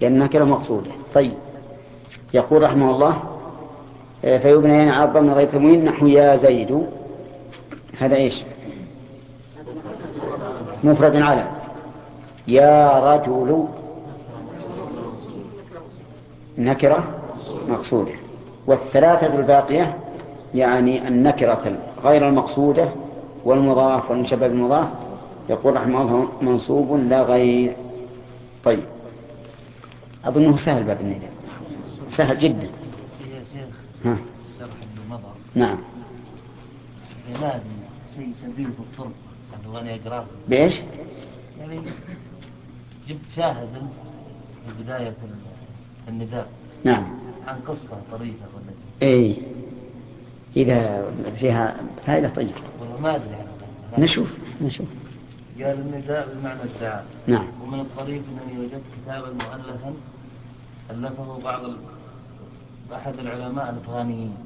لأن 0.00 0.12
النكرة 0.12 0.44
مقصودة 0.44 0.90
طيب. 1.14 1.32
يقول 2.34 2.62
رحمه 2.62 2.90
الله 2.90 3.16
آه، 4.24 4.38
فيبنيان 4.38 4.88
على 4.88 5.08
الضمن 5.08 5.32
غير 5.32 5.48
تموين 5.48 5.84
نحو 5.84 6.06
يا 6.06 6.36
زيد. 6.36 6.86
هذا 7.98 8.16
إيش؟ 8.16 8.34
مفرد 10.84 11.16
علم 11.16 11.46
يا 12.48 12.98
رجل. 13.14 13.64
نكرة 16.58 17.04
مقصودة. 17.68 18.12
والثلاثة 18.66 19.26
الباقية 19.38 19.96
يعني 20.54 21.08
النكرة 21.08 21.78
غير 22.04 22.28
المقصودة 22.28 22.88
والمضاف 23.44 24.10
والمشبه 24.10 24.48
بالمضاف. 24.48 24.88
يقول 25.50 25.76
رحمه 25.76 26.02
الله 26.02 26.28
منصوب 26.42 26.96
لا 26.96 27.22
غير. 27.22 27.76
طيب. 28.64 28.95
أظنه 30.26 30.64
سهل 30.64 30.84
باب 30.84 31.00
النداء 31.00 31.32
سهل 32.16 32.38
جدا. 32.38 32.66
يا 32.66 33.44
شيخ 33.52 33.76
ها. 34.04 34.18
نعم. 35.54 35.78
علاج 37.34 37.60
شيء 38.16 38.32
سبيل 38.42 38.72
في 38.72 38.80
الطرق. 38.80 39.12
يعني 39.52 39.68
وأنا 39.68 39.94
اقراه 39.94 40.24
بإيش؟ 40.48 40.74
يعني 41.60 41.80
جبت 43.08 43.20
شاهد 43.36 43.68
في 44.66 44.82
بداية 44.82 45.14
النداء. 46.08 46.48
نعم. 46.84 47.06
عن 47.46 47.56
قصة 47.56 48.00
طريفة 48.12 48.46
ولا 48.54 48.72
اي 49.02 49.36
إذا 50.56 51.10
فيها 51.40 51.76
فائدة 52.06 52.28
طيب 52.28 52.50
والله 52.80 53.00
ما 53.00 53.16
أدري 53.16 53.30
يعني. 53.30 54.04
نشوف 54.04 54.28
نشوف. 54.62 54.86
قال 55.58 55.80
النداء 55.80 56.34
بمعنى 56.34 56.62
الدعاء. 56.62 57.04
نعم. 57.26 57.46
ومن 57.62 57.80
الطريف 57.80 58.22
أنني 58.28 58.58
وجدت 58.58 58.82
كتابا 59.02 59.32
مؤلفا 59.32 59.94
ألفه 60.90 61.38
بعض. 61.44 61.62
أحد 62.94 63.18
العلماء 63.18 63.70
الافغانيين 63.70 64.36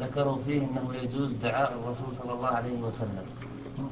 ذكروا 0.00 0.38
فيه 0.46 0.62
إنه 0.62 0.94
يجوز 0.94 1.32
دعاء 1.32 1.72
الرسول 1.72 2.14
صلى 2.22 2.32
الله 2.32 2.48
عليه 2.48 2.78
وسلم 2.78 3.26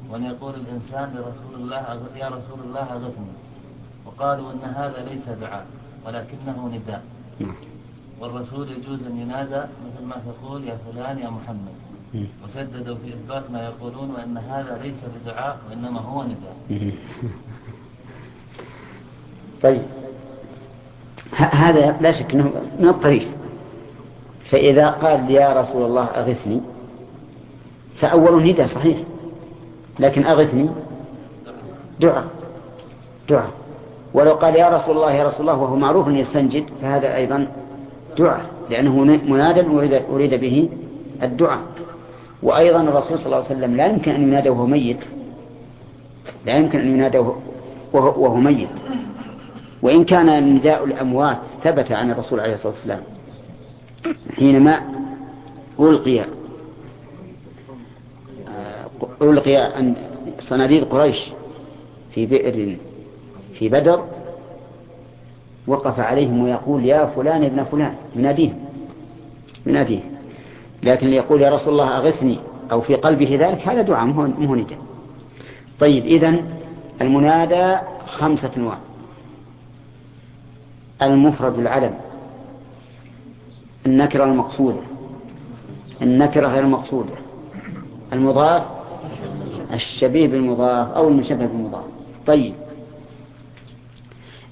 وأن 0.09 0.23
يقول 0.23 0.55
الإنسان 0.55 1.15
لرسول 1.15 1.55
الله 1.55 2.09
يا 2.15 2.27
رسول 2.27 2.59
الله 2.63 2.81
أغثني 2.93 3.33
وقالوا 4.05 4.51
إن 4.51 4.59
هذا 4.59 5.03
ليس 5.09 5.29
دعاء 5.41 5.65
ولكنه 6.05 6.71
نداء 6.75 7.03
والرسول 8.19 8.71
يجوز 8.71 9.03
أن 9.03 9.17
ينادى 9.17 9.61
مثل 9.85 10.05
ما 10.05 10.15
تقول 10.15 10.63
يا 10.63 10.77
فلان 10.77 11.19
يا 11.19 11.29
محمد. 11.29 11.75
وشددوا 12.43 12.95
في 12.95 13.13
إثبات 13.13 13.51
ما 13.51 13.63
يقولون 13.63 14.11
وإن 14.11 14.37
هذا 14.37 14.77
ليس 14.83 14.95
بدعاء 15.15 15.59
وإنما 15.69 15.99
هو 15.99 16.23
نداء. 16.23 16.55
طيب 19.63 19.85
هذا 21.35 21.97
لا 22.01 22.11
شك 22.11 22.33
إنه 22.33 22.51
من 22.79 22.87
الطريف. 22.87 23.27
فإذا 24.49 24.87
قال 24.89 25.31
يا 25.31 25.61
رسول 25.61 25.85
الله 25.85 26.03
أغثني 26.03 26.61
فأول 27.99 28.43
نداء 28.43 28.67
صحيح 28.67 28.97
لكن 29.99 30.25
أغثني 30.25 30.69
دعاء 31.99 32.25
دعاء. 33.29 33.49
ولو 34.13 34.33
قال 34.33 34.55
يا 34.55 34.69
رسول 34.69 34.95
الله 34.95 35.11
يا 35.11 35.27
رسول 35.27 35.41
الله 35.41 35.61
وهو 35.61 35.75
معروف 35.75 36.07
يستنجد 36.07 36.63
فهذا 36.81 37.15
أيضا 37.15 37.47
دعاء 38.17 38.41
لأنه 38.69 38.95
منادى 39.03 39.61
أريد, 40.13 40.33
به 40.33 40.69
الدعاء. 41.23 41.59
وأيضا 42.43 42.81
الرسول 42.81 43.17
صلى 43.17 43.25
الله 43.25 43.37
عليه 43.37 43.45
وسلم 43.45 43.75
لا 43.75 43.85
يمكن 43.85 44.11
أن 44.11 44.23
ينادى 44.23 44.49
وهو 44.49 44.65
ميت 44.65 44.99
لا 46.45 46.57
يمكن 46.57 46.79
أن 46.79 46.95
ينادى 46.95 47.17
وهو 47.93 48.35
ميت. 48.35 48.69
وإن 49.81 50.03
كان 50.03 50.55
نداء 50.55 50.83
الأموات 50.83 51.37
ثبت 51.63 51.91
عن 51.91 52.11
الرسول 52.11 52.39
عليه 52.39 52.53
الصلاة 52.53 52.73
والسلام 52.73 53.01
حينما 54.35 54.81
ألقي 55.79 56.19
آه، 56.19 56.25
ألقي 59.21 59.83
صناديد 60.39 60.83
قريش 60.83 61.17
في 62.13 62.25
بئر 62.25 62.77
في 63.59 63.69
بدر 63.69 64.03
وقف 65.67 65.99
عليهم 65.99 66.43
ويقول 66.43 66.85
يا 66.85 67.05
فلان 67.05 67.43
ابن 67.43 67.63
فلان 67.63 67.93
يناديهم 68.15 68.59
يناديه 69.65 69.99
لكن 70.83 71.07
يقول 71.07 71.41
يا 71.41 71.49
رسول 71.49 71.69
الله 71.69 71.97
أغثني 71.97 72.37
أو 72.71 72.81
في 72.81 72.95
قلبه 72.95 73.37
ذلك 73.41 73.67
هذا 73.67 73.81
دعاء 73.81 74.05
مو 74.05 74.55
نداء. 74.55 74.77
طيب 75.79 76.05
إذن 76.05 76.45
المنادى 77.01 77.77
خمسة 78.07 78.49
أنواع. 78.57 78.77
المفرد 81.01 81.59
العلم 81.59 81.95
النكرة 83.85 84.23
المقصودة. 84.23 84.81
النكرة 86.01 86.47
غير 86.47 86.63
المقصودة. 86.63 87.13
المضاف 88.13 88.63
الشبيه 89.73 90.27
بالمضاف 90.27 90.91
أو 90.91 91.07
المشبه 91.07 91.45
بالمضاف. 91.45 91.83
طيب. 92.27 92.53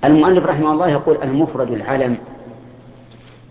المؤلف 0.03 0.45
رحمه 0.45 0.71
الله 0.71 0.89
يقول 0.89 1.17
المفرد 1.23 1.71
العلم. 1.71 2.17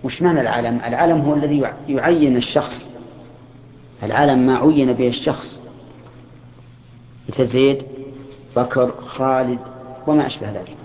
وش 0.05 0.23
معنى 0.23 0.41
العلم؟ 0.41 0.81
العلم 0.84 1.21
هو 1.21 1.34
الذي 1.34 1.71
يعين 1.89 2.37
الشخص. 2.37 2.87
العلم 4.03 4.39
ما 4.39 4.59
عين 4.59 4.93
به 4.93 5.09
الشخص. 5.09 5.61
مثل 7.28 7.49
زيد 7.49 7.83
بكر 8.57 8.95
خالد 9.07 9.59
وما 10.07 10.27
أشبه 10.27 10.51
ذلك. 10.51 10.77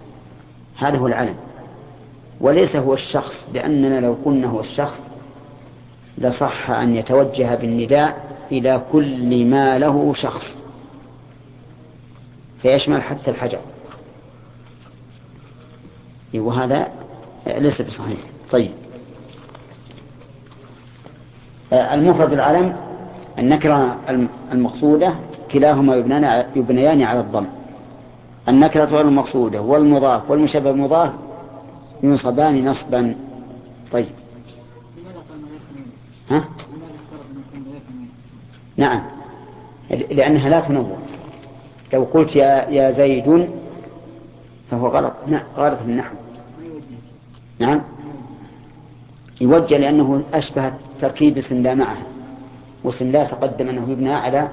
هذا 0.78 0.98
هو 0.98 1.08
العلم. 1.08 1.36
وليس 2.42 2.76
هو 2.76 2.94
الشخص 2.94 3.36
لأننا 3.54 4.00
لو 4.00 4.18
قلنا 4.26 4.48
هو 4.48 4.60
الشخص 4.60 5.00
لصح 6.18 6.70
أن 6.70 6.96
يتوجه 6.96 7.56
بالنداء 7.56 8.36
إلى 8.52 8.82
كل 8.92 9.46
ما 9.46 9.80
له 9.80 10.14
شخص. 10.14 10.46
فيشمل 12.62 13.02
حتى 13.02 13.32
الحجر. 13.32 13.60
وهذا 16.34 16.88
ليس 17.48 17.82
بصحيح. 17.82 18.20
طيب. 18.52 18.72
المفرد 21.74 22.34
العلم 22.34 22.76
النكرة 23.40 23.98
المقصودة 24.52 25.14
كلاهما 25.52 25.96
يبنيان 26.56 27.02
على 27.02 27.20
الضم. 27.20 27.46
النكرة 28.50 29.02
المقصودة 29.02 29.62
والمضاف 29.62 30.32
والمشبه 30.32 30.70
المضاف 30.70 31.12
ينصبان 32.04 32.66
نصبا. 32.66 33.16
طيب. 33.92 34.10
ها؟ 36.30 36.50
نعم. 38.78 39.02
لأنها 39.90 40.50
لا 40.50 40.60
تنور 40.60 40.98
لو 41.94 42.04
قلت 42.04 42.36
يا, 42.36 42.70
يا 42.70 42.92
زيد 42.92 43.50
فهو 44.72 44.88
غلط. 44.88 45.14
غلط 45.58 45.80
النحو. 45.82 46.16
نعم. 47.60 47.82
يوجه 49.42 49.78
لأنه 49.78 50.24
أشبه 50.34 50.74
تركيب 51.02 51.38
اسم 51.38 51.56
لا 51.56 51.76
معه. 51.76 51.98
واسم 52.84 53.12
لا 53.12 53.24
تقدم 53.24 53.70
أنه 53.70 53.92
يبنى 53.92 54.14
على 54.14 54.52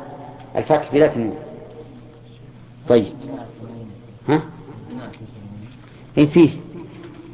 الفتح 0.56 0.92
بلا 0.92 1.06
تنوين 1.06 1.34
طيب. 2.88 3.12
ها؟ 4.28 4.42
اي 6.18 6.26
فيه؟ 6.26 6.50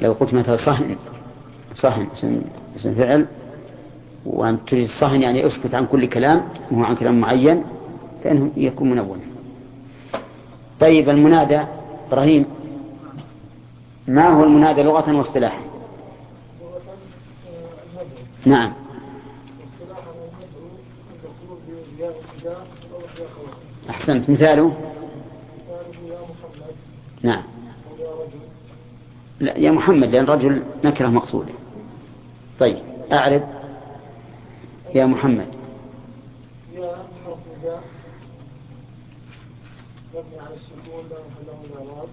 لو 0.05 0.13
قلت 0.13 0.33
مثلا 0.33 0.57
صهن 0.57 0.97
صهن 1.75 2.07
اسم, 2.77 2.93
فعل 2.95 3.25
وأن 4.25 4.65
تريد 4.65 4.89
صهن 4.89 5.21
يعني 5.21 5.47
أسكت 5.47 5.75
عن 5.75 5.85
كل 5.85 6.05
كلام 6.05 6.47
وهو 6.71 6.83
عن 6.83 6.95
كلام 6.95 7.19
معين 7.19 7.63
فإنه 8.23 8.51
يكون 8.57 8.89
منونا. 8.89 9.21
طيب 10.79 11.09
المنادى 11.09 11.61
إبراهيم 12.07 12.45
ما 14.07 14.29
هو 14.29 14.43
المنادى 14.43 14.83
لغة 14.83 15.17
واصطلاحا؟ 15.17 15.61
نعم. 18.45 18.73
أحسنت. 23.89 24.29
مثاله؟ 24.29 24.73
نعم. 27.23 27.54
لا 29.39 29.57
يا 29.57 29.71
محمد 29.71 30.07
لأن 30.07 30.25
رجل 30.25 30.63
نكرة 30.83 31.07
مقصودة. 31.07 31.53
طيب 32.59 32.77
أعرف 33.11 33.43
يا 34.95 35.05
محمد. 35.05 35.47
يا 36.73 36.95
حرف 37.25 37.37
نداء 37.59 37.83
مبني 40.15 40.39
على 40.39 40.55
السكون 40.55 41.03
لا 41.09 41.17
محل 41.27 41.47
له 41.47 41.53
من 41.63 41.69
الاعراب 41.71 42.09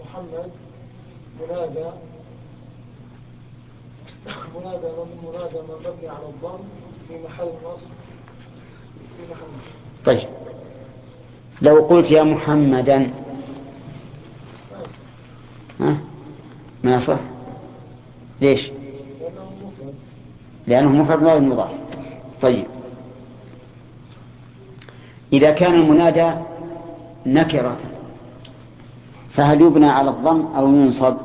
محمد 0.00 0.50
منادى. 1.40 1.90
منادى 4.26 4.86
من 4.86 5.18
منادى 5.28 5.58
ما 5.68 5.90
مبني 5.90 6.08
على 6.08 6.26
الضم 6.28 6.64
في 7.08 7.14
محل 7.24 7.46
نصب. 7.46 7.90
في 9.16 9.22
محل 9.32 9.46
طيب. 10.04 10.28
لو 11.62 11.84
قلت 11.84 12.10
يا 12.10 12.22
محمدا 12.22 13.10
ها؟ 15.80 15.96
ما 16.84 16.96
يصح؟ 16.96 17.20
ليش؟ 18.40 18.70
لأنه 20.66 20.88
مفرد 20.88 21.24
غير 21.24 21.40
مضاف. 21.40 21.70
طيب. 22.42 22.66
إذا 25.32 25.50
كان 25.50 25.74
المنادى 25.74 26.32
نكرة 27.26 27.76
فهل 29.34 29.60
يبنى 29.60 29.86
على 29.86 30.10
الضم 30.10 30.46
أو 30.46 30.68
ينصب؟ 30.68 31.16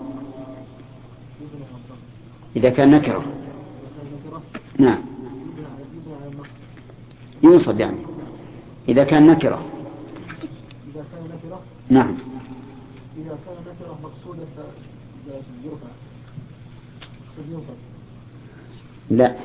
إذا 2.56 2.70
كان 2.70 2.92
نكرة. 2.92 3.24
نعم. 4.78 5.02
ينصب 7.44 7.80
يعني. 7.80 7.98
إذا 8.90 9.04
كان 9.04 9.28
نكرة. 9.28 9.66
نعم. 11.90 12.18
إذا 13.18 13.38
كان 13.46 13.71
مقصودة 14.04 14.46
لا. 19.10 19.36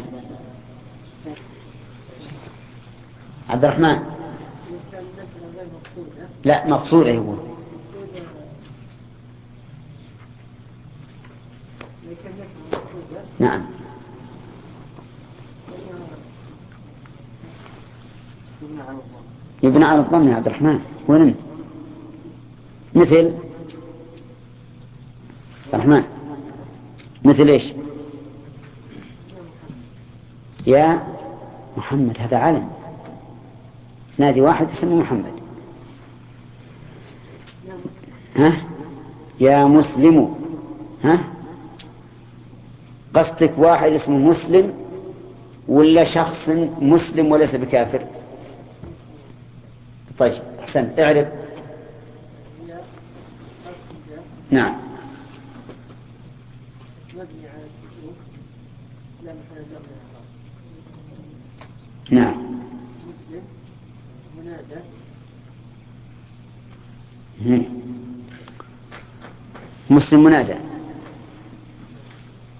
عبد 3.49 3.65
الرحمن. 3.65 3.99
لا 6.45 6.67
مقصودة 6.67 7.13
مقصودة 7.13 7.37
نعم. 13.39 13.63
يبنى 19.63 19.85
على 19.85 20.01
الضم 20.01 20.29
يا 20.29 20.35
عبد 20.35 20.47
الرحمن. 20.47 20.81
وين 21.09 21.23
أنت؟ 21.23 21.37
مثل؟ 22.95 23.46
الرحمن 25.75 26.03
مثل 27.25 27.49
إيش؟ 27.49 27.73
يا 30.67 31.03
محمد 31.77 32.17
هذا 32.19 32.37
علم. 32.37 32.69
نادي 34.19 34.41
واحد 34.41 34.69
اسمه 34.69 34.97
محمد. 34.97 35.33
ها؟ 38.37 38.57
يا 39.41 39.65
مسلم. 39.65 40.35
ها؟ 41.05 41.25
قصدك 43.15 43.53
واحد 43.59 43.93
اسمه 43.93 44.19
مسلم 44.19 44.75
ولا 45.69 46.05
شخص 46.15 46.49
مسلم 46.81 47.33
وليس 47.33 47.55
بكافر؟ 47.55 48.07
طيب 50.19 50.43
احسنت 50.61 50.99
اعرف. 50.99 51.29
نعم. 54.51 54.86
مبني 57.17 57.49
على. 57.49 57.67
نعم 62.11 62.35
مسلم 63.21 63.43
منادى. 64.39 64.81
مسلم 69.91 70.25
منادى 70.25 70.55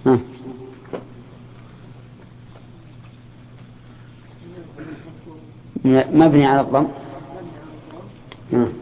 ها. 0.05 0.19
مبني 5.85 6.45
على 6.45 6.61
الضم 6.61 6.87
نعم. 8.51 8.73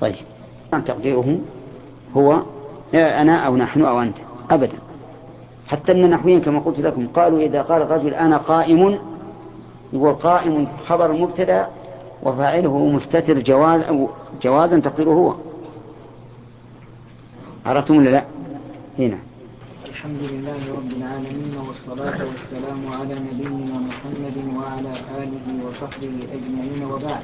طيب 0.00 0.14
تقديره 0.84 1.40
هو 2.16 2.42
أنا 2.94 3.46
أو 3.46 3.56
نحن 3.56 3.84
أو 3.84 4.02
أنت. 4.02 4.16
أبدا. 4.50 4.78
حتى 5.68 5.92
أن 5.92 6.04
النحويين 6.04 6.40
كما 6.40 6.60
قلت 6.60 6.80
لكم 6.80 7.06
قالوا 7.06 7.40
إذا 7.40 7.62
قال 7.62 7.82
الرجل 7.82 8.14
أنا 8.14 8.36
قائم 8.36 8.98
يقول 9.92 10.14
قائم 10.14 10.68
خبر 10.86 11.10
المبتدا 11.10 11.68
وفاعله 12.22 12.86
مستتر 12.86 13.38
جواز 13.38 13.80
أو 13.80 14.08
جوازا 14.42 14.78
تقديره 14.78 15.10
هو. 15.10 15.34
عرفتم 17.66 17.96
ولا 17.96 18.10
لا؟ 18.10 18.24
هنا. 18.98 19.18
الحمد 19.88 20.20
لله 20.22 20.60
رب 20.76 20.90
العالمين 20.96 21.54
والصلاة 21.66 22.18
والسلام 22.24 22.92
على 22.92 23.14
نبينا 23.14 23.78
محمد 23.78 24.36
وعلى 24.56 24.92
آله 25.22 25.66
وصحبه 25.66 26.12
أجمعين 26.32 26.84
وبعد. 26.84 27.22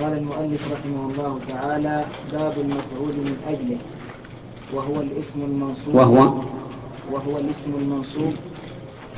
قال 0.00 0.18
المؤلف 0.18 0.62
رحمه 0.72 1.10
الله 1.10 1.38
تعالى 1.48 2.04
باب 2.32 2.58
المفعول 2.58 3.14
من 3.26 3.36
أجله. 3.48 3.78
وهو 4.74 5.00
الاسم 5.00 5.42
المنصوب. 5.42 5.94
وهو؟ 5.94 6.34
وهو 7.12 7.38
الاسم 7.38 7.74
المنصوب. 7.80 8.32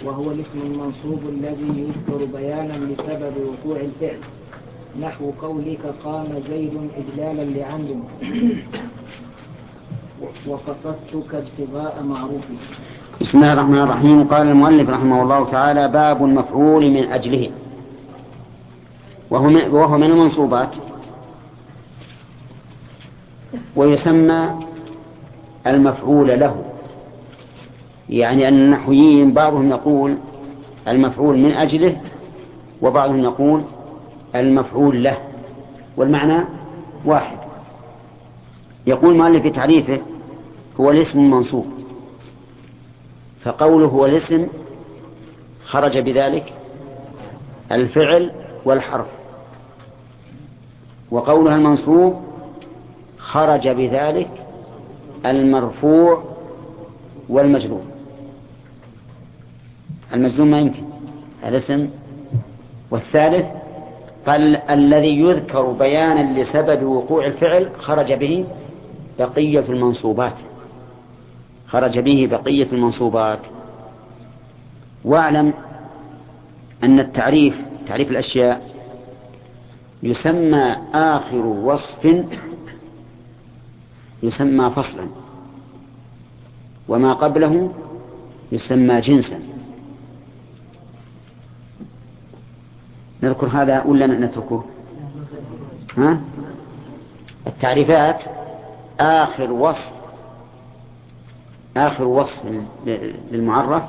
وهو 0.05 0.31
الاسم 0.31 0.61
المنصوب 0.64 1.20
الذي 1.29 1.81
يذكر 1.81 2.25
بيانا 2.25 2.73
لسبب 2.73 3.35
وقوع 3.37 3.81
الفعل. 3.81 4.19
نحو 5.00 5.31
قولك 5.43 5.94
قام 6.05 6.26
زيد 6.49 6.91
إجلالا 6.97 7.44
لعمرو. 7.44 8.00
وقصدتك 10.47 11.35
ابتغاء 11.35 12.02
معروف 12.02 12.44
بسم 13.20 13.38
الله 13.38 13.52
الرحمن 13.52 13.79
الرحيم. 13.79 14.25
قال 14.25 14.49
المؤلف 14.49 14.91
رحمه 14.91 15.23
الله 15.23 15.50
تعالى 15.50 15.88
باب 15.88 16.25
المفعول 16.25 16.91
من 16.91 17.05
أجله. 17.12 17.50
وهو 19.31 19.99
من 19.99 20.11
المنصوبات. 20.11 20.70
ويسمى 23.76 24.69
المفعول 25.66 26.40
له. 26.40 26.64
يعني 28.08 28.48
أن 28.48 28.54
النحويين 28.54 29.32
بعضهم 29.32 29.70
يقول 29.70 30.16
المفعول 30.88 31.38
من 31.38 31.52
أجله 31.52 32.00
وبعضهم 32.82 33.18
يقول 33.22 33.62
المفعول 34.34 35.04
له 35.04 35.16
والمعنى 35.96 36.44
واحد. 37.04 37.38
يقول 38.86 39.16
مؤلف 39.16 39.42
في 39.42 39.50
تعريفه 39.50 40.00
هو 40.80 40.90
الاسم 40.90 41.18
المنصوب 41.18 41.66
فقوله 43.44 43.86
هو 43.86 44.06
الاسم 44.06 44.46
خرج 45.66 45.98
بذلك 45.98 46.52
الفعل 47.72 48.30
والحرف 48.64 49.06
وقولها 51.10 51.56
المنصوب 51.56 52.20
خرج 53.18 53.68
بذلك 53.68 54.30
المرفوع 55.26 56.25
والمجرور. 57.28 57.83
المجزوم 60.14 60.50
ما 60.50 60.59
يمكن. 60.59 60.83
هذا 61.42 61.59
اسم. 61.59 61.88
والثالث 62.90 63.47
قال 64.26 64.56
الذي 64.56 65.21
يذكر 65.21 65.62
بيانا 65.62 66.40
لسبب 66.40 66.83
وقوع 66.83 67.26
الفعل 67.26 67.71
خرج 67.78 68.12
به 68.12 68.44
بقية 69.18 69.64
المنصوبات. 69.68 70.37
خرج 71.68 71.99
به 71.99 72.28
بقية 72.30 72.73
المنصوبات. 72.73 73.40
واعلم 75.04 75.52
أن 76.85 77.00
التعريف 77.00 77.54
تعريف 77.87 78.11
الأشياء 78.11 78.71
يسمى 80.02 80.76
آخر 80.94 81.47
وصف 81.47 82.25
يسمى 84.22 84.70
فصلا. 84.70 85.06
وما 86.88 87.12
قبله 87.14 87.72
يسمى 88.52 89.00
جنسا. 89.00 89.40
نذكر 93.22 93.46
هذا 93.46 93.82
ولا 93.84 94.06
نتركه؟ 94.06 94.64
ها؟ 95.96 96.20
التعريفات 97.46 98.20
آخر 99.00 99.52
وصف 99.52 99.90
آخر 101.76 102.04
وصف 102.04 102.64
للمعرف 103.30 103.82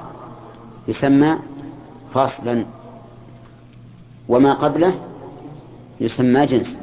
يسمى 0.87 1.39
فاصلا 2.13 2.65
وما 4.29 4.53
قبله 4.53 4.93
يسمى 6.01 6.45
جنسا. 6.45 6.81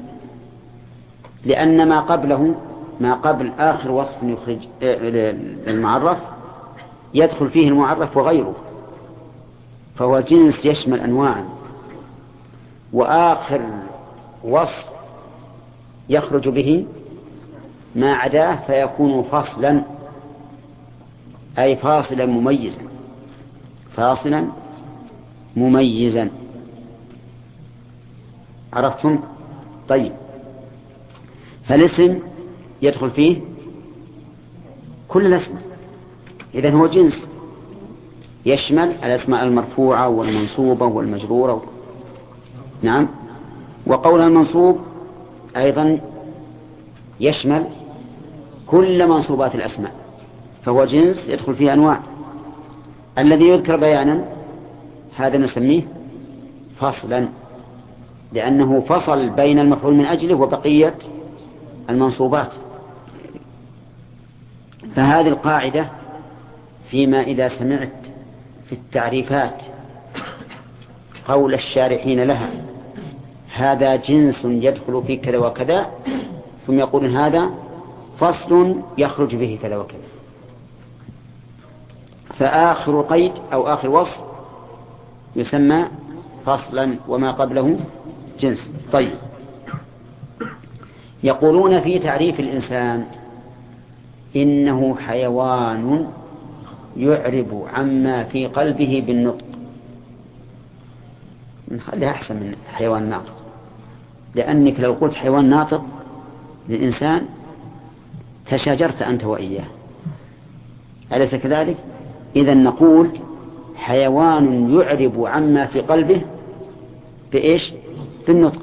لأن 1.44 1.88
ما 1.88 2.00
قبله 2.00 2.54
ما 3.00 3.14
قبل 3.14 3.52
آخر 3.58 3.90
وصف 3.90 4.22
يخرج 4.22 4.58
للمعرف 4.82 6.18
يدخل 7.14 7.50
فيه 7.50 7.68
المعرف 7.68 8.16
وغيره. 8.16 8.54
فهو 9.96 10.20
جنس 10.20 10.64
يشمل 10.64 11.00
أنواعا. 11.00 11.48
وآخر 12.92 13.60
وصف 14.44 14.84
يخرج 16.08 16.48
به 16.48 16.86
ما 17.96 18.14
عداه 18.14 18.56
فيكون 18.66 19.22
فصلا 19.22 19.82
أي 21.58 21.76
فاصلا 21.76 22.26
مميزا. 22.26 22.82
فاصلا 23.96 24.46
مميزا. 25.56 26.30
عرفتم؟ 28.72 29.20
طيب. 29.88 30.12
فالاسم 31.68 32.18
يدخل 32.82 33.11
فيه 33.11 33.40
كل 35.08 35.26
الأسماء. 35.26 35.62
إذن 36.54 36.75
هو 36.75 36.87
جنس 36.87 37.14
يشمل 38.47 38.88
الأسماء 38.88 39.44
المرفوعة 39.44 40.08
والمنصوبة 40.08 40.87
والمجرورة. 40.87 41.62
نعم. 42.82 43.08
وقول 43.87 44.20
المنصوب 44.20 44.78
أيضا 45.56 46.00
يشمل 47.20 47.66
كل 48.66 49.08
منصوبات 49.08 49.54
الأسماء. 49.54 49.92
فهو 50.64 50.85
جنس 50.85 51.28
يدخل 51.28 51.54
فيه 51.54 51.73
أنواع. 51.73 52.00
الذي 53.18 53.44
يذكر 53.44 53.76
بيانا 53.76 54.25
هذا 55.16 55.38
نسميه 55.38 55.82
فصلا 56.80 57.28
لأنه 58.32 58.80
فصل 58.80 59.30
بين 59.30 59.58
المفعول 59.58 59.94
من 59.94 60.06
أجله 60.06 60.35
وبقية 60.35 60.94
المنصوبات. 61.90 62.52
فهذه 64.98 65.28
القاعدة 65.28 65.88
فيما 66.90 67.20
إذا 67.20 67.48
سمعت 67.48 67.92
في 68.68 68.72
التعريفات 68.72 69.54
قول 71.28 71.54
الشارحين 71.54 72.22
لها 72.24 72.50
هذا 73.54 73.96
جنس 73.96 74.44
يدخل 74.44 75.02
في 75.06 75.16
كذا 75.16 75.38
وكذا 75.38 75.86
ثم 76.66 76.78
يقول 76.78 77.16
هذا 77.16 77.50
فصل 78.20 78.82
يخرج 78.98 79.36
به 79.36 79.58
كذا 79.62 79.76
وكذا. 79.76 80.08
فآخر 82.38 83.00
قيد 83.00 83.32
أو 83.52 83.74
آخر 83.74 83.90
وصف 83.90 84.18
يسمى 85.36 85.84
فصلا 86.46 86.96
وما 87.08 87.32
قبله 87.32 87.80
جنس. 88.40 88.70
طيب. 88.92 89.14
يقولون 91.22 91.80
في 91.80 91.98
تعريف 91.98 92.40
الإنسان 92.40 93.06
إنه 94.37 94.97
حيوان 94.97 96.06
يعرب 96.97 97.66
عما 97.75 98.25
في 98.25 98.47
قلبه 98.47 99.04
بالنطق. 99.06 99.44
نخليها 101.70 102.11
أحسن 102.11 102.37
من 102.37 102.54
حيوان 102.73 103.11
ناطق. 103.11 103.35
لأنك 104.35 104.80
لو 104.80 104.92
قلت 104.92 105.14
حيوان 105.14 105.50
ناطق 105.50 105.85
للإنسان 106.68 107.23
تشاجرت 108.50 109.02
أنت 109.02 109.25
وإياه. 109.25 109.66
أليس 111.12 111.35
كذلك؟ 111.35 111.76
إذا 112.37 112.54
نقول 112.54 113.11
حيوان 113.76 114.75
يعرب 114.75 115.25
عما 115.26 115.66
في 115.66 115.80
قلبه 115.80 116.23
بإيش؟ 117.32 117.73
بالنطق. 118.26 118.62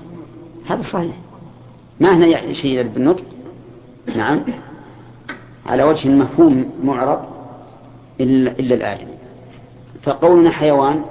هذا 0.66 0.82
صحيح. 0.82 1.16
ما 2.00 2.18
هنا 2.18 2.54
شيء 2.54 2.84
بالنطق؟ 2.84 3.24
نعم. 4.16 4.44
على 5.66 5.84
وجه 5.84 6.10
مفهوم 6.10 6.72
معرض 6.84 7.20
إلا, 8.22 8.52
الآية 8.60 9.08
فقولنا 10.04 10.52
حيوان 10.52 11.02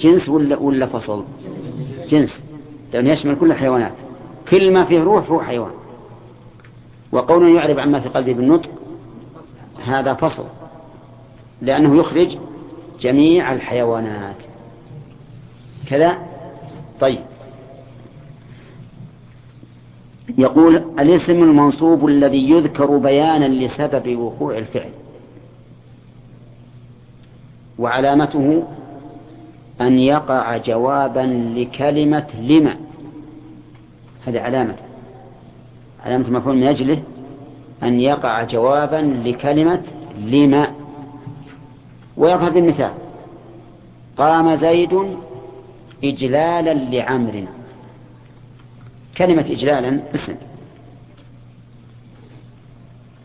جنس 0.00 0.28
ولا, 0.28 0.56
ولا 0.56 0.86
فصل 0.86 1.24
جنس. 2.08 2.40
لأنه 2.92 3.10
يشمل 3.10 3.36
كل 3.36 3.50
الحيوانات. 3.50 3.92
كل 4.50 4.72
ما 4.72 4.84
فيه 4.84 5.02
روح 5.02 5.30
هو 5.30 5.40
حيوان. 5.40 5.72
وقولنا 7.12 7.48
يعرب 7.48 7.78
عما 7.78 8.00
في 8.00 8.08
قلبه 8.08 8.32
بالنطق 8.32 8.70
هذا 9.84 10.14
فصل. 10.14 10.44
لأنه 11.62 11.96
يخرج 11.96 12.38
جميع 13.00 13.52
الحيوانات. 13.52 14.36
كذا؟ 15.88 16.18
طيب. 17.00 17.29
يقول 20.38 20.76
الاسم 20.76 21.42
المنصوب 21.42 22.06
الذي 22.06 22.50
يذكر 22.50 22.96
بيانا 22.96 23.44
لسبب 23.44 24.16
وقوع 24.16 24.58
الفعل. 24.58 24.90
وعلامته 27.78 28.62
أن 29.80 29.98
يقع 29.98 30.56
جوابا 30.56 31.52
لكلمة 31.56 32.26
لما 32.40 32.76
هذه 34.26 34.40
علامة. 34.40 34.74
علامة 36.04 36.30
مفعول 36.30 36.56
من 36.56 36.66
أجله 36.66 37.02
أن 37.82 38.00
يقع 38.00 38.42
جوابا 38.42 39.20
لكلمة 39.24 39.82
لما 40.24 40.70
ويظهر 42.16 42.50
بالمثال. 42.50 42.92
قام 44.18 44.56
زيد 44.56 45.16
إجلالا 46.04 46.74
لعمر 46.74 47.44
كلمة 49.16 49.42
إجلالا 49.42 50.00
اسم. 50.14 50.36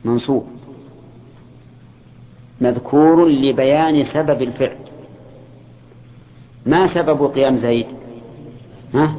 منصوب. 0.06 0.48
مذكور 2.62 3.28
لبيان 3.28 4.06
سبب 4.06 4.42
الفعل. 4.42 4.78
ما 6.66 6.94
سبب 6.94 7.32
قيام 7.36 7.58
زيد؟ 7.58 7.88
ها؟ 8.94 9.16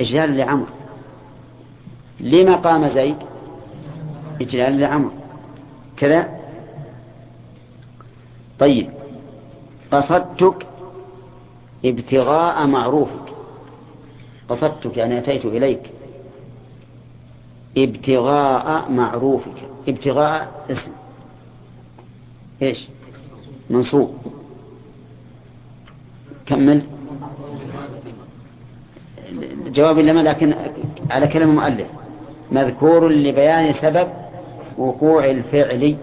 إجلال 0.00 0.36
لعمر. 0.36 0.66
لما 2.20 2.56
قام 2.56 2.88
زيد؟ 2.88 3.16
إجلال 4.40 4.80
لعمر. 4.80 5.10
كذا؟ 5.96 6.38
طيب. 8.58 8.90
قصدتك 9.92 10.66
ابتغاء 11.84 12.66
معروفك 12.66 13.21
قصدتك 14.52 14.96
يعني 14.96 15.18
أتيت 15.18 15.44
إليك. 15.44 15.90
ابتغاء 17.78 18.90
معروفك. 18.90 19.62
ابتغاء 19.88 20.66
اسم. 20.70 20.92
إيش؟ 22.62 22.88
منصوب. 23.70 24.14
كمل. 26.46 26.82
جواب 29.66 29.98
لما 29.98 30.20
لكن 30.20 30.54
على 31.10 31.26
كلمة 31.26 31.52
مؤلف 31.52 31.86
مذكور 32.50 33.08
لبيان 33.08 33.74
سبب 33.74 34.08
وقوع 34.78 35.24
الفعل. 35.24 35.96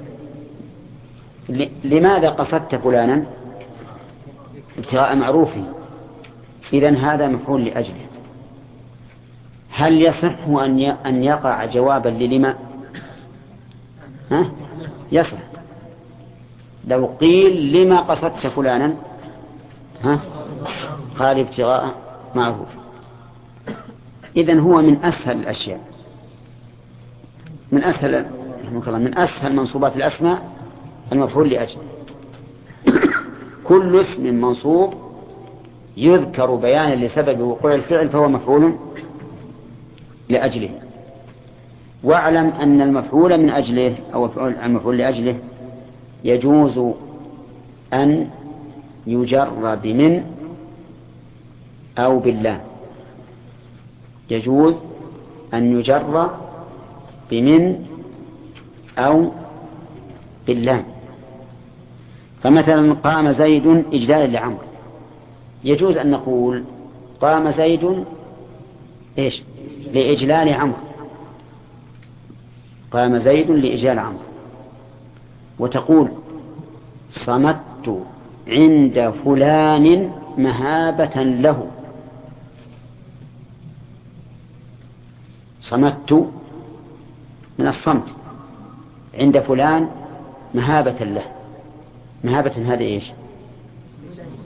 لماذا 1.83 2.29
قصدت 2.29 2.75
فلانا؟ 2.75 3.25
ابتغاء 4.77 5.15
معروفه. 5.15 5.63
إذن 6.73 6.95
هذا 6.95 7.27
مفعول 7.27 7.65
لأجله. 7.65 8.08
هل 9.79 10.01
يصح 10.01 10.47
أن 11.05 11.23
يقع 11.23 11.65
جوابا 11.65 12.09
للما 12.09 12.55
ها؟ 14.31 14.51
يصح. 15.11 15.37
لو 16.87 17.05
قيل 17.05 17.73
لما 17.73 17.99
قصدت 18.01 18.47
فلانا؟ 18.47 18.95
ها؟ 20.03 20.19
قال 21.19 21.39
ابتغاء 21.39 21.95
معروف. 22.35 22.67
إذن 24.37 24.59
هو 24.59 24.81
من 24.81 25.05
أسهل 25.05 25.39
الأشياء. 25.39 25.79
من 27.71 27.83
أسهل 27.83 28.25
من 28.87 29.17
أسهل 29.17 29.55
منصوبات 29.55 29.95
الأسماء 29.95 30.49
المفعول 31.11 31.49
لأجل. 31.49 31.77
كل 33.63 33.99
اسم 33.99 34.23
منصوب 34.23 34.93
يذكر 35.97 36.55
بيانا 36.55 37.05
لسبب 37.05 37.41
وقوع 37.41 37.75
الفعل 37.75 38.09
فهو 38.09 38.29
مفعول 38.29 38.75
لأجله. 40.29 40.69
واعلم 42.03 42.47
أن 42.47 42.81
المفعول 42.81 43.37
من 43.37 43.49
أجله 43.49 43.95
أو 44.13 44.47
المفعول 44.65 44.97
لأجله 44.97 45.35
يجوز 46.23 46.93
أن 47.93 48.29
يجر 49.07 49.75
بمن 49.75 50.23
أو 51.97 52.19
بالله. 52.19 52.61
يجوز 54.29 54.75
أن 55.53 55.79
يجر 55.79 56.29
بمن 57.31 57.85
أو 58.97 59.31
بالله. 60.47 60.83
فمثلا 62.43 62.93
قام 62.93 63.31
زيد 63.31 63.67
إجلالا 63.93 64.27
لعمر 64.27 64.63
يجوز 65.63 65.97
أن 65.97 66.11
نقول 66.11 66.63
قام 67.21 67.51
زيد 67.51 68.05
إيش؟ 69.17 69.41
لإجلال 69.93 70.53
عمرو. 70.53 70.77
قام 72.91 73.17
زيد 73.17 73.51
لإجلال 73.51 73.99
عمرو. 73.99 74.23
وتقول 75.59 76.09
صمت 77.11 78.03
عند 78.47 79.13
فلان 79.25 80.11
مهابة 80.37 81.23
له. 81.23 81.67
صمت 85.61 86.29
من 87.59 87.67
الصمت 87.67 88.07
عند 89.13 89.39
فلان 89.39 89.89
مهابة 90.53 91.05
له. 91.05 91.25
مهابة 92.23 92.73
هذا 92.73 92.81
إيش؟ 92.81 93.11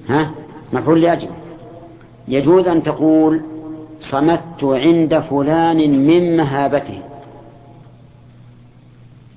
ها؟ 0.09 0.31
مفعول 0.73 1.01
لأجل. 1.01 1.29
يجوز 2.27 2.67
أن 2.67 2.83
تقول 2.83 3.41
صمت 4.11 4.63
عند 4.63 5.19
فلان 5.19 6.07
من 6.07 6.37
مهابته. 6.37 7.01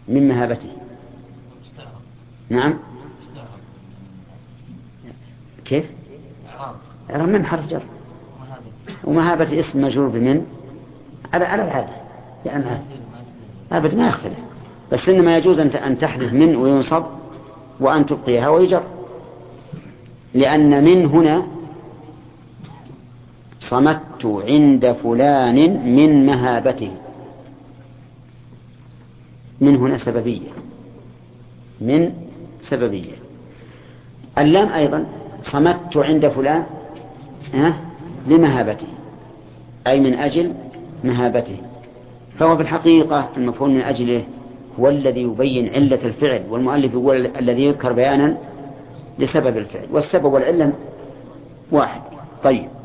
من 0.09 0.29
مهابته. 0.29 0.69
نعم. 2.51 2.75
كيف؟ 5.65 5.85
إعراب. 7.11 7.29
من 7.29 7.47
حرف 7.47 7.67
جر؟ 7.67 7.83
ومهابة 9.05 9.61
اسم 9.61 9.85
مجرور 9.85 10.09
بمن؟ 10.09 10.47
على 11.33 11.45
على 11.45 11.63
العادة. 11.63 11.93
لأن 12.45 12.61
ما 12.61 13.79
يصير 13.79 13.99
ما 13.99 14.09
يختلف. 14.09 14.39
بس 14.93 15.09
إنما 15.09 15.37
يجوز 15.37 15.59
أن 15.59 15.99
تحذف 15.99 16.33
من 16.33 16.57
وينصب 16.57 17.05
وأن 17.81 18.07
تبقيها 18.07 18.49
ويجر. 18.49 18.83
لأن 20.35 20.85
من 20.85 21.07
هنا 21.07 21.56
صمت 23.69 24.25
عند 24.25 24.93
فلان 24.93 25.87
من 25.97 26.27
مهابته. 26.27 26.91
من 29.61 29.77
هنا 29.77 29.99
سببية. 29.99 30.49
من 31.81 32.13
سببية. 32.61 33.13
اللام 34.39 34.69
أيضا 34.69 35.07
صمت 35.43 35.97
عند 35.97 36.29
فلان 36.29 36.65
ها 37.55 37.75
لمهابته. 38.27 38.87
أي 39.87 40.01
من 40.01 40.15
أجل 40.15 40.55
مهابته. 41.05 41.57
فهو 42.39 42.57
في 42.57 42.63
الحقيقة 42.63 43.29
المفهوم 43.37 43.71
من 43.71 43.81
أجله 43.81 44.25
هو 44.81 44.89
الذي 44.89 45.23
يبين 45.23 45.75
علة 45.75 46.01
الفعل 46.05 46.43
والمؤلف 46.51 46.93
يقول 46.93 47.27
الذي 47.27 47.65
يذكر 47.65 47.93
بيانا 47.93 48.37
لسبب 49.19 49.57
الفعل. 49.57 49.87
والسبب 49.93 50.25
والعلة 50.25 50.73
واحد. 51.73 52.01
طيب. 52.45 52.76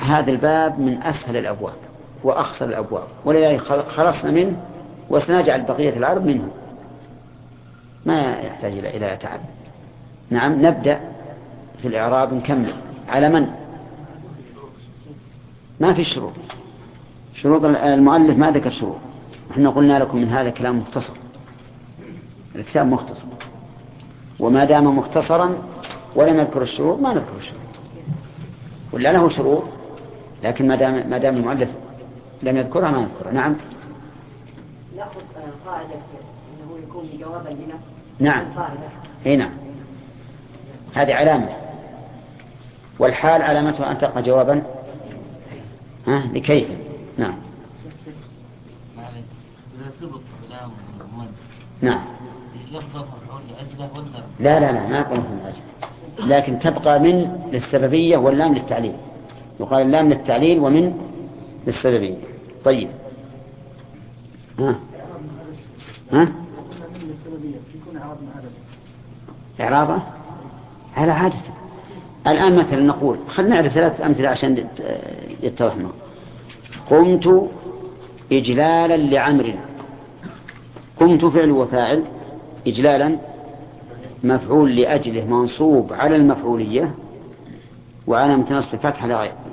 هذا 0.00 0.30
الباب 0.30 0.80
من 0.80 1.02
أسهل 1.02 1.36
الأبواب 1.36 1.74
وأخصر 2.24 2.64
الأبواب. 2.64 3.06
ولذلك 3.24 3.60
خلصنا 3.88 4.30
منه 4.30 4.56
وسنجعل 5.10 5.62
بقية 5.62 5.96
العرب 5.96 6.26
منه. 6.26 6.48
ما 8.06 8.40
يحتاج 8.40 8.72
إلى 8.72 9.16
تعب. 9.16 9.40
نعم 10.30 10.66
نبدأ 10.66 11.00
في 11.82 11.88
الإعراب 11.88 12.34
نكمل. 12.34 12.74
على 13.08 13.28
من؟ 13.28 13.46
ما 15.80 15.94
في 15.94 16.04
شروط. 16.04 16.32
شروط 17.34 17.64
المؤلف 17.64 18.38
ما 18.38 18.50
ذكر 18.50 18.70
شروط. 18.70 18.96
إحنا 19.50 19.70
قلنا 19.70 19.98
لكم 19.98 20.18
من 20.18 20.28
هذا 20.28 20.50
كلام 20.50 20.78
مختصر. 20.78 21.14
الكتاب 22.54 22.86
مختصر. 22.86 23.24
وما 24.40 24.64
دام 24.64 24.98
مختصرا 24.98 25.58
ولم 26.14 26.38
يذكر 26.40 26.62
الشروط 26.62 27.00
ما 27.00 27.14
نذكر 27.14 27.36
الشروط. 27.38 27.60
ولا 28.92 29.12
له 29.12 29.28
شروط. 29.28 29.62
لكن 30.46 30.68
ما 30.68 30.76
دام 30.76 31.10
ما 31.10 31.18
دام 31.18 31.36
المؤلف 31.36 31.68
لم 32.42 32.56
يذكرها 32.56 32.90
ما 32.90 33.00
نذكرها 33.00 33.32
نعم. 33.32 33.56
ناخذ 34.96 35.20
قاعدة 35.66 35.88
إنه 35.88 36.78
يكون 36.88 37.04
جوابا 37.20 37.48
لنا 37.48 37.74
نعم. 38.18 38.44
إي 39.26 39.36
نعم. 39.36 39.50
هذه 40.94 41.14
علامة. 41.14 41.48
والحال 42.98 43.42
علامتها 43.42 43.90
أن 43.90 43.98
تبقى 43.98 44.22
جوابا. 44.22 44.62
ها 46.06 46.22
لكيف؟ 46.32 46.68
نعم. 47.18 47.34
نعم. 51.80 52.04
لا 54.40 54.60
لا 54.60 54.72
لا 54.72 54.86
ما 54.86 54.98
يقول 54.98 55.18
من 55.18 55.40
الأجل. 55.42 56.30
لكن 56.30 56.58
تبقى 56.58 57.00
من 57.00 57.42
للسببية 57.52 58.16
واللام 58.16 58.54
للتعليل. 58.54 58.96
يقال 59.60 59.82
اللام 59.82 60.08
للتعليل 60.08 60.58
ومن 60.60 60.94
للسببية 61.66 62.16
طيب. 62.64 62.88
ها؟ 64.58 64.76
ها؟ 66.12 66.28
إعرابه 69.60 70.02
على 70.96 71.12
عادته 71.12 71.52
الآن 72.26 72.56
مثلا 72.56 72.82
نقول 72.82 73.18
خلنا 73.28 73.48
نعرف 73.48 73.72
ثلاثة 73.72 74.06
أمثلة 74.06 74.28
عشان 74.28 74.66
يتضح 75.42 75.74
قمت 76.90 77.50
إجلالا 78.32 78.96
لعمر. 78.96 79.54
قمت 81.00 81.24
فعل 81.24 81.50
وفاعل 81.50 82.04
إجلالا 82.66 83.18
مفعول 84.24 84.76
لأجله 84.76 85.24
منصوب 85.24 85.92
على 85.92 86.16
المفعولية 86.16 86.94
وعلامة 88.06 88.52
نصب 88.58 88.74
الفتحة 88.74 89.06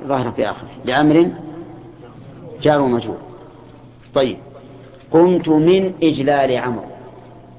ظاهرة 0.05 0.31
في 0.31 0.49
آخره. 0.49 0.69
لعمر 0.85 1.31
جار 2.61 2.81
ومجرور. 2.81 3.17
طيب. 4.13 4.37
قمت 5.11 5.49
من 5.49 5.93
إجلال 6.03 6.57
عمرو. 6.57 6.85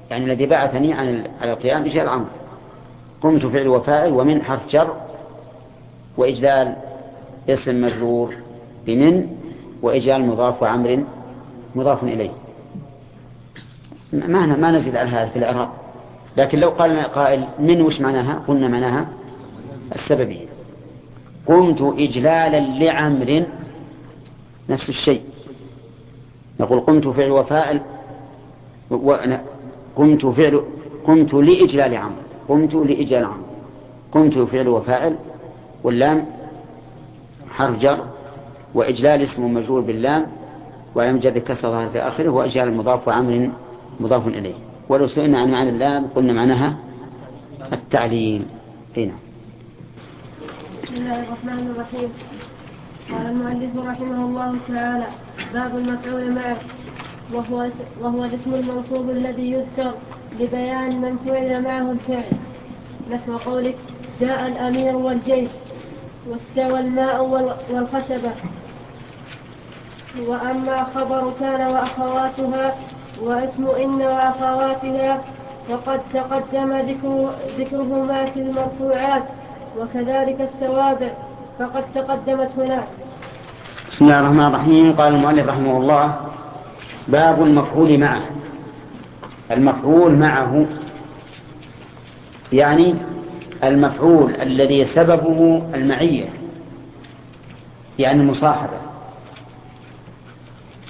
يعني 0.09 0.25
الذي 0.25 0.45
بعثني 0.45 0.93
عن 0.93 1.23
على 1.41 1.53
القيام 1.53 1.85
إجلال 1.85 2.09
عمرو. 2.09 2.27
قمت 3.21 3.45
فعل 3.45 3.67
وفاعل 3.67 4.11
ومن 4.11 4.41
حرف 4.41 4.69
جر 4.69 4.93
وإجلال 6.17 6.75
اسم 7.49 7.81
مجرور 7.81 8.35
بمن 8.85 9.27
وإجلال 9.81 10.25
مضاف 10.25 10.61
وعمر 10.61 11.03
مضاف 11.75 12.03
إليه. 12.03 12.31
ما 14.13 14.45
ما 14.45 14.71
نزيد 14.71 14.95
على 14.95 15.09
هذا 15.09 15.25
في 15.25 15.39
الإعراب. 15.39 15.69
لكن 16.37 16.59
لو 16.59 16.69
قال 16.69 17.03
قائل 17.03 17.45
من 17.59 17.81
وش 17.81 18.01
معناها؟ 18.01 18.43
قلنا 18.47 18.67
معناها 18.67 19.07
السببية. 19.95 20.44
قمت 21.45 21.81
إجلالا 21.81 22.59
لعمر 22.59 23.45
نفس 24.69 24.89
الشيء. 24.89 25.21
نقول 26.59 26.79
قمت 26.79 27.07
فعل 27.07 27.31
وفاعل. 27.31 27.81
قمت 29.95 30.25
فعل 30.25 30.63
قمت 31.07 31.33
لإجلال 31.33 31.95
عمرو 31.95 32.21
قمت 32.49 32.73
لإجلال 32.73 33.25
عمرو 33.25 33.45
قمت 34.11 34.37
فعل 34.37 34.67
وفاعل 34.67 35.15
واللام 35.83 36.25
حرف 37.49 37.79
جر 37.79 37.99
وإجلال 38.73 39.21
اسم 39.21 39.53
مجرور 39.53 39.81
باللام 39.81 40.25
ويمجد 40.95 41.37
كسر 41.37 41.89
في 41.89 41.99
آخره 41.99 42.29
وإجلال 42.29 42.67
المضاف 42.67 43.07
وعمر 43.07 43.49
مضاف 43.99 44.27
إليه. 44.27 44.53
ولو 44.89 45.07
سئلنا 45.07 45.39
عن 45.39 45.51
معنى 45.51 45.69
اللام 45.69 46.07
قلنا 46.15 46.33
معناها 46.33 46.77
التعليل. 47.73 48.45
هنا 48.97 49.13
بسم 50.95 51.03
الله 51.03 51.23
الرحمن 51.27 51.75
الرحيم. 51.75 52.09
قال 53.11 53.25
المؤلف 53.27 53.87
رحمه 53.89 54.25
الله 54.25 54.55
تعالى 54.67 55.07
باب 55.53 55.77
المفعول 55.77 56.31
معه 56.31 56.57
وهو 57.33 57.67
وهو 58.01 58.23
الاسم 58.25 58.53
المنصوب 58.53 59.09
الذي 59.09 59.51
يذكر 59.51 59.93
لبيان 60.39 61.01
من 61.01 61.17
فعل 61.25 61.61
معه 61.63 61.91
الفعل. 61.91 62.37
نحو 63.11 63.37
قولك 63.37 63.75
جاء 64.21 64.47
الأمير 64.47 64.95
والجيش 64.95 65.49
واستوى 66.29 66.79
الماء 66.79 67.23
والخشبة. 67.71 68.33
وأما 70.27 70.83
خبر 70.83 71.33
كان 71.39 71.61
وأخواتها 71.67 72.75
واسم 73.21 73.67
إن 73.67 74.01
وأخواتها 74.01 75.21
فقد 75.69 75.99
تقدم 76.13 76.71
ذكر 76.89 77.35
ذكرهما 77.59 78.25
في 78.25 78.39
المرفوعات. 78.39 79.23
وكذلك 79.79 80.41
التوابع 80.41 81.11
فقد 81.59 81.83
تقدمت 81.95 82.51
هناك. 82.57 82.87
بسم 83.91 84.05
الله 84.05 84.19
الرحمن 84.19 84.45
الرحيم. 84.45 84.93
قال 84.93 85.15
المؤلف 85.15 85.47
رحمه 85.47 85.77
الله 85.77 86.15
باب 87.07 87.43
المفعول 87.43 87.99
معه. 87.99 88.21
المفعول 89.51 90.11
معه 90.15 90.65
يعني 92.53 92.95
المفعول 93.63 94.35
الذي 94.35 94.85
سببه 94.85 95.63
المعية 95.75 96.29
يعني 97.99 98.21
المصاحبة. 98.21 98.77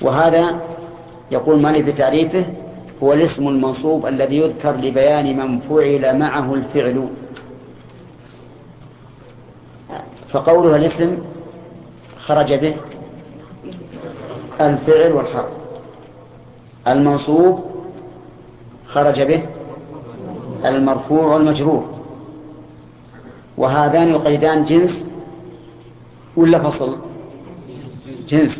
وهذا 0.02 0.60
يقول 1.32 1.62
مالك 1.62 1.84
بتعريفه 1.84 2.46
هو 3.04 3.14
الاسم 3.14 3.48
المنصوب 3.48 4.06
الذي 4.06 4.38
يذكر 4.38 4.72
لبيان 4.72 5.38
من 5.38 5.60
فعل 5.60 6.20
معه 6.20 6.54
الفعل. 6.54 7.08
فقولها 10.32 10.76
الاسم 10.76 11.18
خرج 12.20 12.54
به 12.54 12.76
الفعل 14.62 15.12
والحرف. 15.12 15.50
المنصوب 16.88 17.64
خرج 18.88 19.22
به 19.22 19.46
المرفوع 20.66 21.24
والمجرور. 21.24 21.86
وهذان 23.58 24.10
القيدان 24.10 24.66
جنس 24.66 25.06
ولا 26.38 26.70
فصل؟ 26.70 26.98
جنس. 28.30 28.52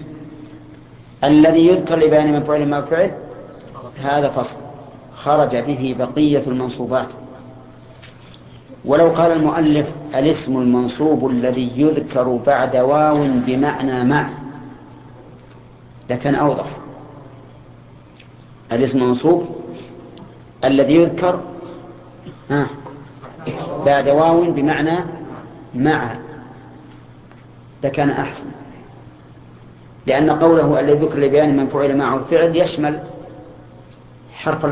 الذي 1.24 1.68
يذكر 1.68 1.96
لبيان 1.96 2.34
من 2.34 2.44
فعل 2.44 2.70
ما 2.70 2.82
فعل 2.82 3.12
هذا 4.02 4.30
فصل. 4.30 4.58
خرج 5.16 5.56
به 5.56 5.96
بقية 6.00 6.44
المنصوبات. 6.48 7.08
ولو 8.86 9.10
قال 9.10 9.32
المؤلف 9.32 9.88
الاسم 10.16 10.58
المنصوب 10.58 11.30
الذي 11.30 11.72
يذكر 11.76 12.40
بعد 12.46 12.76
واو 12.76 13.28
بمعنى 13.46 14.04
مع 14.04 14.30
لكان 16.10 16.36
أوضح. 16.36 16.68
الاسم 18.72 18.98
المنصوب 18.98 19.46
الذي 20.64 20.96
يذكر 20.96 21.40
بعد 23.86 24.10
واو 24.10 24.52
بمعنى 24.52 25.00
مع 25.76 26.16
لكان 27.84 28.10
أحسن. 28.10 28.46
لأن 30.08 30.30
قوله 30.30 30.80
الذي 30.80 31.06
ذكر 31.06 31.20
لبيان 31.20 31.58
من 31.58 31.68
فعل 31.68 31.98
معه 31.98 32.16
الفعل 32.16 32.56
يشمل 32.56 33.00
حرف 34.34 34.66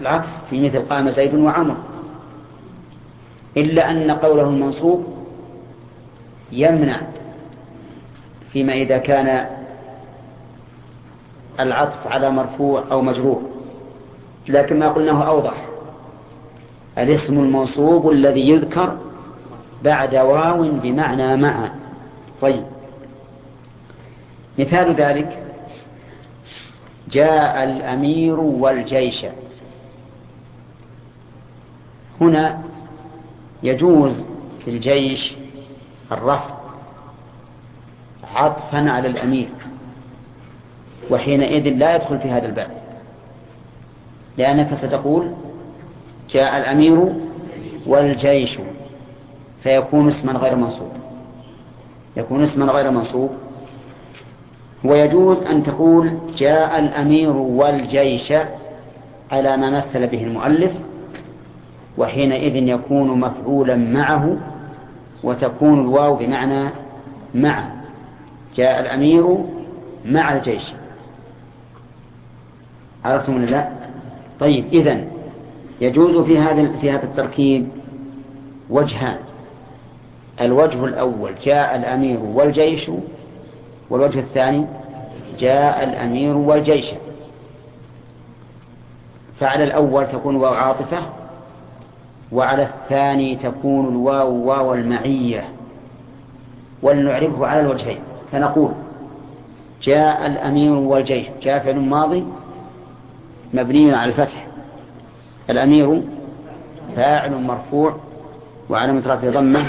العطف 0.00 0.28
في 0.50 0.66
مثل 0.66 0.88
قام 0.88 1.10
زيد 1.10 1.34
وعمر. 1.34 1.76
إلا 3.56 3.90
أن 3.90 4.10
قوله 4.10 4.42
المنصوب 4.42 5.04
يمنع 6.52 7.00
فيما 8.52 8.72
إذا 8.72 8.98
كان 8.98 9.46
العطف 11.60 12.06
على 12.06 12.30
مرفوع 12.30 12.84
أو 12.90 13.02
مجرور. 13.02 13.42
لكن 14.48 14.78
ما 14.78 14.88
قلناه 14.88 15.28
أوضح. 15.28 15.66
الاسم 16.98 17.40
المنصوب 17.40 18.10
الذي 18.10 18.48
يذكر 18.48 18.98
بعد 19.84 20.14
واو 20.14 20.62
بمعنى 20.62 21.36
مع. 21.36 21.70
طيب. 22.42 22.64
مثال 24.58 24.94
ذلك 24.94 25.42
جاء 27.10 27.64
الأمير 27.64 28.40
والجيش. 28.40 29.26
هنا 32.20 32.69
يجوز 33.62 34.12
في 34.64 34.70
الجيش 34.70 35.32
الرفض 36.12 36.60
عطفا 38.34 38.90
على 38.90 39.08
الأمير 39.08 39.48
وحينئذ 41.10 41.68
لا 41.68 41.96
يدخل 41.96 42.18
في 42.18 42.30
هذا 42.30 42.46
الباب. 42.46 42.70
لأنك 44.38 44.74
ستقول 44.82 45.32
جاء 46.30 46.56
الأمير 46.56 47.14
والجيش 47.86 48.58
فيكون 49.62 50.08
اسما 50.08 50.32
غير 50.32 50.56
منصوب. 50.56 50.92
يكون 52.16 52.44
اسما 52.44 52.72
غير 52.72 52.90
منصوب. 52.90 53.30
ويجوز 54.84 55.38
أن 55.38 55.62
تقول 55.62 56.18
جاء 56.36 56.78
الأمير 56.78 57.30
والجيش 57.30 58.32
على 59.32 59.56
ما 59.56 59.70
مثل 59.70 60.06
به 60.06 60.24
المؤلف 60.24 60.72
وحينئذ 62.00 62.56
يكون 62.56 63.20
مفعولا 63.20 63.76
معه 63.76 64.36
وتكون 65.22 65.80
الواو 65.80 66.14
بمعنى 66.14 66.70
مع. 67.34 67.68
جاء 68.56 68.80
الأمير 68.80 69.38
مع 70.04 70.32
الجيش. 70.32 70.62
عرفتم 73.04 73.44
لا؟ 73.44 73.68
طيب 74.40 74.64
إذن 74.72 75.08
يجوز 75.80 76.26
في 76.26 76.38
هذا 76.38 76.72
في 76.80 76.90
هذا 76.90 77.04
التركيب 77.04 77.68
وجهان. 78.70 79.18
الوجه 80.40 80.84
الأول 80.84 81.34
جاء 81.44 81.76
الأمير 81.76 82.20
والجيش 82.20 82.90
والوجه 83.90 84.18
الثاني 84.18 84.66
جاء 85.38 85.84
الأمير 85.84 86.36
والجيش. 86.36 86.86
فعلى 89.40 89.64
الأول 89.64 90.06
تكون 90.06 90.36
واو 90.36 90.54
عاطفة 90.54 91.19
وعلى 92.32 92.62
الثاني 92.62 93.36
تكون 93.36 93.88
الواو 93.88 94.48
واو 94.48 94.74
المعية 94.74 95.44
ولنعرفه 96.82 97.46
على 97.46 97.60
الوجهين. 97.60 97.98
فنقول 98.32 98.72
جاء 99.82 100.26
الأمير 100.26 100.72
والجيش. 100.72 101.26
جاء 101.42 101.64
فعل 101.64 101.80
ماضي 101.80 102.24
مبني 103.54 103.94
على 103.94 104.10
الفتح. 104.10 104.46
الأمير 105.50 106.02
فاعل 106.96 107.42
مرفوع 107.42 107.96
وعلى 108.70 108.98
رفعه 108.98 109.30
ضمة 109.30 109.66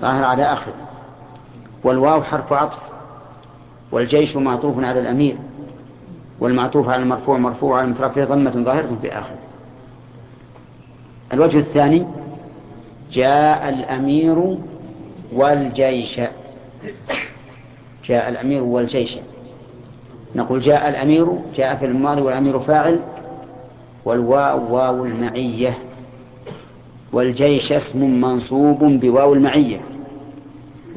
ظاهر 0.00 0.24
على 0.24 0.52
آخر 0.52 0.72
والواو 1.84 2.22
حرف 2.22 2.52
عطف. 2.52 2.78
والجيش 3.92 4.36
معطوف 4.36 4.84
على 4.84 5.00
الأمير 5.00 5.36
والمعطوف 6.40 6.88
على 6.88 7.02
المرفوع 7.02 7.38
مرفوع 7.38 7.80
على 7.80 7.94
رفعه 8.00 8.24
ضمة 8.24 8.50
ظاهرة 8.50 8.98
في 9.02 9.18
آخر 9.18 9.34
الوجه 11.34 11.58
الثاني 11.58 12.06
جاء 13.12 13.68
الأمير 13.68 14.56
والجيش. 15.32 16.20
جاء 18.04 18.28
الأمير 18.28 18.62
والجيش. 18.62 19.16
نقول 20.36 20.60
جاء 20.60 20.88
الأمير 20.88 21.26
جاء 21.56 21.76
في 21.76 21.84
الماضي 21.84 22.20
والأمير 22.20 22.58
فاعل 22.60 23.00
والواو 24.04 24.74
واو 24.74 25.04
المعية. 25.04 25.78
والجيش 27.12 27.72
اسم 27.72 28.20
منصوب 28.20 28.78
بواو 28.78 29.34
المعية. 29.34 29.80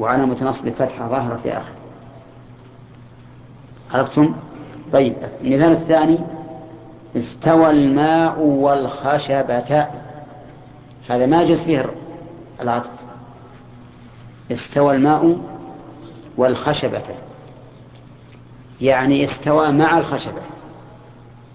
وعلامة 0.00 0.44
نصب 0.44 0.68
فتحة 0.68 1.08
ظاهرة 1.08 1.40
في 1.42 1.52
آخر. 1.52 1.72
عرفتم؟ 3.94 4.34
طيب 4.92 5.14
المثال 5.40 5.72
الثاني 5.72 6.18
استوى 7.16 7.70
الماء 7.70 8.40
والخشبة. 8.40 9.86
هذا 11.08 11.26
ما 11.26 11.42
يجوز 11.42 11.58
فيه 11.58 11.86
العطف. 12.60 12.90
استوى 14.50 14.96
الماء 14.96 15.38
والخشبة. 16.36 17.02
يعني 18.80 19.32
استوى 19.32 19.72
مع 19.72 19.98
الخشبة. 19.98 20.42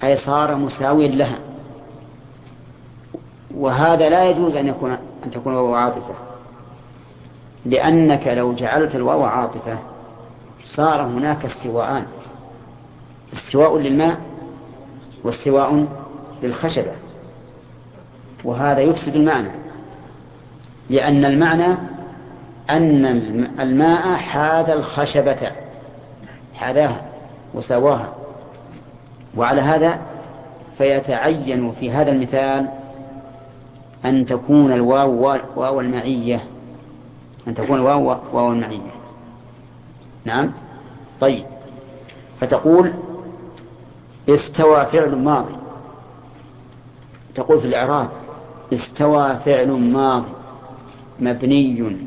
أي 0.03 0.17
صار 0.17 0.55
مساويا 0.55 1.07
لها. 1.07 1.39
وهذا 3.55 4.09
لا 4.09 4.29
يجوز 4.29 4.55
أن 4.55 4.67
يكون 4.67 4.91
أن 5.25 5.31
تكون 5.31 5.53
واو 5.53 5.75
عاطفة. 5.75 6.13
لأنك 7.65 8.27
لو 8.27 8.53
جعلت 8.53 8.95
الواو 8.95 9.23
عاطفة 9.23 9.77
صار 10.63 11.01
هناك 11.01 11.45
استواءان. 11.45 12.05
استواء 13.33 13.77
للماء 13.77 14.21
واستواء 15.23 15.87
للخشبة. 16.43 17.02
وهذا 18.43 18.79
يفسد 18.79 19.15
المعنى. 19.15 19.49
لأن 20.89 21.25
المعنى 21.25 21.77
أن 22.69 23.05
الماء 23.59 24.15
حاذ 24.15 24.69
الخشبة. 24.69 25.51
حذاها 26.53 27.01
وسواها. 27.53 28.13
وعلى 29.37 29.61
هذا 29.61 29.99
فيتعين 30.77 31.71
في 31.71 31.91
هذا 31.91 32.11
المثال 32.11 32.69
أن 34.05 34.25
تكون 34.25 34.73
الواو 34.73 35.37
واو 35.55 35.79
المعية. 35.79 36.43
أن 37.47 37.55
تكون 37.55 37.79
الواو 37.79 38.17
واو 38.33 38.51
المعية. 38.51 38.93
نعم؟ 40.25 40.51
طيب. 41.21 41.45
فتقول 42.41 42.93
استوى 44.29 44.85
فعل 44.85 45.15
ماضي. 45.15 45.55
تقول 47.35 47.61
في 47.61 47.67
الإعراب 47.67 48.09
استوى 48.75 49.39
فعل 49.45 49.71
ماضي 49.71 50.31
مبني. 51.19 51.97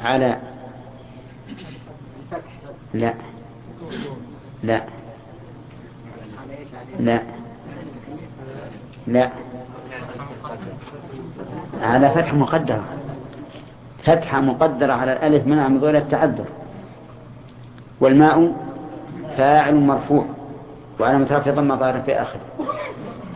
على 0.00 0.38
لا 2.94 3.14
لا 4.62 4.84
لا 7.00 7.22
لا. 9.06 9.30
على 11.82 12.10
فتح 12.10 12.34
مقدرة. 12.34 12.84
فتحة 14.04 14.40
مقدرة 14.40 14.92
على 14.92 15.12
الألف 15.12 15.46
منع 15.46 15.68
من 15.68 15.80
ظهور 15.80 15.96
التعذر. 15.96 16.46
والماء 18.00 18.52
فاعل 19.36 19.74
مرفوع 19.74 20.24
وعلى 21.00 21.18
مترفع 21.18 21.50
ضم 21.50 21.76
ظاهرة 21.76 22.02
في 22.02 22.22
آخر 22.22 22.38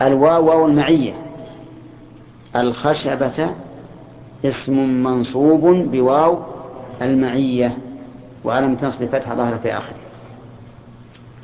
الواو 0.01 0.45
واو 0.45 0.65
المعية 0.65 1.13
الخشبة 2.55 3.49
اسم 4.45 5.03
منصوب 5.03 5.61
بواو 5.65 6.39
المعية 7.01 7.77
وعلى 8.43 8.67
نصب 8.67 9.05
فتحة 9.05 9.35
ظاهرة 9.35 9.57
في 9.57 9.77
آخر 9.77 9.93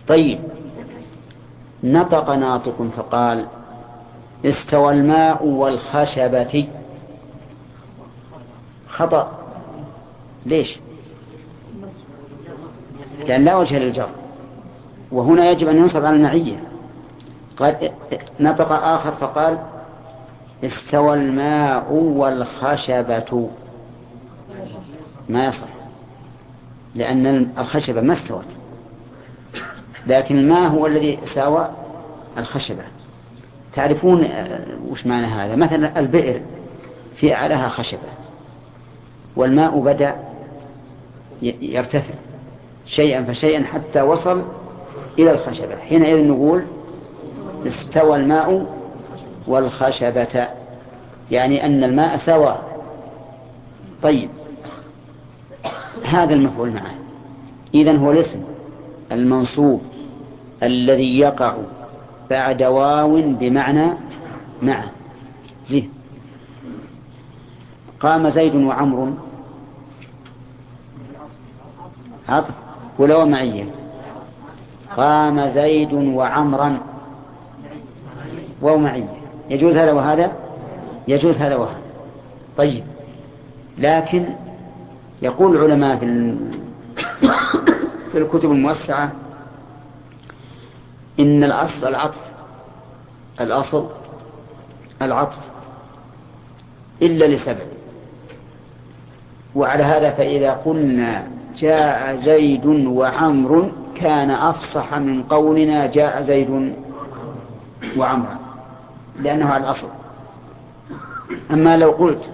طيب. 0.08 0.40
نطق 1.84 2.30
ناطق 2.30 2.88
فقال 2.98 3.46
استوى 4.46 4.94
الماء 4.94 5.46
والخشبة. 5.46 6.68
خطأ. 8.90 9.32
ليش؟ 10.46 10.78
لأن 13.28 13.46
لا 13.46 13.56
وجه 13.56 13.80
للجر. 13.80 14.10
وهنا 15.12 15.52
يجب 15.52 15.68
أن 15.68 15.78
ينصب 15.78 16.06
على 16.06 16.16
المعية. 16.16 16.73
قال 17.58 17.92
نطق 18.40 18.72
آخر 18.72 19.12
فقال 19.12 19.60
استوى 20.64 21.14
الماء 21.18 21.94
والخشبة. 21.94 23.50
ما 25.30 25.46
يصح 25.46 25.68
لأن 26.96 27.52
الخشبة 27.58 28.02
ما 28.02 28.14
استوت. 28.14 28.46
لكن 30.08 30.38
الماء 30.38 30.70
هو 30.70 30.88
الذي 30.88 31.20
ساوى 31.36 31.70
الخشبة. 32.38 32.84
تعرفون 33.76 34.28
وش 34.90 35.06
معنى 35.06 35.26
هذا؟ 35.26 35.56
مثلا 35.56 36.00
البئر 36.00 36.42
في 37.16 37.34
أعلاها 37.34 37.70
خشبة 37.70 38.10
والماء 39.36 39.80
بدأ 39.80 40.16
يرتفع 41.42 42.14
شيئا 42.86 43.24
فشيئا 43.24 43.64
حتى 43.64 44.02
وصل 44.02 44.44
إلى 45.20 45.32
الخشبة. 45.32 45.76
حينئذ 45.78 46.28
نقول 46.28 46.64
استوى 47.68 48.16
الماء 48.16 48.66
والخشبة. 49.48 50.48
يعني 51.32 51.66
أن 51.66 51.84
الماء 51.84 52.18
سوى. 52.18 52.58
طيب. 54.04 54.30
هذا 56.06 56.34
المفعول 56.34 56.72
معه. 56.72 56.96
إذن 57.76 57.98
هو 57.98 58.12
الاسم 58.12 58.44
المنصوب 59.12 59.82
الذي 60.64 61.20
يقع 61.20 61.56
بعد 62.30 62.64
واو 62.64 63.22
بمعنى 63.22 63.94
مع 64.62 64.84
زين. 65.70 65.90
قام 68.00 68.30
زيد 68.30 68.56
وعمر. 68.56 69.14
عطف. 72.30 72.54
ولو 73.00 73.26
معية 73.26 73.66
قام 74.98 75.50
زيد 75.50 75.94
وعمرا. 75.94 76.93
ومعية 78.64 79.22
يجوز 79.50 79.76
هذا 79.76 79.92
وهذا؟ 79.92 80.32
يجوز 81.08 81.36
هذا 81.36 81.56
وهذا. 81.56 81.82
طيب. 82.58 82.84
لكن 83.78 84.26
يقول 85.22 85.56
العلماء 85.56 85.98
في 85.98 86.36
في 88.12 88.18
الكتب 88.18 88.52
الموسعة 88.52 89.12
إن 91.20 91.44
الأصل 91.44 91.88
العطف 91.88 92.22
الأصل 93.42 93.90
العطف 95.02 95.38
إلا 97.02 97.26
لسبب. 97.26 97.68
وعلى 99.56 99.84
هذا 99.84 100.10
فإذا 100.10 100.52
قلنا 100.52 101.28
جاء 101.58 102.16
زيد 102.16 102.66
وعمر 102.66 103.72
كان 103.96 104.32
أفصح 104.32 104.94
من 104.94 105.24
قولنا 105.24 105.86
جاء 105.86 106.22
زيد 106.22 106.74
وعمر. 107.98 108.43
لأنه 109.20 109.46
على 109.46 109.64
الأصل. 109.64 109.88
أما 111.52 111.78
لو 111.78 111.92
قلت 111.92 112.30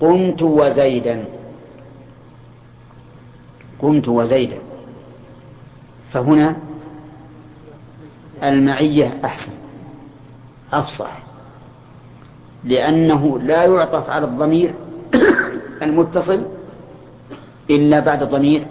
قمت 0.00 0.42
وزيدا 0.42 1.24
قمت 3.78 4.08
وزيدا 4.08 4.58
فهنا 6.12 6.56
المعية 8.42 9.20
أحسن 9.24 9.52
أفصح 10.72 11.18
لأنه 12.64 13.38
لا 13.38 13.64
يعطف 13.64 14.10
على 14.10 14.24
الضمير 14.24 14.74
المتصل 15.82 16.46
إلا 17.70 18.00
بعد 18.00 18.22
الضمير 18.22 18.66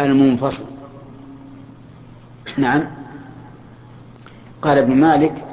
المنفصل. 0.00 0.64
نعم. 2.56 2.84
قال 4.62 4.78
ابن 4.78 4.96
مالك 4.96 5.47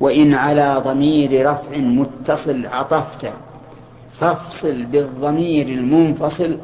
وإن 0.00 0.34
على 0.34 0.82
ضمير 0.84 1.50
رفع 1.50 1.76
متصل 1.76 2.66
عطفت. 2.66 3.32
فافصل 4.20 4.84
بالضمير 4.84 5.66
المنفصل 5.66 6.58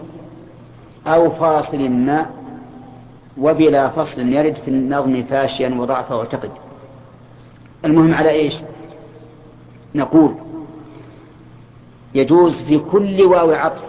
أو 1.07 1.31
فاصل 1.31 1.89
ما 1.89 2.27
وبلا 3.39 3.89
فصل 3.89 4.21
يرد 4.21 4.55
في 4.55 4.69
النظم 4.69 5.23
فاشيا 5.23 5.69
وضعفه 5.69 6.17
واعتقد. 6.17 6.51
المهم 7.85 8.15
على 8.15 8.31
إيش؟ 8.31 8.55
نقول 9.95 10.35
يجوز 12.15 12.57
في 12.63 12.79
كل 12.79 13.23
واو 13.23 13.53
عطف 13.53 13.85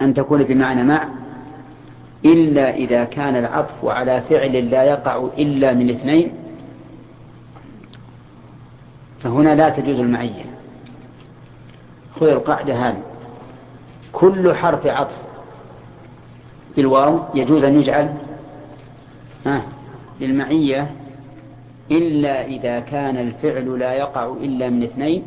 أن 0.00 0.14
تكون 0.14 0.42
بمعنى 0.42 0.84
مع 0.84 1.08
إلا 2.24 2.74
إذا 2.74 3.04
كان 3.04 3.36
العطف 3.36 3.84
على 3.84 4.22
فعل 4.30 4.70
لا 4.70 4.82
يقع 4.82 5.24
إلا 5.38 5.74
من 5.74 5.90
اثنين 5.90 6.32
فهنا 9.22 9.54
لا 9.54 9.68
تجوز 9.68 9.98
المعية. 9.98 10.44
خذ 12.20 12.26
القاعدة 12.26 12.88
هذه. 12.88 13.02
كل 14.12 14.54
حرف 14.54 14.86
عطف 14.86 15.16
بالواو 16.76 17.20
يجوز 17.34 17.64
أن 17.64 17.80
يجعل 17.80 18.14
للمعية 20.20 20.90
إلا 21.90 22.44
إذا 22.44 22.80
كان 22.80 23.16
الفعل 23.16 23.78
لا 23.78 23.92
يقع 23.92 24.26
إلا 24.26 24.68
من 24.68 24.82
اثنين 24.82 25.22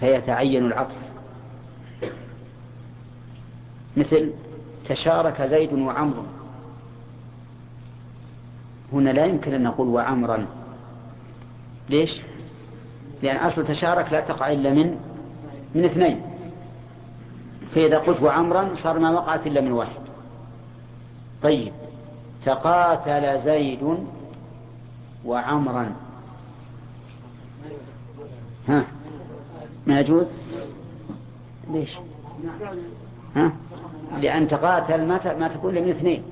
فيتعين 0.00 0.66
العطف. 0.66 0.96
مثل 3.96 4.32
تشارك 4.88 5.42
زيد 5.42 5.72
وعمر 5.72 6.24
هنا 8.92 9.10
لا 9.10 9.24
يمكن 9.24 9.54
أن 9.54 9.62
نقول 9.62 9.88
وعمرا. 9.88 10.46
ليش؟ 11.90 12.20
لأن 13.22 13.36
أصل 13.36 13.66
تشارك 13.66 14.12
لا 14.12 14.20
تقع 14.20 14.52
إلا 14.52 14.70
من 14.70 14.96
من 15.74 15.84
اثنين. 15.84 16.22
فإذا 17.74 17.98
قلت 17.98 18.22
وعمرا 18.22 18.68
صار 18.82 18.98
ما 18.98 19.10
وقعت 19.10 19.46
إلا 19.46 19.60
من 19.60 19.72
واحد. 19.72 20.00
طيب. 21.42 21.72
تقاتل 22.44 23.42
زيد 23.44 23.98
وعمرا. 25.24 25.92
ها؟ 28.68 28.84
ما 29.86 30.00
يجوز؟ 30.00 30.26
ليش؟ 31.70 31.90
ها؟ 33.36 33.52
لأن 34.20 34.48
تقاتل 34.48 35.04
ما 35.04 35.36
ما 35.38 35.48
تكون 35.48 35.74
من 35.74 35.90
اثنين. 35.90 36.22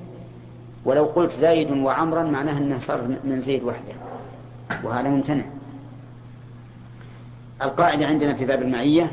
ولو 0.85 1.05
قلت 1.05 1.31
زيد 1.39 1.71
وعمرا 1.71 2.23
معناه 2.23 2.57
أنه 2.57 2.79
صار 2.87 3.01
من 3.23 3.43
زيد 3.45 3.63
وحده. 3.63 3.93
وهذا 4.83 5.09
ممتنع. 5.09 5.43
القاعدة 7.61 8.05
عندنا 8.07 8.33
في 8.33 8.45
باب 8.45 8.61
المعية 8.61 9.11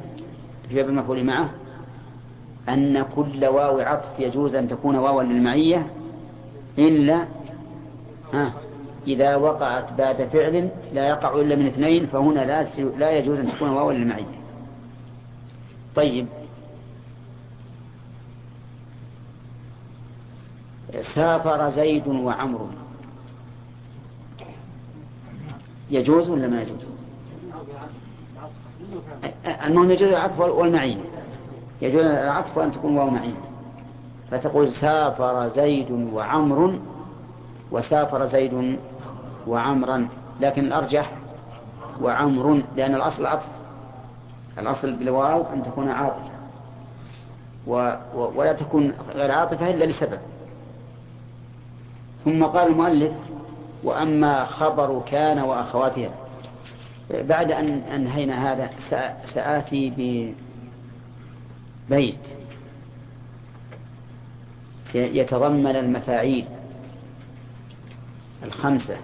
في 0.68 0.74
باب 0.74 0.88
المفعول 0.88 1.24
معه 1.24 1.50
أن 2.68 3.02
كل 3.02 3.44
واو 3.44 3.80
عطف 3.80 4.18
يجوز 4.20 4.54
أن 4.54 4.68
تكون 4.68 4.96
واوا 4.96 5.22
للمعية 5.22 5.86
إلا 6.78 7.26
ها 8.32 8.52
إذا 9.06 9.36
وقعت 9.36 9.92
بعد 9.92 10.24
فعل 10.24 10.70
لا 10.92 11.08
يقع 11.08 11.40
إلا 11.40 11.56
من 11.56 11.66
اثنين 11.66 12.06
فهنا 12.06 12.40
لا 12.40 12.66
لا 12.98 13.10
يجوز 13.10 13.38
أن 13.38 13.52
تكون 13.52 13.70
واوا 13.70 13.92
للمعية. 13.92 14.36
طيب. 15.96 16.26
سافر 21.14 21.70
زيد 21.70 22.08
وعمر. 22.08 22.68
يجوز 25.90 26.30
ولا 26.30 26.48
ما 26.48 26.62
يجوز؟ 26.62 26.76
المهم 29.66 29.90
يجوز 29.90 30.08
العطف 30.08 30.40
والمعية 30.40 31.00
يجوز 31.82 32.04
العطف 32.04 32.58
أن 32.58 32.72
تكون 32.72 32.98
واو 32.98 33.10
معية 33.10 33.34
فتقول 34.30 34.72
سافر 34.72 35.48
زيد 35.48 35.90
وعمر 35.90 36.78
وسافر 37.70 38.26
زيد 38.26 38.78
وعمرا 39.46 40.08
لكن 40.40 40.64
الأرجح 40.64 41.12
وعمر 42.02 42.62
لأن 42.76 42.94
الأصل 42.94 43.26
عطف. 43.26 43.46
الأصل 44.58 44.92
بالواو 44.92 45.44
أن 45.52 45.62
تكون 45.62 45.88
عاطفة. 45.88 46.30
و... 47.66 47.96
و... 48.14 48.32
ولا 48.34 48.52
تكون 48.52 48.92
غير 49.14 49.30
عاطفة 49.30 49.70
إلا 49.70 49.84
لسبب. 49.84 50.18
ثم 52.24 52.44
قال 52.44 52.68
المؤلف 52.68 53.12
وأما 53.86 54.46
خبر 54.46 55.02
كان 55.10 55.38
وأخواتها. 55.38 56.10
بعد 57.10 57.50
أن 57.52 57.66
أنهينا 57.94 58.52
هذا 58.52 58.70
سآتي 59.34 59.92
ببيت. 61.88 62.24
يتضمن 64.94 65.76
المفاعيل 65.76 66.44
الخمسة. 68.42 68.96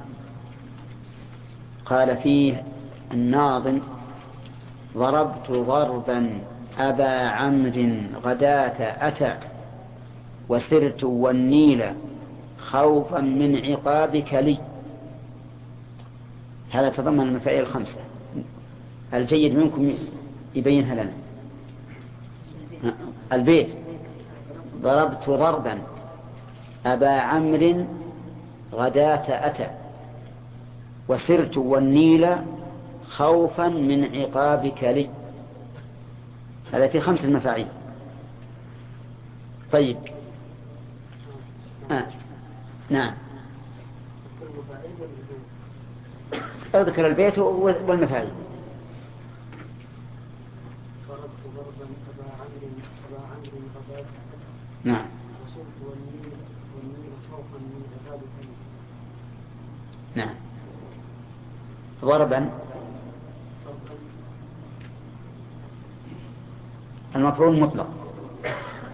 قال 1.87 2.17
فيه 2.17 2.63
الناظم 3.13 3.81
ضربت 4.97 5.51
ضربا 5.51 6.41
أبا 6.79 7.29
عمرو 7.29 7.95
غداة 8.25 9.09
أتى 9.09 9.35
وسرت 10.49 11.05
والنيل 11.05 11.83
خوفا 12.71 13.21
من 13.21 13.57
عقابك 13.57 14.35
لي. 14.35 14.72
هذا 16.73 16.89
تضمن 16.89 17.21
المفاعيل 17.21 17.61
الخمسة. 17.61 17.97
الجيد 19.15 19.55
منكم 19.55 19.95
يبينها 20.55 20.95
لنا. 20.95 21.13
البيت. 23.33 23.69
ضربت 24.83 25.31
ضربا. 25.31 25.79
أبا 26.87 27.11
عمرو 27.11 27.85
غداة 28.73 29.47
أتى. 29.47 29.71
وسرت 31.09 31.57
والنيل 31.57 32.37
خوفا 33.09 33.69
من 33.69 34.17
عقابك 34.17 34.85
لي. 34.85 35.11
هذا 36.73 36.89
في 36.89 37.01
خمسة 37.01 37.27
مفاعيل 37.27 37.67
طيب. 39.73 39.97
آه. 41.91 42.07
نعم. 42.91 43.15
أذكر 46.75 47.07
البيت 47.07 47.39
والمفاعيل 47.39 48.29
نعم. 54.85 55.07
نعم. 60.15 60.35
ضربا. 62.05 62.51
المفعول 67.17 67.55
المطلق 67.55 67.87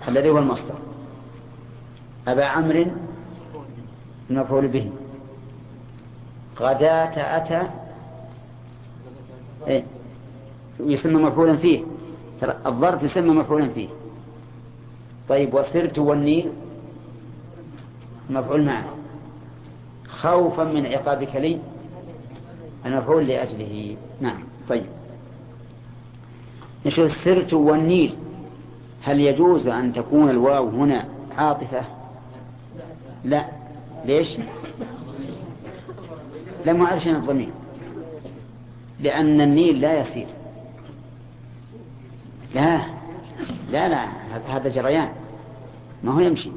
الذي 0.09 0.29
هو 0.29 0.39
المصدر. 0.39 0.75
أبا 2.29 2.45
عمرو 2.45 2.87
المفعول 4.31 4.69
به. 4.69 4.93
غداة 6.61 7.37
أتى. 7.37 7.63
إيه؟ 9.67 9.85
يسمى 10.81 11.23
مفعولا 11.23 11.57
فيه. 11.57 11.85
الظرف 12.67 13.03
يسمى 13.03 13.31
مفعولا 13.31 13.69
فيه. 13.69 13.89
طيب 15.29 15.55
وسرت 15.55 15.99
والنيل 15.99 16.53
مفعول 18.31 18.65
معه 18.65 18.85
خوفا 20.09 20.65
من 20.65 20.87
عقابك 20.87 21.37
لي. 21.37 21.59
المفعول 22.87 23.27
لأجله. 23.27 23.97
نعم. 24.21 24.45
طيب. 24.69 24.87
نشوف 26.87 27.13
سرت 27.25 27.53
والنيل. 27.53 28.17
هل 29.03 29.21
يجوز 29.21 29.67
أن 29.67 29.93
تكون 29.93 30.31
الواو 30.31 30.69
هنا 30.69 31.09
عاطفة؟ 31.39 31.83
لا. 33.25 33.45
ليش؟ 34.05 34.29
لم 36.69 36.83
يعرشن 36.83 37.17
الضمير 37.17 37.51
لأن 39.01 39.41
النيل 39.41 39.81
لا 39.81 40.01
يسير. 40.01 40.27
لا. 42.55 42.81
لا 43.71 43.89
لا. 43.89 44.07
هذا 44.49 44.69
جريان. 44.69 45.09
ما 46.05 46.13
هو 46.13 46.21
يمشي. 46.21 46.51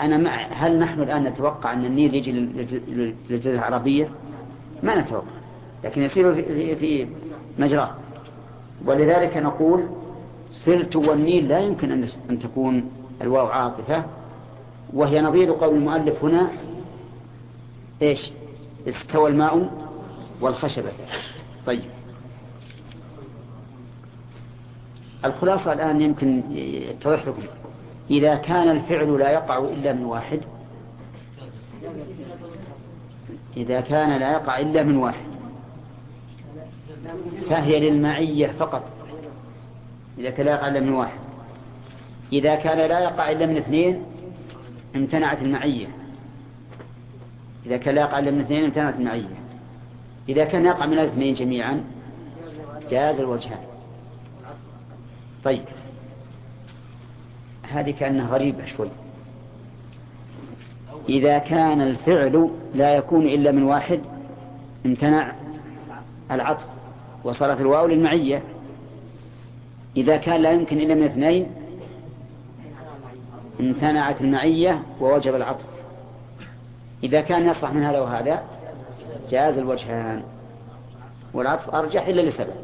أنا 0.00 0.16
مع 0.16 0.46
هل 0.52 0.78
نحن 0.78 1.02
الآن 1.02 1.24
نتوقع 1.24 1.72
أن 1.72 1.84
النيل 1.84 2.14
يجي 2.14 2.32
للجزيرة 2.32 3.54
العربية؟ 3.54 4.08
ما 4.82 5.00
نتوقع. 5.00 5.24
لكن 5.84 6.02
يسير 6.02 6.34
في, 6.34 6.76
في 6.76 7.08
مجراه 7.58 7.90
ولذلك 8.84 9.36
نقول 9.36 9.86
سرت 10.64 10.96
والنيل 10.96 11.48
لا 11.48 11.58
يمكن 11.58 11.92
أن 12.30 12.38
تكون 12.38 12.90
الواو 13.22 13.46
عاطفة. 13.46 14.04
وهي 14.92 15.20
نظير 15.20 15.52
قول 15.52 15.76
المؤلف 15.76 16.24
هنا. 16.24 16.50
إيش؟ 18.02 18.30
استوى 18.88 19.30
الماء 19.30 19.70
والخشبة 20.40 20.92
طيب. 21.66 21.90
الخلاصة 25.24 25.72
الآن 25.72 26.00
يمكن 26.00 26.56
يتضح 26.56 27.26
لكم. 27.26 27.42
إذا 28.10 28.34
كان 28.34 28.70
الفعل 28.70 29.18
لا 29.18 29.30
يقع 29.30 29.58
إلا 29.58 29.92
من 29.92 30.04
واحد 30.04 30.40
إذا 33.56 33.80
كان 33.80 34.20
لا 34.20 34.32
يقع 34.32 34.58
إلا 34.58 34.82
من 34.82 34.96
واحد 34.96 35.24
فهي 37.50 37.90
للمعية 37.90 38.52
فقط. 38.58 38.82
إذا 40.18 40.30
كان 40.30 40.46
لا 40.46 40.52
يقع 40.52 40.68
إلا 40.68 40.80
من 40.80 40.92
واحد. 40.92 41.18
إذا 42.32 42.54
كان 42.54 42.78
لا 42.78 43.00
يقع 43.00 43.30
إلا 43.30 43.46
من 43.46 43.56
اثنين 43.56 44.04
امتنعت 44.96 45.42
المعية. 45.42 45.86
إذا 47.66 47.76
كان 47.76 47.94
لا 47.94 48.00
يقع 48.00 48.18
إلا 48.18 48.30
من 48.30 48.40
اثنين 48.40 48.64
امتنعت 48.64 48.94
المعية. 48.94 49.42
إذا 50.28 50.44
كان 50.44 50.64
يقع 50.64 50.86
من 50.86 50.98
الاثنين 50.98 51.34
جميعا 51.34 51.84
جاز 52.90 53.20
الوجهان 53.20 53.60
طيب. 55.44 55.64
هذه 57.62 57.90
كأنها 57.90 58.28
غريبة 58.28 58.66
شوي. 58.76 58.88
إذا 61.08 61.38
كان 61.38 61.80
الفعل 61.80 62.50
لا 62.74 62.94
يكون 62.94 63.22
إلا 63.22 63.52
من 63.52 63.62
واحد 63.62 64.00
امتنع 64.86 65.34
العطف 66.30 66.64
وصارت 67.24 67.60
الواو 67.60 67.86
للمعية. 67.86 68.42
إذا 69.96 70.16
كان 70.16 70.40
لا 70.40 70.52
يمكن 70.52 70.78
إلا 70.78 70.94
من 70.94 71.04
اثنين 71.04 71.46
امتنعت 73.60 74.20
المعية 74.20 74.82
ووجب 75.00 75.34
العطف. 75.34 75.71
إذا 77.02 77.20
كان 77.20 77.48
يصلح 77.48 77.72
من 77.72 77.82
هذا 77.82 78.00
وهذا 78.00 78.42
جاز 79.30 79.58
الوجهان. 79.58 80.22
والعطف 81.34 81.74
أرجح 81.74 82.06
إلا 82.06 82.20
لسبب. 82.20 82.54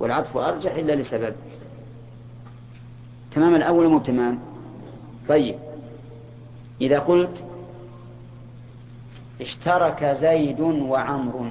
والعطف 0.00 0.36
أرجح 0.36 0.74
إلا 0.74 0.92
لسبب. 0.92 1.34
تمام 3.34 3.54
الأول 3.54 3.88
مو 3.88 3.98
تمام 3.98 4.38
طيب. 5.28 5.58
إذا 6.80 6.98
قلت 6.98 7.44
اشترك 9.40 10.04
زيد 10.20 10.60
وعمر. 10.60 11.50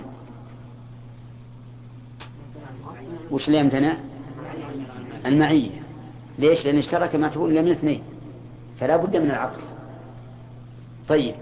وش 3.32 3.48
اللي 3.48 3.60
يمتنع 3.60 3.98
المعية. 5.26 5.82
ليش؟ 6.40 6.66
لأن 6.66 6.78
اشترك 6.78 7.16
ما 7.16 7.30
تكون 7.30 7.52
إلا 7.52 7.62
من 7.62 7.72
اثنين. 7.72 8.04
فلا 8.80 8.98
بد 8.98 9.18
من 9.18 9.32
العطف. 9.32 9.62
طيب. 11.10 11.36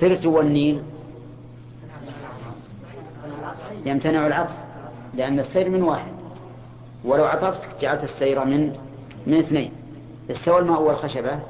سرت 0.00 0.26
والنيل 0.26 0.82
يمتنع 3.84 4.26
العطف 4.26 4.54
لأن 5.14 5.40
السير 5.40 5.70
من 5.70 5.82
واحد. 5.82 6.12
ولو 7.04 7.24
عطفت 7.24 7.80
جعلت 7.80 8.04
السير 8.04 8.44
من 8.44 8.76
من 9.26 9.38
اثنين. 9.38 9.72
استوى 10.30 10.58
الماء 10.58 10.82
والخشبة 10.82 11.40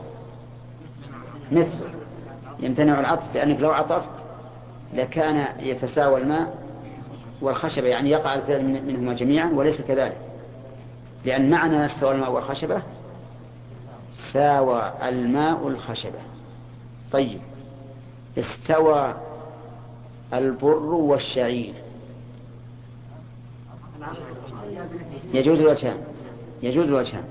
مثل. 1.53 1.79
يمتنع 2.61 3.01
العطف 3.01 3.35
لأنك 3.35 3.61
لو 3.61 3.71
عطفت 3.71 4.09
لكان 4.95 5.47
يتساوى 5.61 6.21
الماء 6.21 6.59
والخشبة 7.41 7.87
يعني 7.87 8.11
يقع 8.11 8.35
الفعل 8.35 8.65
منهما 8.65 9.15
جميعا 9.15 9.51
وليس 9.51 9.81
كذلك. 9.81 10.17
لأن 11.25 11.51
معنى 11.51 11.87
استوى 11.87 12.15
الماء 12.15 12.33
والخشبة 12.33 12.83
ساوى 14.33 14.93
الماء 15.03 15.69
الخشبة 15.69 16.19
طيب. 17.13 17.41
استوى 18.39 19.15
البر 20.33 20.95
والشعير. 20.95 21.75
يجوز 25.33 25.61
الوجهان 25.61 26.05
يجوز 26.63 26.87
الوجهان 26.87 27.25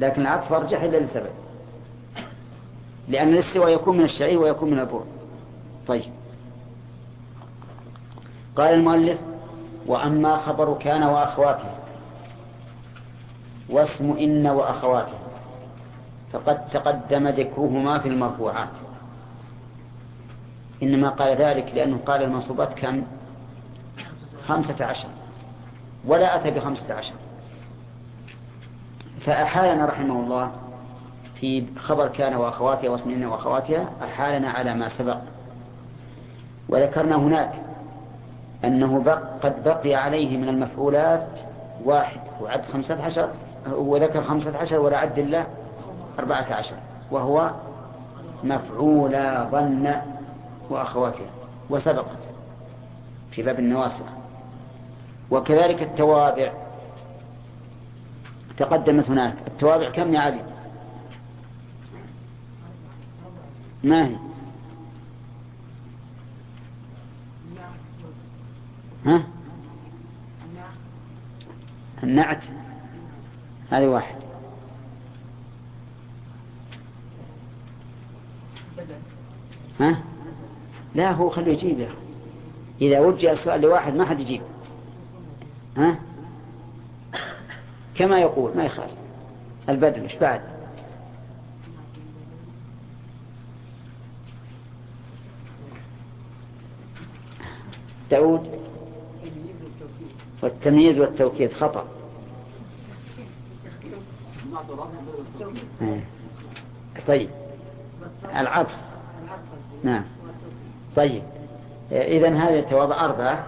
لكن 0.00 0.22
العطف 0.22 0.52
أرجح 0.52 0.82
إلا 0.82 0.96
لسبب 0.96 1.30
لأن 3.08 3.28
الاستواء 3.28 3.68
يكون 3.68 3.96
من 3.96 4.04
الشعير 4.04 4.40
ويكون 4.40 4.70
من 4.70 4.78
البر. 4.78 5.04
طيب. 5.86 6.12
قال 8.56 8.74
المؤلف 8.74 9.18
وأما 9.86 10.36
خبر 10.36 10.78
كان 10.80 11.02
وأخواته 11.02 11.70
واسم 13.68 14.16
إن 14.20 14.46
وأخواته 14.46 15.18
فقد 16.32 16.68
تقدم 16.68 17.28
ذكرهما 17.28 17.98
في 17.98 18.08
المرفوعات. 18.08 18.87
إنما 20.82 21.08
قال 21.08 21.36
ذلك 21.36 21.72
لأنه 21.74 21.98
قال 22.06 22.22
المنصوبات 22.22 22.74
كم؟ 22.74 23.02
خمسة 24.46 24.84
عشر. 24.84 25.08
ولا 26.06 26.36
أتى 26.36 26.50
بخمسة 26.50 26.94
عشر. 26.94 27.14
فأحالنا 29.26 29.86
رحمه 29.86 30.20
الله 30.20 30.52
في 31.40 31.66
خبر 31.78 32.08
كان 32.08 32.34
وأخواتها 32.34 32.90
واسم 32.90 33.10
إن 33.10 33.24
وأخواتها 33.24 33.88
أحالنا 34.04 34.50
على 34.50 34.74
ما 34.74 34.88
سبق. 34.98 35.18
وذكرنا 36.68 37.16
هناك 37.16 37.52
أنه 38.64 39.00
بق 39.00 39.22
قد 39.42 39.64
بقي 39.64 39.94
عليه 39.94 40.36
من 40.36 40.48
المفعولات 40.48 41.28
واحد 41.84 42.20
وعد 42.40 42.62
خمسة 42.72 43.02
عشر 43.02 43.28
وذكر 43.70 44.22
خمسة 44.22 44.58
عشر 44.58 44.80
ولا 44.80 44.98
عد 44.98 45.18
الله 45.18 45.46
أربعة 46.18 46.54
عشر. 46.54 46.76
وهو 47.10 47.50
مفعولا 48.44 49.44
ظن 49.44 49.94
وأخواتها 50.70 51.30
وسبقت 51.70 52.18
في 53.30 53.42
باب 53.42 53.58
النواصب. 53.58 54.06
وكذلك 55.30 55.82
التوابع. 55.82 56.52
تقدمت 58.56 59.10
هناك. 59.10 59.36
التوابع 59.46 59.90
كم 59.90 60.14
يا 60.14 60.20
علي؟ 60.20 60.44
ما 63.84 64.06
هي؟ 64.06 64.16
ها؟ 69.06 69.22
النعت. 72.02 72.42
هذه 73.70 73.86
واحد. 73.86 74.16
ها؟ 79.80 80.02
لا 80.94 81.12
هو 81.12 81.30
خليه 81.30 81.52
يجيب 81.52 81.78
يا 81.80 81.86
أخي. 81.86 81.96
إذا 82.80 83.00
وجه 83.00 83.32
السؤال 83.32 83.60
لواحد 83.60 83.94
ما 83.94 84.04
حد 84.04 84.20
يجيب. 84.20 84.42
ها؟ 85.76 85.98
كما 87.94 88.20
يقول 88.20 88.56
ما 88.56 88.64
يخالف. 88.64 88.92
البدل 89.68 90.02
إيش 90.02 90.14
بعد؟ 90.14 90.40
داود؟ 98.10 98.58
والتمييز 100.42 100.98
والتوكيد 100.98 101.52
خطأ. 101.52 101.88
إيه. 105.82 106.04
طيب. 107.08 107.30
العطف. 108.36 108.76
نعم. 109.84 110.04
طيب. 110.98 111.22
إذا 111.92 112.28
هذه 112.28 112.58
التوابع 112.58 113.04
أربعة 113.04 113.46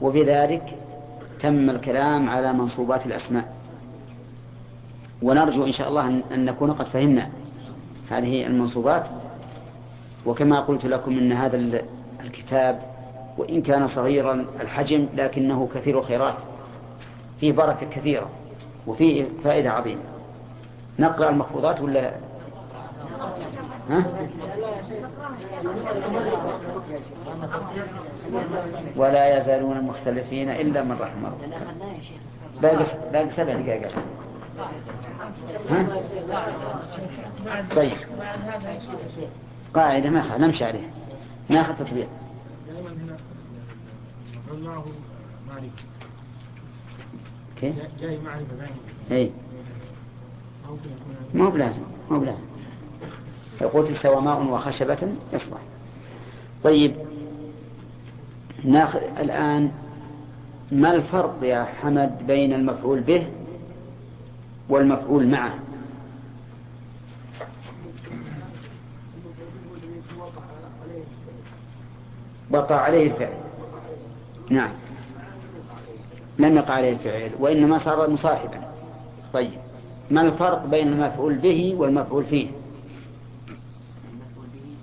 وبذلك 0.00 0.62
تم 1.40 1.70
الكلام 1.70 2.30
على 2.30 2.52
منصوبات 2.52 3.06
الأسماء. 3.06 3.54
ونرجو 5.22 5.64
إن 5.64 5.72
شاء 5.72 5.88
الله 5.88 6.22
أن 6.32 6.44
نكون 6.44 6.72
قد 6.72 6.86
فهمنا 6.86 7.28
هذه 8.10 8.46
المنصوبات. 8.46 9.06
وكما 10.26 10.60
قلت 10.60 10.84
لكم 10.86 11.18
إن 11.18 11.32
هذا 11.32 11.82
الكتاب 12.20 12.82
وإن 13.38 13.62
كان 13.62 13.88
صغيرا 13.88 14.46
الحجم 14.60 15.08
لكنه 15.14 15.68
كثير 15.74 15.98
الخيرات. 15.98 16.36
فيه 17.40 17.52
بركة 17.52 17.86
كثيرة 17.90 18.28
وفيه 18.86 19.24
فائدة 19.44 19.70
عظيمة. 19.70 20.02
نقرأ 20.98 21.30
المخفوضات 21.30 21.80
ولا؟ 21.80 22.12
ها؟ 23.90 24.04
ولا 28.96 29.38
يزالون 29.38 29.80
مختلفين 29.80 30.50
إلا 30.50 30.82
من 30.82 30.96
رحم 31.00 31.26
الله 31.26 31.38
باقي 32.62 32.86
باقي 33.12 33.30
سبع 33.36 33.54
دقائق. 33.54 33.92
ها؟ 35.70 35.86
طيب. 37.76 37.96
قاعدة 39.74 40.10
ما 40.10 40.38
نمشي 40.38 40.64
عليها. 40.64 40.90
ناخذ 41.48 41.84
تطبيق. 41.84 42.08
معرفة 45.48 45.70
كيف؟ 47.60 47.74
جاي 48.00 48.18
معرفة 48.18 48.44
اي 49.10 49.32
يكون 50.64 50.78
ما 51.34 51.44
هو 51.44 51.50
بلازم. 52.20 52.57
يقول 53.60 53.96
سوى 54.02 54.20
ماء 54.20 54.42
وخشبة 54.42 55.12
يصلح 55.32 55.58
طيب 56.64 56.96
ناخذ 58.64 58.98
الآن 58.98 59.72
ما 60.72 60.94
الفرق 60.94 61.34
يا 61.42 61.64
حمد 61.64 62.26
بين 62.26 62.52
المفعول 62.52 63.00
به 63.00 63.26
والمفعول 64.68 65.26
معه؟ 65.26 65.54
وقع 72.50 72.76
عليه 72.76 73.12
الفعل. 73.12 73.34
نعم. 74.50 74.70
لم 76.38 76.56
يقع 76.56 76.74
عليه 76.74 76.92
الفعل 76.92 77.30
وإنما 77.40 77.78
صار 77.78 78.10
مصاحبا. 78.10 78.68
طيب 79.32 79.50
ما 80.10 80.20
الفرق 80.20 80.66
بين 80.66 80.88
المفعول 80.88 81.34
به 81.34 81.74
والمفعول 81.78 82.24
فيه 82.24 82.48
المفعول 84.12 84.46
به 84.54 84.76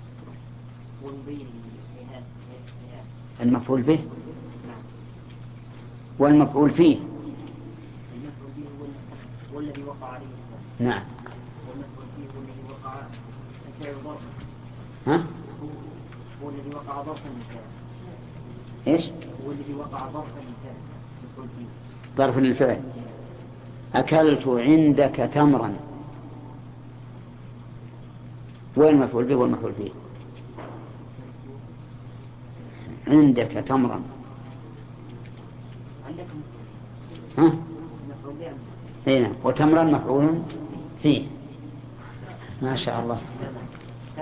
والمبين 1.02 1.46
لهذا 1.96 2.22
المفعول 3.48 3.82
به 3.82 3.98
والمفعول 6.18 6.70
فيه. 6.70 6.98
والذي 9.54 9.82
وقع 9.82 10.06
عليه 10.06 10.26
نعم. 10.80 11.02
والمفعول 11.68 12.06
به 12.18 12.24
هو 12.34 12.40
الذي 12.42 12.62
وقع 12.70 12.94
ها؟ 15.06 15.24
هو- 16.42 16.48
الذي 16.50 16.74
وقع 16.74 17.02
ظرفا 17.02 17.30
إيش؟ 18.86 19.04
هو 19.46 19.52
الذي 19.52 19.74
وقع 19.78 20.08
ظرفا 20.12 20.40
ظرف 22.16 22.38
للفعل 22.38 22.80
أكلت 23.94 24.46
عندك 24.48 25.30
تمرا. 25.34 25.72
وين 28.76 28.88
المفعول 28.94 29.24
به؟ 29.24 29.34
والمفعول 29.34 29.72
فيه. 29.72 29.90
عندك 33.06 33.64
تمرا 33.68 34.02
ها؟ 37.38 37.52
به 39.06 39.12
اي 39.12 39.22
نعم. 39.22 39.32
وتمرا 39.44 39.82
مفعول 39.84 40.42
فيه. 41.02 41.26
ما 42.62 42.76
شاء 42.76 43.00
الله. 43.00 43.18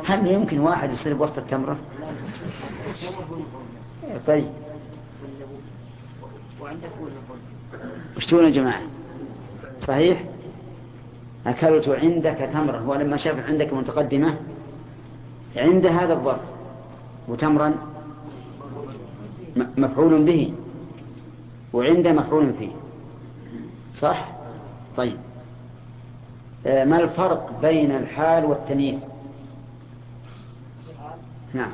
هل 0.05 0.27
يمكن 0.27 0.59
واحد 0.59 0.93
يصير 0.93 1.15
بوسط 1.15 1.39
التمرة؟ 1.39 1.77
طيب. 4.27 4.47
وش 8.17 8.27
تقولون 8.27 8.47
يا 8.47 8.55
جماعة؟ 8.55 8.83
صحيح؟ 9.87 10.25
أكلت 11.47 11.89
عندك 11.89 12.51
تمرا 12.53 12.79
هو 12.79 12.95
لما 12.95 13.17
شاف 13.17 13.47
عندك 13.49 13.73
متقدمة 13.73 14.37
عند 15.57 15.87
هذا 15.87 16.13
الظرف 16.13 16.41
وتمرا 17.29 17.75
مفعول 19.57 20.25
به. 20.25 20.53
وعند 21.73 22.09
مفعول 22.09 22.53
فيه. 22.59 22.73
صح؟ 24.01 24.29
طيب. 24.97 25.17
آه، 26.67 26.85
ما 26.85 27.01
الفرق 27.01 27.61
بين 27.63 27.91
الحال 27.91 28.45
والتمييز؟ 28.45 29.01
نعم. 31.55 31.73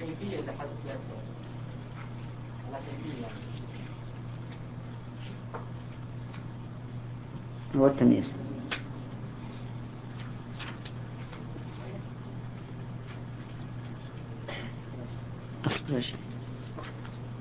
كيفية 0.00 0.38
الأسفل 0.38 0.98
على 2.66 2.78
كيفية 2.86 3.43
هو 7.76 7.86
التمييز. 7.86 8.24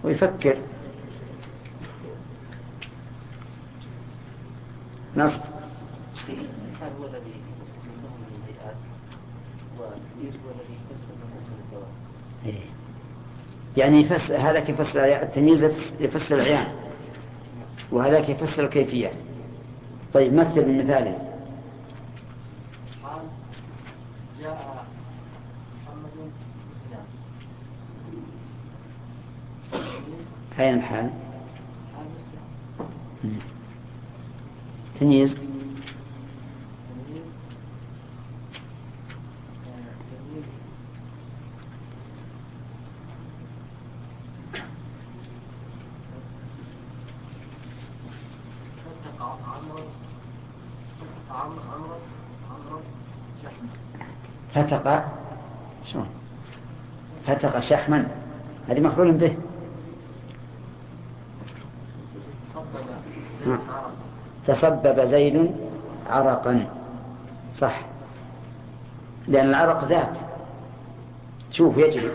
ويفكر 0.04 0.58
الدوام 11.66 11.84
إيه. 12.46 12.60
يعني 13.78 14.02
يفسر 14.02 14.38
هذاك 14.38 14.70
يفسر 14.70 15.04
التمييز 15.04 15.64
يفسر 16.00 16.36
العيان. 16.36 16.68
وهذاك 17.92 18.30
يفسر 18.30 18.66
الكيفيات 18.66 19.33
طيب 20.14 20.34
مثل 20.34 20.64
بمثاله 20.64 21.18
قال 23.04 23.22
جاء 24.42 24.86
محمد 25.86 26.32
أين 30.60 30.74
الحال. 30.74 31.10
تمييز 33.24 33.42
تمييز 35.00 35.32
آه، 39.68 39.94
تمييز 40.12 40.46
فتق 48.86 49.22
عمرو 49.22 49.84
فتق 51.00 51.36
عمرو 51.36 51.62
عمرو 51.74 51.98
عمرو 52.52 52.80
شحم 53.44 53.68
فتق 54.56 55.04
شلون؟ 55.86 56.08
فتق 57.28 57.60
شحما. 57.60 58.06
هذه 58.70 58.80
مفعول 58.80 59.12
به. 59.12 59.38
تسبب 64.48 65.10
زيد 65.10 65.52
عرقا. 66.10 66.68
صح. 67.60 67.82
لأن 69.28 69.50
العرق 69.50 69.88
ذات. 69.88 70.18
شوف 71.52 71.78
يجري. 71.78 72.12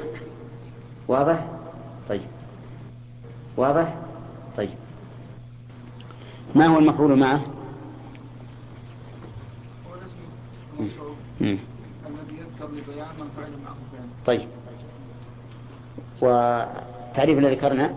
واضح؟ 1.08 1.46
طيب. 2.08 2.26
واضح؟ 3.56 3.94
طيب. 4.56 4.70
ما 6.54 6.66
هو 6.66 6.78
المفعول 6.78 7.18
معه؟ 7.18 7.40
مم. 10.80 11.58
الذي 12.08 12.34
يذكر 12.38 12.66
لبيان 12.66 12.76
من 12.76 12.82
فعل 12.82 12.86
معه 12.86 12.86
فعل 12.86 12.87
طيب. 14.26 14.48
والتعريف 16.20 17.38
الذي 17.38 17.54
ذكرنا؟ 17.54 17.94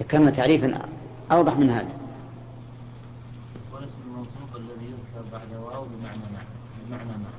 ذكرنا 0.00 0.30
تعريفا 0.30 0.88
أوضح 1.32 1.56
من 1.56 1.70
هذا. 1.70 1.92
والاسم 3.72 3.98
المنصوب 4.06 4.56
الذي 4.56 4.84
يذكر 4.84 5.24
بعد 5.32 5.54
واو 5.62 5.84
بمعنى 5.84 6.18
مع 6.32 6.40
بمعنى 6.88 7.18
مع 7.18 7.30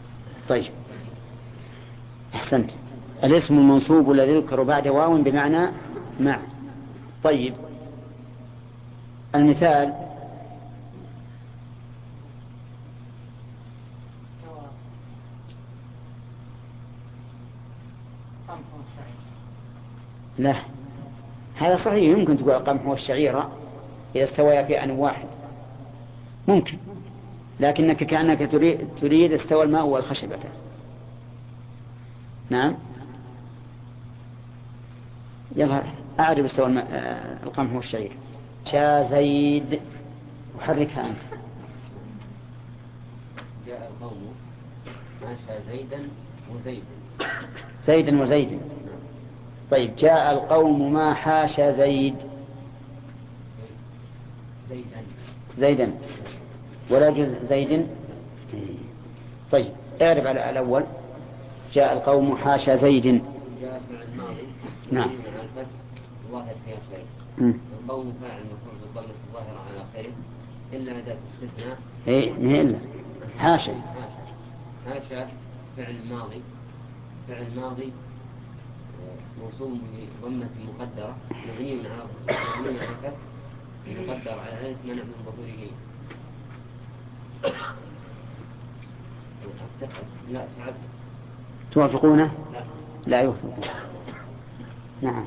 طيب. 0.49 0.71
أحسنت. 2.35 2.69
الاسم 3.23 3.57
المنصوب 3.57 4.11
الذي 4.11 4.31
يذكر 4.31 4.63
بعد 4.63 4.87
واو 4.87 5.21
بمعنى 5.21 5.71
مع 6.19 6.39
طيب. 7.23 7.53
المثال 9.35 10.08
لا. 20.39 20.55
هذا 21.55 21.77
صحيح 21.77 22.17
يمكن 22.17 22.37
تقول 22.37 22.51
القمح 22.51 22.87
والشعيرة 22.87 23.51
إذا 24.15 24.23
استويا 24.23 24.63
في 24.63 24.83
آن 24.83 24.91
واحد. 24.91 25.27
ممكن. 26.47 26.77
لكنك 27.59 28.03
كأنك 28.03 28.51
تريد, 28.51 28.87
تريد 29.01 29.33
استوى 29.33 29.63
الماء 29.63 29.85
والخشبة. 29.85 30.39
نعم. 32.49 32.75
يلا 35.55 35.83
أعرف 36.19 36.45
استوى 36.45 36.65
الماء 36.65 36.87
آه، 36.91 37.43
القمح 37.43 37.73
والشعير. 37.73 38.11
شا 38.71 39.09
زيد. 39.09 39.79
وحركها 40.57 41.09
أنت. 41.09 41.41
جاء 43.67 43.91
القوم 43.91 44.33
ماشى 45.21 45.61
زيدا 45.71 45.99
وزيد. 46.53 46.83
زيدا 47.87 48.21
وزيد. 48.21 48.59
طيب 49.71 49.95
جاء 49.95 50.31
القوم 50.33 50.93
ما 50.93 51.13
حاش 51.13 51.61
زيد. 51.61 52.15
زيدا. 54.69 55.01
زيدا. 55.59 55.93
ولا 56.91 57.09
جزء 57.09 57.45
زيد 57.49 57.87
طيب 59.51 59.71
اعرف 60.01 60.25
على 60.25 60.49
الأول. 60.49 60.83
جاء 61.73 61.93
القوم 61.93 62.37
حاشا 62.37 62.75
زيد. 62.77 63.03
جاء 63.61 63.81
فعل 63.89 64.03
الماضي 64.13 64.47
نعم. 64.91 65.09
ظاهر 66.31 66.55
في 66.65 66.71
آخره. 66.73 67.53
القوم 67.83 68.13
فاعل 68.21 68.39
مفعول 68.41 68.79
بالضمة 68.81 69.13
الظاهرة 69.27 69.59
على 69.69 69.77
آخره. 69.81 70.11
إلا 70.73 70.97
أداة 70.97 71.17
استثناء. 71.33 71.77
ما 72.07 72.51
هي 72.51 72.61
إلا. 72.61 72.77
حاشا. 73.37 73.73
حاشا. 73.73 74.99
حاشا 74.99 75.27
فعل 75.77 75.95
ماضي. 76.09 76.41
فعل 77.27 77.45
ماضي 77.61 77.93
موصول 79.41 79.77
بضمة 80.23 80.49
مقدرة 80.67 81.15
مبني 81.31 81.87
على 81.87 82.03
مبني 82.59 82.79
على 82.79 82.89
الفتح 82.89 83.13
مقدر 83.87 84.39
على 84.39 84.69
ألف 84.69 84.77
منع 84.85 85.03
من 85.03 85.13
ظهوره 85.25 85.71
لا 90.31 90.45
سعد 90.57 90.73
توافقونه؟ 91.71 92.31
لا. 92.53 92.63
لا 93.07 93.21
يوافقون 93.21 93.53
نعم. 95.01 95.25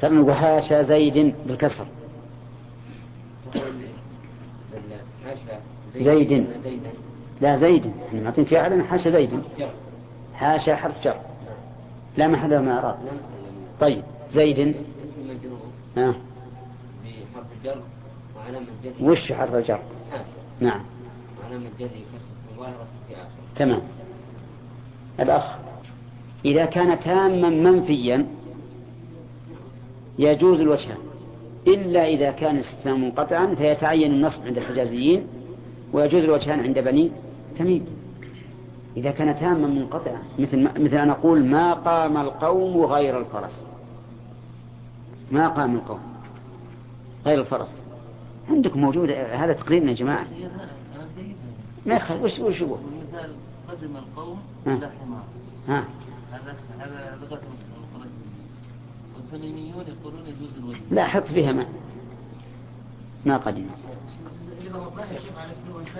ترى 0.00 0.14
نقول 0.16 0.34
حاشا 0.34 0.82
زيد 0.82 1.34
بالكسر 1.46 1.86
تقول 3.52 3.72
بال- 4.72 5.00
حاشا 5.24 5.60
زيد. 6.04 6.46
لا 7.40 7.56
زيد. 7.56 7.92
إحنا 8.08 8.22
معطين 8.22 8.44
في 8.44 8.58
علم 8.58 8.82
حاشا 8.82 9.10
زيد. 9.10 9.30
حاشا 10.34 10.76
حرف 10.76 11.04
جر. 11.04 11.16
لا 12.16 12.28
محل 12.28 12.50
له 12.50 12.60
من 12.60 12.68
إعراب. 12.68 12.98
طيب. 13.80 14.02
زيد. 14.34 14.58
اسم 14.58 14.74
ها. 15.96 16.14
بحرف 17.04 17.46
جر 17.64 17.80
وعلامة 18.36 18.66
جر. 18.84 18.92
وش 19.00 19.32
حرف 19.32 19.54
الجر 19.54 19.80
نعم. 20.60 20.80
وعلامة 21.42 21.66
جر 21.80 21.86
كسر 21.86 22.56
ظاهرة 22.58 22.86
في 23.08 23.14
تمام. 23.56 23.80
الأخ. 25.20 25.56
إذا 26.44 26.64
كان 26.64 27.00
تاما 27.00 27.48
منفيا 27.48 28.26
يجوز 30.18 30.60
الوجهان 30.60 30.98
إلا 31.66 32.08
إذا 32.08 32.30
كان 32.30 32.56
استثناء 32.56 32.96
منقطعا 32.96 33.54
فيتعين 33.54 34.12
النصب 34.12 34.46
عند 34.46 34.58
الحجازيين 34.58 35.26
ويجوز 35.92 36.24
الوجهان 36.24 36.60
عند 36.60 36.78
بني 36.78 37.10
تميم. 37.58 37.86
إذا 38.96 39.10
كان 39.10 39.40
تاما 39.40 39.66
منقطعا 39.66 40.22
مثل 40.38 40.62
ما 40.62 40.72
مثل 40.78 40.96
أن 40.96 41.10
أقول 41.10 41.44
ما 41.44 41.74
قام 41.74 42.16
القوم 42.16 42.84
غير 42.84 43.18
الفرس. 43.18 43.52
ما 45.30 45.48
قام 45.48 45.74
القوم 45.74 46.00
غير 47.26 47.40
الفرس. 47.40 47.68
عندكم 48.50 48.80
موجود 48.80 49.10
هذا 49.10 49.52
تقريرنا 49.52 49.90
يا 49.90 49.96
جماعة. 49.96 50.26
ما 51.86 51.94
يخل 51.94 52.14
وش 52.24 52.38
وش 52.38 52.62
هو؟ 52.62 52.72
والمثال 52.72 53.30
قدم 53.68 53.96
القوم. 53.96 54.38
إلى 54.66 54.90
حمار. 55.00 55.24
ها. 55.68 55.84
هذا 56.30 56.54
هذا 56.78 57.18
لغة 57.22 57.40
والسلميون 59.16 59.84
يقولون 59.88 60.20
يجوز 60.26 60.58
الوجه. 60.58 60.80
لا 60.90 61.06
حط 61.06 61.22
فيها 61.22 61.52
ما 61.52 61.66
ما 63.24 63.36
قدم 63.36 63.66
إذا 64.66 65.38
على 65.38 65.52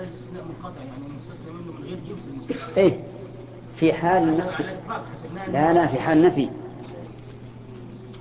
الاستثناء 0.03 0.45
منقطع 0.45 0.83
يعني 0.83 1.17
مستثنى 1.17 1.53
منه 1.53 1.73
من 1.73 1.85
غير 1.85 1.99
جنس 2.09 2.77
إيه 2.77 2.99
في 3.77 3.93
حال 3.93 4.23
على 4.23 4.37
نفي. 4.37 4.61
الإطلاق 4.61 5.05
حسبناه 5.07 5.51
لا 5.51 5.73
لا 5.73 5.87
في 5.87 5.99
حال 5.99 6.23
نفي. 6.23 6.49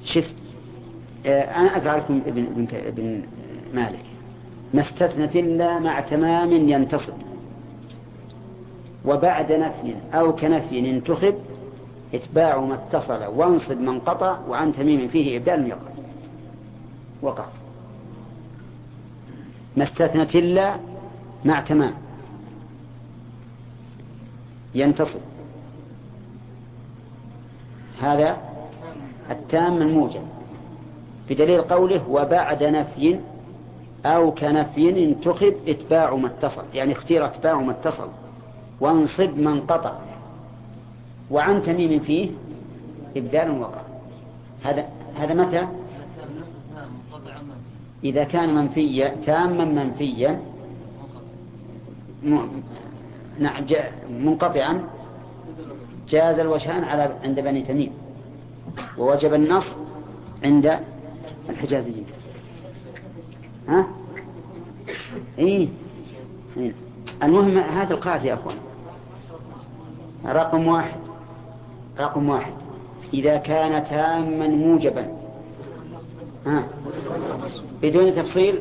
شف 0.04 0.34
آه 1.26 1.42
أنا 1.42 1.78
اقرا 1.78 1.98
لكم 1.98 2.22
ابن 2.28 2.44
ابن 2.46 2.68
ابن 2.74 3.24
مالك. 3.74 4.06
ما 4.74 4.82
استثنت 4.82 5.36
إلا 5.36 5.80
مع 5.80 6.00
تمام 6.00 6.52
ينتصب. 6.52 7.14
وبعد 9.06 9.52
نفي 9.52 9.96
أو 10.14 10.36
كنفي 10.36 10.80
انتخب 10.80 11.36
إتباع 12.14 12.60
ما 12.60 12.74
اتصل 12.76 13.26
وانصب 13.26 13.80
من 13.80 14.00
قطع 14.00 14.40
وعن 14.48 14.74
تميم 14.74 15.08
فيه 15.08 15.38
إبدال 15.38 15.68
يقع. 15.68 15.92
وقع. 17.22 17.46
ما 19.78 19.84
استثنت 19.84 20.36
إلا 20.36 20.76
مع 21.46 21.62
تمام. 21.62 21.94
ينتصب 24.76 25.20
هذا 28.02 28.38
التام 29.32 29.82
الموجب. 29.82 30.22
بدليل 31.30 31.62
قوله 31.62 32.10
وبعد 32.10 32.64
نفي 32.64 33.20
أو 34.06 34.32
كنفي 34.32 35.04
انتخب 35.04 35.56
اتباع 35.68 36.16
ما 36.16 36.28
اتصل. 36.28 36.64
يعني 36.74 36.94
اختير 36.94 37.26
اتباع 37.26 37.62
ما 37.62 37.72
اتصل. 37.72 38.10
وانصب 38.80 39.38
من 39.38 39.62
قطع. 39.62 39.94
وعن 41.32 41.64
تميم 41.64 42.00
فيه 42.00 42.32
إبدال 43.18 43.62
وقع. 43.62 43.82
هذا 44.64 44.86
هذا 45.16 45.34
متى 45.34 45.58
إذا 45.58 45.68
كان 46.18 46.28
الاستثناء 46.38 46.88
منقطعا 46.90 47.42
ما 47.42 47.54
فيه 47.54 47.95
إذا 48.06 48.24
كان 48.24 48.56
منفيا 48.56 49.16
تاما 49.26 49.66
منفيا. 49.66 50.42
نعم 53.40 53.66
منقطعا 54.10 54.84
جاز 56.10 56.40
الوجهان 56.40 56.84
على 56.84 57.16
عند 57.24 57.40
بني 57.40 57.62
تميم. 57.62 57.92
ووجب 58.98 59.34
النص 59.34 59.66
عند 60.44 60.80
الحجازيين 61.50 62.06
ها؟ 63.68 63.88
إيه. 65.40 65.68
إيه. 66.58 66.74
المهم 67.24 67.58
هذه 67.58 67.92
القاعدة 67.92 68.24
يا 68.24 68.34
أخوان. 68.34 68.58
رقم 70.26 70.68
واحد. 70.68 71.00
رقم 72.00 72.30
واحد. 72.30 72.54
إذا 73.14 73.38
كان 73.38 73.84
تاما 73.84 74.48
موجبا. 74.48 75.18
ها؟ 76.46 76.64
بدون 77.86 78.16
تفصيل 78.16 78.60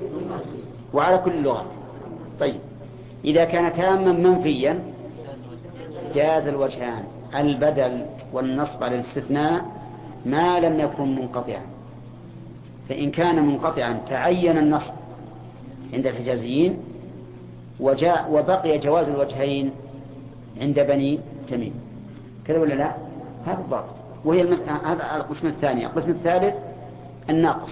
وعلى 0.92 1.18
كل 1.18 1.30
اللغات. 1.30 1.66
طيب. 2.40 2.60
إذا 3.24 3.44
كان 3.44 3.72
تاما 3.72 4.12
منفيا 4.12 4.82
جاز 6.14 6.46
الوجهان 6.46 7.04
البدل 7.34 8.06
والنصب 8.32 8.84
على 8.84 9.00
الاستثناء 9.00 9.64
ما 10.26 10.60
لم 10.60 10.80
يكن 10.80 11.14
منقطعا. 11.16 11.62
فإن 12.88 13.10
كان 13.10 13.46
منقطعا 13.46 14.00
تعين 14.08 14.58
النصب 14.58 14.92
عند 15.92 16.06
الحجازيين 16.06 16.78
وجاء 17.80 18.32
وبقي 18.32 18.78
جواز 18.78 19.08
الوجهين 19.08 19.70
عند 20.60 20.80
بني 20.80 21.18
تميم. 21.50 21.74
كذا 22.46 22.58
ولا 22.58 22.74
لا؟ 22.74 22.94
هذا 23.46 23.60
الضابط. 23.60 23.94
وهي. 24.24 24.42
هذا 24.84 25.16
القسم 25.16 25.46
الثاني. 25.46 25.86
القسم 25.86 26.10
الثالث 26.10 26.54
الناقص. 27.30 27.70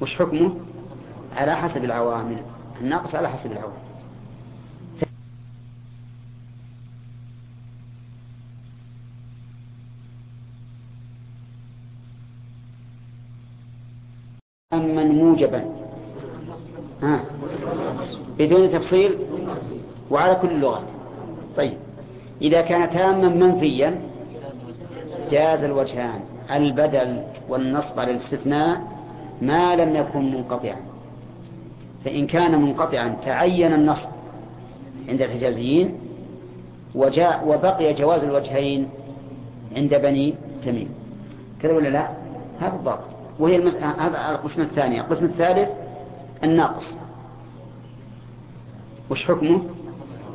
وش 0.00 0.14
حكمه؟ 0.14 0.54
على 1.36 1.56
حسب 1.56 1.84
العوامل. 1.84 2.38
الناقص 2.80 3.14
على 3.14 3.28
حسب 3.28 3.52
العوامل. 3.52 3.88
أما 14.72 15.04
موجبا. 15.04 15.64
ها. 17.02 17.24
بدون 18.38 18.72
تفصيل 18.72 19.18
وعلى 20.10 20.34
كل 20.34 20.50
اللغات. 20.50 20.86
طيب. 21.56 21.78
إذا 22.42 22.60
كان 22.60 22.90
تاما 22.90 23.28
منفيا 23.28 24.00
جاز 25.30 25.62
الوجهان. 25.64 26.20
البدل 26.50 27.22
والنصب 27.48 28.00
على 28.00 28.10
الاستثناء 28.10 28.97
ما 29.42 29.76
لم 29.76 29.96
يكن 29.96 30.34
منقطعا. 30.34 30.76
فإن 32.04 32.26
كان 32.26 32.62
منقطعا 32.62 33.16
تعين 33.24 33.72
النصب 33.72 34.08
عند 35.08 35.22
الحجازيين 35.22 35.94
وجاء 36.94 37.48
وبقي 37.48 37.94
جواز 37.94 38.24
الوجهين 38.24 38.88
عند 39.76 39.94
بني 39.94 40.34
تميم. 40.64 40.88
كذا 41.62 41.72
ولا 41.72 41.88
لا؟ 41.88 42.08
هذا 42.60 42.76
الضابط. 42.76 43.04
وهي. 43.38 43.68
هذا 43.98 44.30
القسم 44.30 44.62
الثاني. 44.62 45.00
القسم 45.00 45.24
الثالث 45.24 45.68
الناقص. 46.44 46.86
وش 49.10 49.24
حكمه؟ 49.24 49.62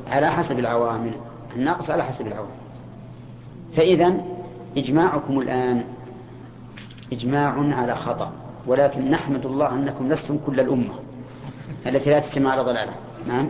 على 0.07 0.31
حسب 0.31 0.59
العوامل. 0.59 1.11
الناقص 1.55 1.89
على 1.89 2.03
حسب 2.03 2.27
العوامل. 2.27 2.55
فإذا 3.77 4.21
إجماعكم 4.77 5.39
الآن 5.39 5.83
إجماع 7.13 7.75
على 7.75 7.95
خطأ. 7.95 8.31
ولكن 8.67 9.11
نحمد 9.11 9.45
الله 9.45 9.73
أنكم 9.73 10.13
لستم 10.13 10.37
كل 10.45 10.59
الأمة 10.59 10.93
التي 11.87 12.09
لا 12.09 12.19
تجتمع 12.19 12.51
على 12.51 12.61
ضلالة 12.61 12.93
نعم 13.27 13.49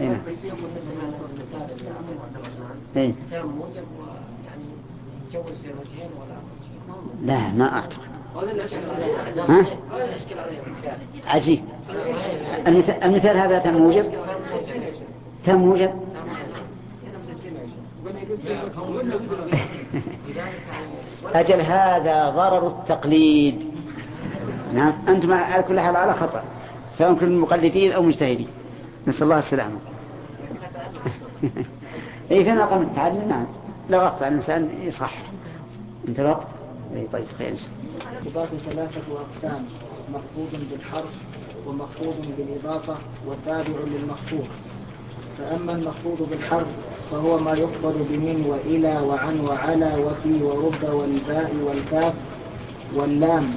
هنا. 0.00 0.20
إيه. 2.96 3.14
لا 7.24 7.48
ما 7.48 7.72
أعتقد 7.72 8.08
ها؟ 9.48 9.66
عجيب 11.26 11.64
المثال, 12.66 13.02
المثال 13.02 13.36
هذا 13.36 13.58
تم 13.58 13.74
موجب 13.74 14.12
تم 15.46 15.54
موجب 15.54 15.90
أجل 21.34 21.60
هذا 21.60 22.30
ضرر 22.30 22.66
التقليد. 22.66 23.70
نعم 24.74 24.92
أنتم 25.08 25.32
على 25.32 25.62
كل 25.62 25.80
حال 25.80 25.96
على 25.96 26.14
خطأ 26.14 26.44
سواء 26.98 27.12
كنتم 27.12 27.42
مقلدين 27.42 27.92
أو 27.92 28.02
مجتهدين. 28.02 28.48
نسأل 29.06 29.22
الله 29.22 29.38
السلامة. 29.38 29.78
إيه 32.30 32.44
في 32.44 32.52
مقام 32.52 32.82
التعلم 32.82 33.28
نعم 33.28 33.46
لو 33.90 34.00
أخطأ 34.00 34.28
الإنسان 34.28 34.70
يصح 34.82 35.14
أنت 36.08 36.20
الوقت؟ 36.20 36.46
إيه 36.94 37.06
طيب 37.12 37.24
خير 37.38 37.54
الإضافة 38.22 38.56
ثلاثة 38.56 39.00
أقسام 39.12 39.64
مخفوض 40.12 40.60
بالحرف 40.70 41.12
ومخفوض 41.66 42.26
بالإضافة 42.38 42.96
وتابع 43.26 43.78
للمخفوض 43.86 44.46
فأما 45.38 45.72
المخفوض 45.72 46.28
بالحرف 46.30 46.66
فهو 47.10 47.38
ما 47.38 47.52
يخفض 47.52 47.94
بمن 48.10 48.46
وإلى 48.48 49.00
وعن 49.00 49.40
وعلى 49.40 49.92
وفي 50.04 50.42
ورب 50.42 50.94
والباء 50.94 51.52
والكاف 51.66 52.14
واللام 52.94 53.50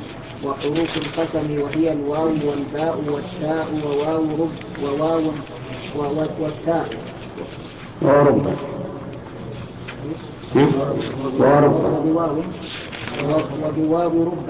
وحروف 0.46 0.98
القسم 0.98 1.62
وهي 1.62 1.92
الواو 1.92 2.30
والباء 2.46 3.04
والتاء 3.08 3.68
وواو 3.86 4.24
رب 4.24 4.84
وواو 4.84 5.32
والتاء 6.40 6.90
ورب. 8.02 8.48
ورب. 11.40 11.74
وبواو. 11.96 12.42
وبواو 13.64 14.24
رب. 14.24 14.50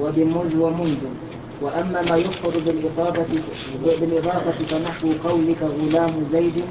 وبمذ 0.00 0.56
ومنذ. 0.56 0.98
وأما 1.62 2.02
ما 2.02 2.16
يخفض 2.16 2.64
بالإضافة 2.64 3.26
بالإضافة 4.00 4.58
فنحو 4.70 5.08
قولك 5.24 5.62
غلام 5.62 6.12
زيد 6.32 6.64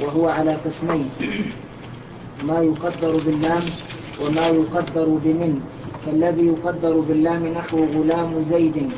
وهو 0.00 0.28
على 0.28 0.54
قسمين. 0.54 1.08
ما 2.44 2.58
يقدر 2.60 3.16
باللام 3.26 3.62
وما 4.22 4.46
يقدر 4.46 5.04
بمن. 5.24 5.60
فالذي 6.06 6.46
يقدر 6.46 7.00
باللام 7.00 7.46
نحو 7.46 7.84
غلام 7.84 8.44
زيد. 8.50 8.90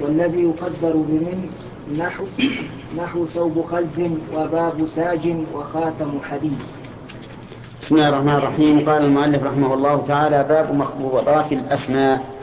والذي 0.00 0.42
يقدر 0.42 0.92
بمن 0.96 1.50
نحو 1.98 2.24
نحو 2.96 3.26
ثوب 3.26 3.62
خز 3.62 3.98
وباب 4.34 4.86
ساج 4.96 5.36
وخاتم 5.54 6.20
حديد. 6.30 6.58
بسم 7.82 7.94
الله 7.94 8.08
الرحمن 8.08 8.36
الرحيم. 8.36 8.90
قال 8.90 9.04
المؤلف 9.04 9.42
رحمه 9.42 9.74
الله 9.74 10.04
تعالى 10.08 10.44
باب 10.48 10.74
مخفوضات 10.74 11.52
الأسماء. 11.52 12.37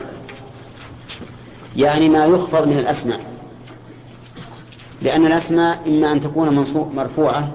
يعني 1.76 2.08
ما 2.08 2.26
يخفض 2.26 2.66
من 2.66 2.78
الأسماء. 2.78 3.20
لأن 5.02 5.26
الأسماء 5.26 5.88
إما 5.88 6.12
أن 6.12 6.20
تكون 6.20 6.66
مرفوعة 6.74 7.48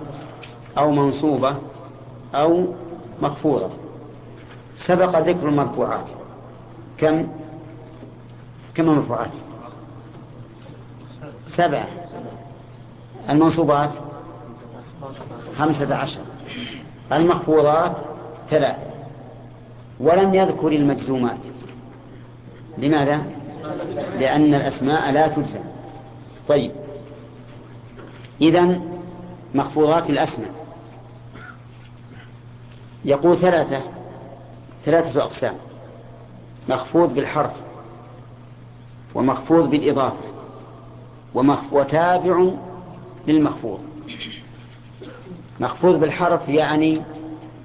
أو 0.78 0.92
منصوبة 0.92 1.56
أو 2.36 2.74
مخفوضة. 3.22 3.70
سبق 4.86 5.20
ذكر 5.20 5.50
المرفوعات. 5.50 6.06
كم؟ 6.98 7.28
كم 8.76 8.90
المرفوعات؟ 8.90 9.32
سبعة. 11.58 11.88
المنصوبات؟ 13.30 13.92
خمسة 15.58 15.96
عشر. 15.96 16.22
المخفوضات؟ 17.12 17.96
ثلاث 18.50 18.76
ولم 20.00 20.36
يذكر 20.36 20.68
المجزومات. 20.68 21.40
لماذا؟ 22.78 23.41
لأن 24.20 24.54
الأسماء 24.54 25.12
لا 25.12 25.28
تجزم 25.28 25.64
طيب. 26.48 26.72
إذا 28.42 28.82
مخفوضات 29.56 30.10
الأسماء. 30.10 30.52
يقول 33.06 33.38
ثلاثة 33.38 33.82
ثلاثة 34.86 35.24
أقسام. 35.24 35.56
مخفوض 36.70 37.14
بالحرف 37.14 37.54
ومخفوض 39.16 39.70
بالإضافة 39.70 40.32
وتابع 41.72 42.52
للمخفوض. 43.28 43.80
مخفوض 45.60 46.00
بالحرف 46.00 46.50
يعني 46.50 47.02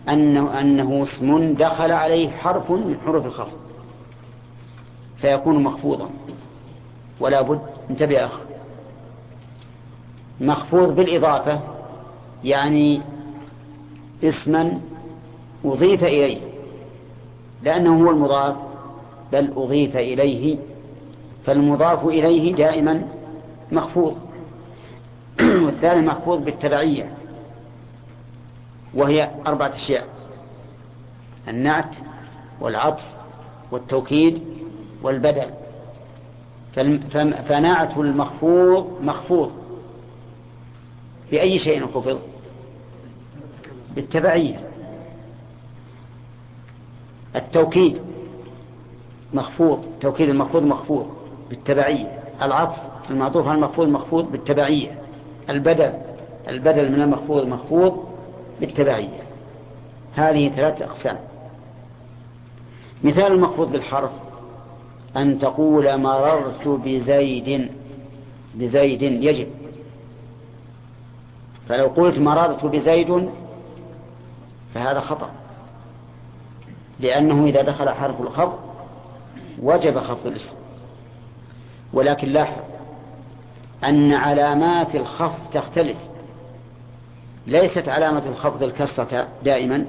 أنه, 0.09 0.61
أنه 0.61 1.03
اسم 1.03 1.55
دخل 1.55 1.93
عليه 1.93 2.31
حرف 2.31 2.71
من 2.71 2.97
حروف 3.07 3.27
الخفض. 3.27 3.66
فيكون 5.21 5.63
مخفوضا. 5.63 6.11
ولا 7.21 7.43
بد 7.43 7.61
انتبه 7.91 8.25
أخ 8.25 8.33
مخفوض 10.41 10.95
بالإضافة 10.97 11.61
يعني 12.45 13.01
اسما 14.25 14.81
أضيف 15.65 16.05
إليه 16.05 16.41
لأنه 17.63 18.05
هو 18.05 18.11
المضاف 18.11 18.57
بل 19.33 19.53
أضيف 19.57 19.97
إليه 19.97 20.59
فالمضاف 21.47 22.07
إليه 22.07 22.55
دائما 22.55 23.09
مخفوض. 23.73 24.17
والثاني 25.65 26.07
مخفوض 26.07 26.45
بالتبعية 26.45 27.11
وهي 28.95 29.31
أربعة 29.47 29.75
أشياء 29.75 30.07
النعت 31.49 31.97
والعطف 32.61 33.05
والتوكيد 33.71 34.43
والبدل. 35.03 35.51
فنعت 37.49 37.97
المخفوض 37.99 38.99
مخفوض. 39.03 39.53
بأي 41.31 41.59
شيء 41.59 41.87
خفض؟ 41.87 42.19
بالتبعية. 43.95 44.61
التوكيد 47.37 48.01
مخفوض 49.35 49.85
توكيد 50.01 50.29
المخفوض 50.29 50.63
مخفوض 50.63 51.11
بالتبعية. 51.49 52.23
العطف 52.43 52.79
المعطوف 53.11 53.47
على 53.47 53.57
المخفوض 53.57 53.89
مخفوض 53.89 54.33
بالتبعية. 54.33 54.99
البدل 55.51 55.93
البدل 56.49 56.93
من 56.93 57.03
المخفوض 57.03 57.47
مخفوض 57.47 58.05
بالتبعية. 58.61 59.23
هذه 60.15 60.49
ثلاثة 60.49 60.85
أقسام. 60.85 61.19
مثال 63.05 63.33
المخفوض 63.33 63.73
بالحرف. 63.73 64.11
أن 65.17 65.39
تقول 65.39 65.99
مررت 65.99 66.69
بزيد 66.69 67.71
بزيد 68.55 69.03
يجب. 69.03 69.49
فلو 71.69 71.87
قلت 71.87 72.19
مررت 72.19 72.65
بزيد 72.65 73.31
فهذا 74.75 75.01
خطأ 75.01 75.31
لأنه 77.01 77.45
إذا 77.45 77.63
دخل 77.63 77.89
حرف 77.89 78.21
الخفض 78.21 78.59
وجب 79.63 80.01
خفض 80.01 80.27
الاسم. 80.27 80.55
ولكن 81.93 82.29
لاحظ 82.29 82.63
أن 83.85 84.13
علامات 84.13 84.95
الخفض 84.95 85.51
تختلف. 85.53 85.97
ليست 87.47 87.89
علامة 87.89 88.27
الخفض 88.27 88.63
الكسرة 88.63 89.29
دائما. 89.45 89.87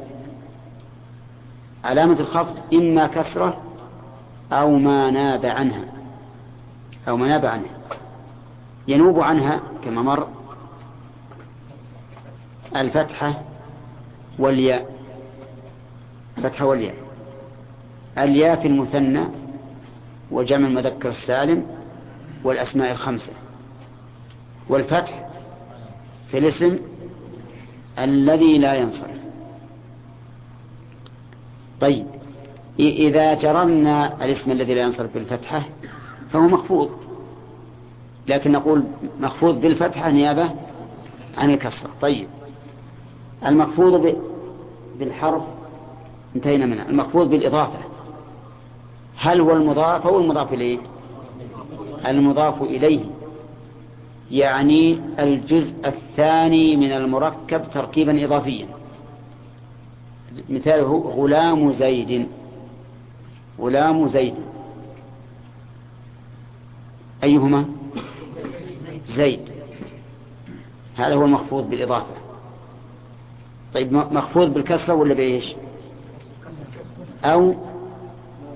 علامة 1.83 2.19
الخفض 2.19 2.55
إما 2.73 3.07
كسرة 3.07 3.66
أو 4.51 4.77
ما 4.77 5.11
ناب 5.11 5.45
عنها. 5.45 5.85
أو 7.07 7.17
ما 7.17 7.27
ناب 7.27 7.45
عنها. 7.45 7.77
ينوب 8.87 9.19
عنها 9.19 9.61
كما 9.83 10.01
مر 10.01 10.27
الفتحة 12.75 13.41
والياء. 14.39 14.97
فتحة 16.37 16.65
والياء. 16.65 16.95
الياء 18.17 18.61
في 18.61 18.67
المثنى 18.67 19.23
وجمع 20.31 20.67
المذكر 20.67 21.09
السالم 21.09 21.65
والأسماء 22.43 22.91
الخمسة. 22.91 23.31
والفتح 24.69 25.29
في 26.31 26.37
الاسم 26.37 26.79
الذي 27.99 28.57
لا 28.57 28.73
ينصرف. 28.75 29.17
طيب. 31.81 32.16
إذا 32.79 33.33
جررنا 33.33 34.25
الاسم 34.25 34.51
الذي 34.51 34.73
لا 34.73 34.81
ينصرف 34.81 35.13
بالفتحة 35.13 35.63
فهو 36.31 36.41
مخفوض. 36.41 36.89
لكن 38.27 38.51
نقول 38.51 38.83
مخفوض 39.19 39.61
بالفتحة 39.61 40.11
نيابة 40.11 40.51
عن 41.37 41.49
الكسرة. 41.49 41.89
طيب. 42.01 42.27
المخفوض 43.45 44.15
بالحرف 44.99 45.43
انتهينا 46.35 46.65
منها. 46.65 46.89
المخفوض 46.89 47.29
بالإضافة. 47.29 47.79
هل 49.17 49.41
هو 49.41 49.51
المضاف 49.51 50.07
أو 50.07 50.19
المضاف 50.19 50.53
إليه؟ 50.53 50.79
المضاف 52.07 52.61
إليه. 52.61 53.03
يعني 54.31 54.99
الجزء 55.19 55.73
الثاني 55.85 56.75
من 56.75 56.91
المركب 56.91 57.61
تركيبا 57.73 58.25
إضافيا. 58.25 58.67
مثاله 60.49 61.13
غلام 61.17 61.73
زيد. 61.73 62.27
غلام 63.59 64.09
زيد. 64.09 64.35
أيهما؟ 67.23 67.65
زيد. 69.15 69.39
هذا 70.97 71.15
هو 71.15 71.25
المخفوض 71.25 71.69
بالإضافة. 71.69 72.13
طيب 73.73 73.93
مخفوض 73.93 74.53
بالكسرة 74.53 74.93
ولا 74.93 75.13
بإيش؟ 75.13 75.55
أو 77.23 77.55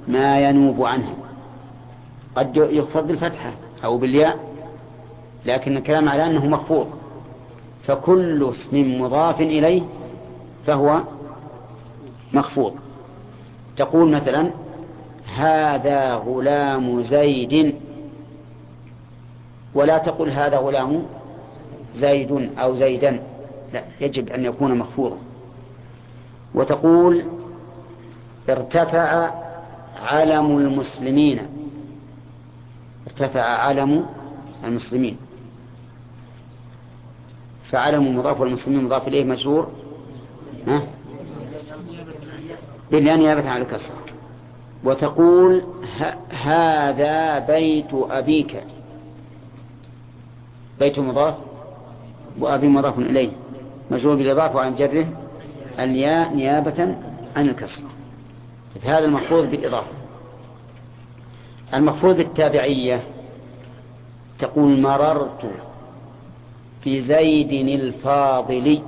ما 0.07 0.39
ينوب 0.39 0.83
عنها. 0.83 1.13
قد 2.35 2.57
يخفض 2.57 3.07
بالفتحة 3.07 3.53
أو 3.83 3.97
بالياء 3.97 4.51
لكن 5.45 5.77
الكلام 5.77 6.09
على 6.09 6.25
أنه 6.25 6.45
مخفوض. 6.45 6.87
فكل 7.83 8.51
اسم 8.51 9.01
مضاف 9.01 9.41
إليه 9.41 9.81
فهو 10.67 11.01
مخفوض. 12.33 12.75
تقول 13.77 14.15
مثلا 14.15 14.51
هذا 15.35 16.13
غلام 16.13 17.03
زيد. 17.03 17.75
ولا 19.73 19.97
تقل 19.97 20.29
هذا 20.29 20.57
غلام 20.57 21.05
زيد 21.95 22.51
أو 22.59 22.75
زيدا. 22.75 23.23
لا 23.73 23.83
يجب 24.01 24.29
أن 24.29 24.45
يكون 24.45 24.77
مخفوضا. 24.77 25.17
وتقول 26.55 27.23
ارتفع 28.49 29.31
علم 30.03 30.57
المسلمين. 30.57 31.41
ارتفع 33.07 33.41
علم 33.41 34.05
المسلمين. 34.63 35.17
فعلم 37.69 38.17
مضاف 38.17 38.41
والمسلمين 38.41 38.83
مضاف 38.83 39.07
إليه 39.07 39.23
مجرور. 39.23 39.71
بالياء 42.91 43.17
نيابة 43.17 43.49
عن 43.49 43.61
الكسرة. 43.61 44.00
وتقول 44.83 45.61
هذا 46.29 47.39
بيت 47.39 47.93
أبيك. 47.93 48.63
بيت 50.79 50.99
مضاف 50.99 51.35
وأبي 52.39 52.67
مضاف 52.67 52.99
إليه. 52.99 53.31
مجرور 53.91 54.15
بالإضافة 54.15 54.59
عن 54.59 54.75
جره 54.75 55.07
الياء 55.79 56.35
نيابة 56.35 56.95
عن 57.35 57.49
الكسرة. 57.49 57.89
هذا 58.83 59.05
المحفوظ 59.05 59.45
بالإضافة. 59.45 59.91
المحفوظ 61.73 62.15
بالتابعية 62.15 63.03
تقول 64.39 64.81
مررت 64.81 65.51
في 66.83 67.01
زيد 67.01 67.51
الفاضل 67.69 68.81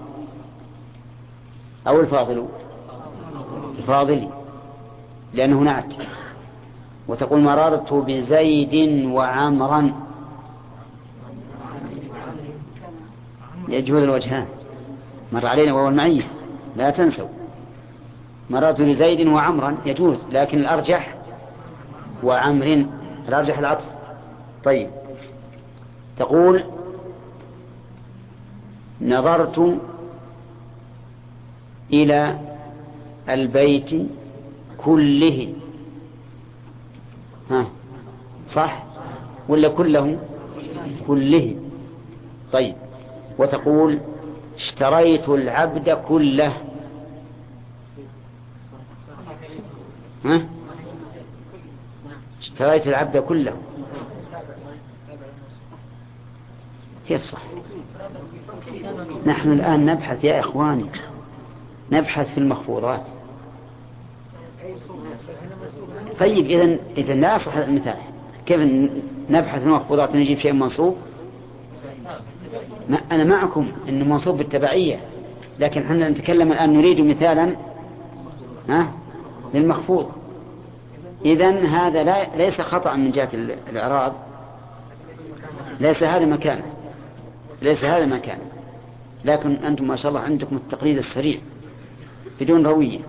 أو 1.87 1.99
الفاضل. 1.99 2.47
الفاضل 3.79 4.29
لأنه 5.33 5.59
نعت. 5.59 5.93
وتقول 7.07 7.41
مررت 7.41 7.93
بزيد 7.93 9.05
وعمرا. 9.05 9.93
يجوز 13.69 14.03
الوجهان 14.03 14.45
مر 15.31 15.47
علينا 15.47 15.73
وهو 15.73 15.87
المعية. 15.87 16.23
لا 16.75 16.89
تنسوا. 16.89 17.27
مررت 18.49 18.81
بزيد 18.81 19.27
وعمرا. 19.27 19.77
يجوز. 19.85 20.17
لكن 20.31 20.57
الأرجح 20.57 21.15
وعمر. 22.23 22.85
الأرجح 23.27 23.57
العطف؟ 23.57 23.85
طيب. 24.63 24.89
تقول 26.17 26.63
نظرت 29.01 29.79
إلى 31.93 32.39
البيت 33.29 34.09
كله. 34.85 35.53
ها. 37.51 37.67
صح؟ 38.53 38.83
ولا 39.49 39.69
كله؟ 39.69 40.19
كله. 41.07 41.55
طيب. 42.51 42.75
وتقول 43.37 43.99
اشتريت 44.55 45.29
العبد 45.29 45.89
كله. 45.89 46.53
ها؟ 50.25 50.45
اشتريت 52.41 52.87
العبد 52.87 53.17
كله. 53.17 53.57
كيف 57.07 57.21
صح؟ 57.23 57.41
نحن 59.25 59.51
الآن 59.51 59.85
نبحث 59.85 60.23
يا 60.23 60.39
إخواني. 60.39 60.85
نبحث 61.91 62.33
في 62.33 62.37
المخفوضات 62.37 63.03
طيب 66.19 66.45
إذا 66.45 66.79
إذا 66.97 67.13
لا 67.13 67.35
يصح 67.35 67.55
المثال. 67.55 67.97
كيف 68.45 68.59
نبحث 69.29 69.61
المخفوضات 69.61 70.09
ونجيب 70.09 70.39
شيء 70.39 70.53
منصوب؟ 70.53 70.97
ما 72.89 72.97
أنا 73.11 73.23
معكم 73.23 73.67
أنه 73.89 74.05
منصوب 74.05 74.37
بالتبعية 74.37 74.99
لكن 75.59 75.81
إحنا 75.81 76.09
نتكلم 76.09 76.51
الآن 76.51 76.73
نريد 76.73 77.01
مثالا 77.01 77.55
ها 78.69 78.91
للمخفوض. 79.53 80.11
إذا 81.25 81.49
هذا 81.67 82.03
لا 82.03 82.35
ليس 82.37 82.61
خطأ 82.61 82.95
من 82.95 83.11
جهة 83.11 83.29
الإعراض. 83.69 84.13
ليس 85.79 86.03
هذا 86.03 86.25
مكانه 86.25 86.63
ليس 87.61 87.83
هذا 87.83 88.05
مكانه 88.05 88.43
لكن 89.25 89.51
أنتم 89.51 89.87
ما 89.87 89.95
شاء 89.95 90.09
الله 90.09 90.21
عندكم 90.21 90.55
التقليد 90.55 90.97
السريع 90.97 91.39
بدون 92.41 92.65
روية. 92.65 92.99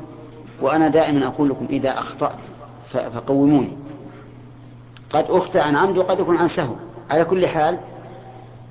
وأنا 0.60 0.88
دائما 0.88 1.26
أقول 1.26 1.48
لكم 1.48 1.66
إذا 1.70 1.98
أخطأت 1.98 2.38
فقوموني. 2.92 3.72
قد 5.10 5.24
أخطأ 5.28 5.60
عن 5.60 5.76
عمد 5.76 5.98
وقد 5.98 6.20
يكون 6.20 6.36
عن 6.36 6.48
سهو. 6.48 6.74
على 7.10 7.24
كل 7.24 7.46
حال 7.46 7.78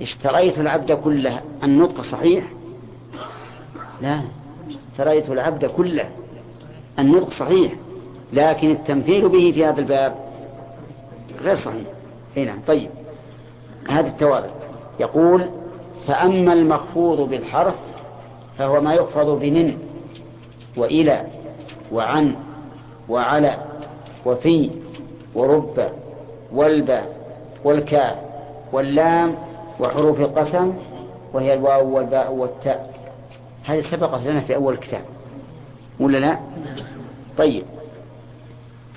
اشتريت 0.01 0.59
العبد 0.59 0.91
كله 0.91 1.41
النطق 1.63 2.01
صحيح؟ 2.01 2.43
لا 4.01 4.21
اشتريت 4.91 5.29
العبد 5.29 5.65
كله 5.65 6.09
النطق 6.99 7.29
صحيح 7.29 7.73
لكن 8.33 8.71
التمثيل 8.71 9.29
به 9.29 9.51
في 9.51 9.65
هذا 9.65 9.79
الباب 9.79 10.15
غير 11.41 11.55
صحيح. 11.55 11.87
هنا 12.37 12.45
نعم 12.45 12.59
طيب. 12.67 12.89
هذه 13.89 14.07
التوابع. 14.07 14.49
يقول 14.99 15.45
فأما 16.07 16.53
المخفوض 16.53 17.29
بالحرف 17.29 17.75
فهو 18.57 18.81
ما 18.81 18.93
يخفض 18.93 19.39
بمن 19.39 19.77
وإلى. 20.77 21.25
وعن 21.93 22.35
وعلى 23.09 23.57
وفي 24.25 24.71
ورب 25.35 25.89
والباء 26.51 27.23
والكاف 27.63 28.17
واللام 28.71 29.35
وحروف 29.79 30.19
القسم 30.19 30.73
وهي 31.33 31.53
الواو 31.53 31.95
والباء 31.95 32.33
والتاء. 32.33 32.93
هذه 33.63 33.81
سبقت 33.91 34.21
لنا 34.27 34.41
في 34.41 34.55
أول 34.55 34.73
الكتاب 34.73 35.01
ولا 35.99 36.17
لا؟ 36.17 36.39
طيب. 37.37 37.63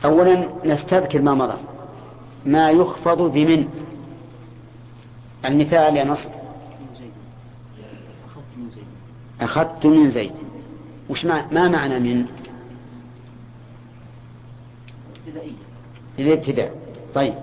أولا 0.04 0.48
نستذكر 0.64 1.22
ما 1.22 1.34
مضى 1.34 1.58
ما 2.46 2.70
يخفض 2.70 3.22
بمن؟ 3.22 3.68
المثال 5.44 5.96
يا 5.96 6.04
نصر. 6.04 6.28
أخذت 9.40 9.86
من 9.86 10.10
زيد. 10.10 10.32
وش 11.10 11.24
ما 11.24 11.68
معنى 11.68 11.98
من؟ 11.98 12.26
الابتداء 16.18 16.76
طيب. 17.14 17.34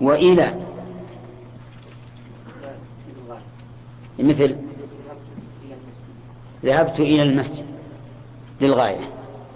وإلى 0.00 0.68
مثل 4.18 4.56
ذهبت 6.64 7.00
إلى 7.00 7.22
المسجد 7.22 7.66
للغاية. 8.60 9.08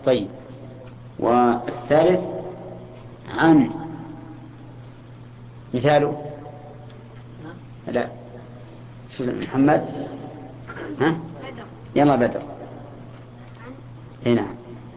طيب. 0.07 0.29
والثالث 1.19 2.21
عن 3.29 3.71
مثاله. 5.75 6.25
لا. 7.87 8.09
محمد. 9.21 10.07
ها؟ 11.01 11.17
يلا 11.97 12.17
بدر. 12.17 12.43
اي 14.27 14.35
نعم. 14.35 14.57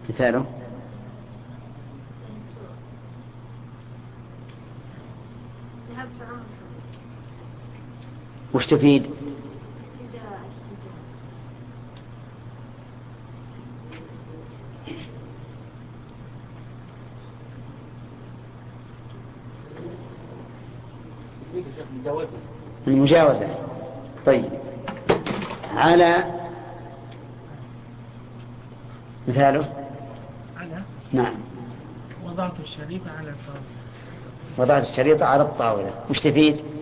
مثاله. 0.10 0.45
وش 8.56 8.66
تفيد؟ 8.66 9.06
المجاوزة. 22.88 23.56
طيب. 24.26 24.49
على 25.76 26.26
مثاله؟ 29.28 29.74
على 30.58 30.82
نعم. 31.14 31.36
وضعت 32.26 32.60
الشريط 32.60 33.01
على 33.18 33.30
الطاولة. 33.30 33.62
وضعت 34.58 34.89
الشريط 34.89 35.22
على 35.22 35.43
الطاولة. 35.43 35.93
وش 36.10 36.20
تفيد 36.20 36.76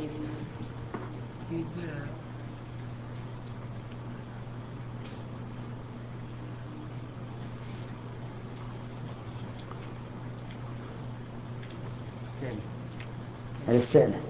في 13.63 13.63
الاستئناف 13.74 14.22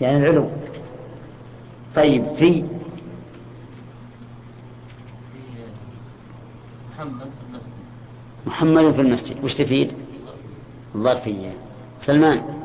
يعني 0.00 0.16
العلو. 0.16 0.48
طيب 1.96 2.24
في 2.24 2.36
في 2.36 2.64
محمد 6.92 7.20
في 7.20 7.42
المسجد. 7.48 7.72
محمد 8.46 8.94
في 8.94 9.00
المسجد. 9.00 9.44
وش 9.44 9.54
تفيد؟ 9.54 9.92
الظرفية 10.94 11.52
سلمان. 12.06 12.62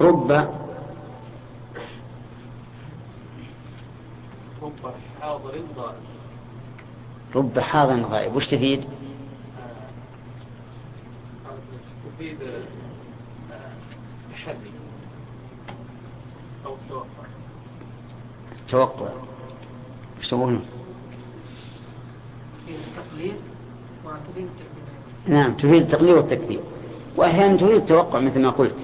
رب. 0.00 0.32
رب 4.62 4.94
حاضر 5.20 5.60
ضائع 5.76 5.94
رب 7.34 7.58
حاضر 7.58 8.02
غائب. 8.02 8.36
وش 8.36 8.46
تفيد؟ 8.46 8.84
تفيد 12.16 12.38
تحري 14.46 14.70
أو 16.66 16.74
التوقع 16.74 17.06
توقع. 18.68 19.08
وش 20.20 20.28
تقولون 20.28 20.64
في 22.66 22.72
التقليد 22.72 23.34
وتبين 24.04 24.48
نعم 25.26 25.54
تفيد 25.54 25.82
التقليل 25.82 26.14
والتكذيب. 26.14 26.60
وأحيانا 27.16 27.56
تفيد 27.56 27.70
التوقع 27.70 28.20
مثل 28.20 28.40
ما 28.40 28.50
قلت. 28.50 28.76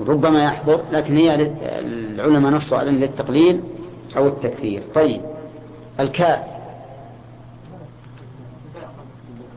ربما 0.00 0.44
يحضر 0.44 0.84
لكن 0.92 1.16
هي 1.16 1.34
العلماء 1.34 2.52
نصوا 2.52 2.78
على 2.78 2.90
للتقليل 2.90 3.60
أو 4.16 4.26
التكثير 4.26 4.82
طيب. 4.94 5.22
الكاف 6.00 6.44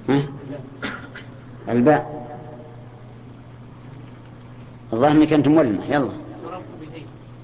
ها؟ 0.10 0.24
الباء. 1.70 2.13
الظاهر 4.94 5.12
انك 5.12 5.34
أنت 5.34 5.48
ملمح 5.48 5.90
يلا. 5.90 6.12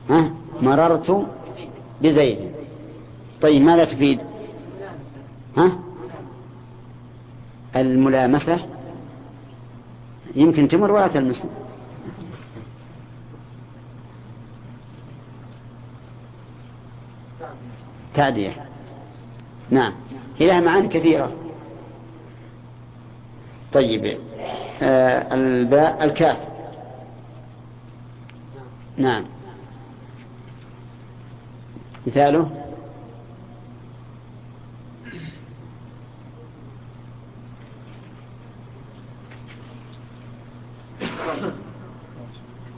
ها؟ 0.10 0.32
مررت 0.62 1.28
بزيد. 2.02 2.52
طيب 3.42 3.62
ماذا 3.62 3.86
تفيد؟ 3.86 4.20
ها؟ 5.58 5.80
الملامسة. 7.76 8.60
يمكن 10.36 10.68
تمر 10.68 10.92
ولا 10.92 11.08
تلمس؟ 11.08 11.44
تعدية. 18.14 18.66
نعم. 19.70 19.94
هي 20.38 20.48
لها 20.48 20.60
معاني 20.60 20.88
كثيرة. 20.88 21.32
طيب 23.74 24.18
آه 24.82 25.36
الباء 25.36 26.04
الكاف. 26.04 26.38
نعم. 29.00 29.26
مثاله؟ 32.08 32.52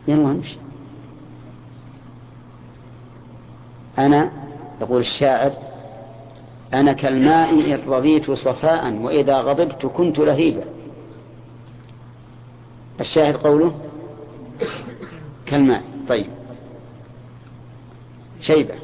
يلا 0.07 0.31
امشي 0.31 0.57
أنا 3.97 4.31
يقول 4.81 5.01
الشاعر 5.01 5.51
أنا 6.73 6.93
كالماء 6.93 7.49
إن 7.49 7.89
رضيت 7.89 8.31
صفاء 8.31 8.93
وإذا 8.93 9.37
غضبت 9.37 9.85
كنت 9.85 10.19
لهيبا 10.19 10.63
الشاهد 12.99 13.35
قوله؟ 13.35 13.75
كالماء. 15.45 15.90
طيب. 16.09 16.27
شيبة. 18.41 18.75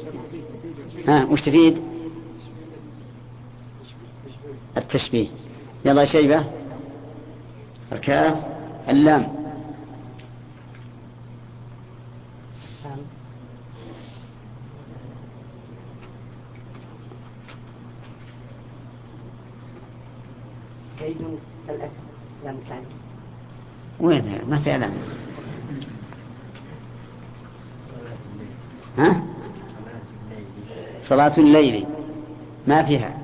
ها 1.08 1.24
وش 1.24 1.40
تفيد؟ 1.40 1.82
التشبيه. 4.76 5.28
يلا 5.84 6.04
شيبة. 6.04 6.44
الكاف 7.92 8.36
اللام. 8.88 9.38
وين؟ 24.00 24.40
ما 24.48 24.58
في 24.58 24.72
علامة 24.72 25.27
ها؟ 28.98 29.22
صلاة 31.08 31.38
الليل. 31.38 31.86
ما 32.66 32.82
فيها. 32.82 33.18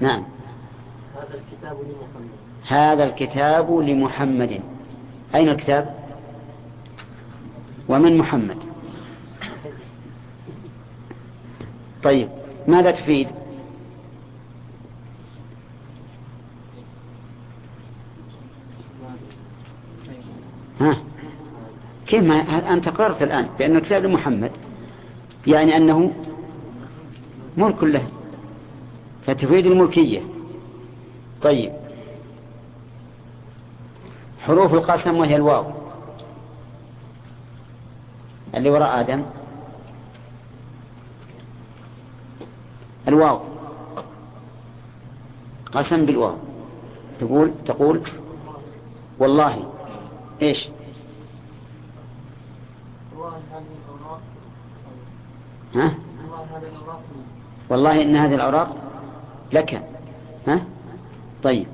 نعم. 0.00 0.24
هذا 1.16 1.34
الكتاب 1.34 1.76
لمحمد. 1.80 2.28
هذا 2.66 3.04
الكتاب 3.04 3.70
لمحمد 3.70 4.60
أين 5.34 5.48
الكتاب؟ 5.48 5.94
ومن 7.88 8.18
محمد؟ 8.18 8.56
طيب 12.02 12.28
ماذا 12.68 12.90
تفيد؟ 12.90 13.28
كيف 22.12 22.24
ما 22.24 22.34
أنت 22.72 22.88
قررت 22.88 23.22
الآن؟ 23.22 23.48
بأن 23.58 23.76
الكتاب 23.76 24.04
لمحمد. 24.04 24.50
يعني 25.46 25.76
أنه 25.76 26.12
ملك 27.56 27.84
له. 27.84 28.08
فتفيد 29.26 29.66
الملكية. 29.66 30.22
طيب. 31.42 31.72
حروف 34.40 34.74
القسم 34.74 35.16
وهي 35.16 35.36
الواو. 35.36 35.64
اللي 38.54 38.70
وراء 38.70 39.00
آدم. 39.00 39.24
الواو. 43.08 43.40
قسم 45.72 46.06
بالواو. 46.06 46.36
تقول 47.20 47.52
تقول 47.66 48.02
والله. 49.18 49.72
إيش؟ 50.42 50.68
ها؟ 55.74 55.94
والله 57.70 58.02
إن 58.02 58.16
هذه 58.16 58.34
الأوراق 58.34 58.76
لك. 59.52 59.82
ها؟ 60.46 60.64
طيب. 61.42 61.66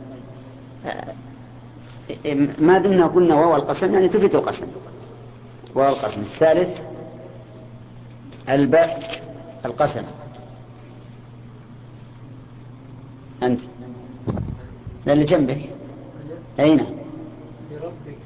ما 2.59 2.79
دمنا 2.79 3.07
قلنا 3.07 3.35
واو 3.35 3.57
القسم 3.57 3.95
يعني 3.95 4.09
تفيد 4.09 4.35
القسم. 4.35 4.67
واو 5.75 5.93
القسم. 5.93 6.21
الثالث 6.21 6.81
الباء 8.49 9.23
القسم. 9.65 10.05
أنت. 13.43 13.61
اللي 15.09 15.25
جنبك. 15.25 15.69
أين؟ 16.61 16.77
بربك 17.71 18.19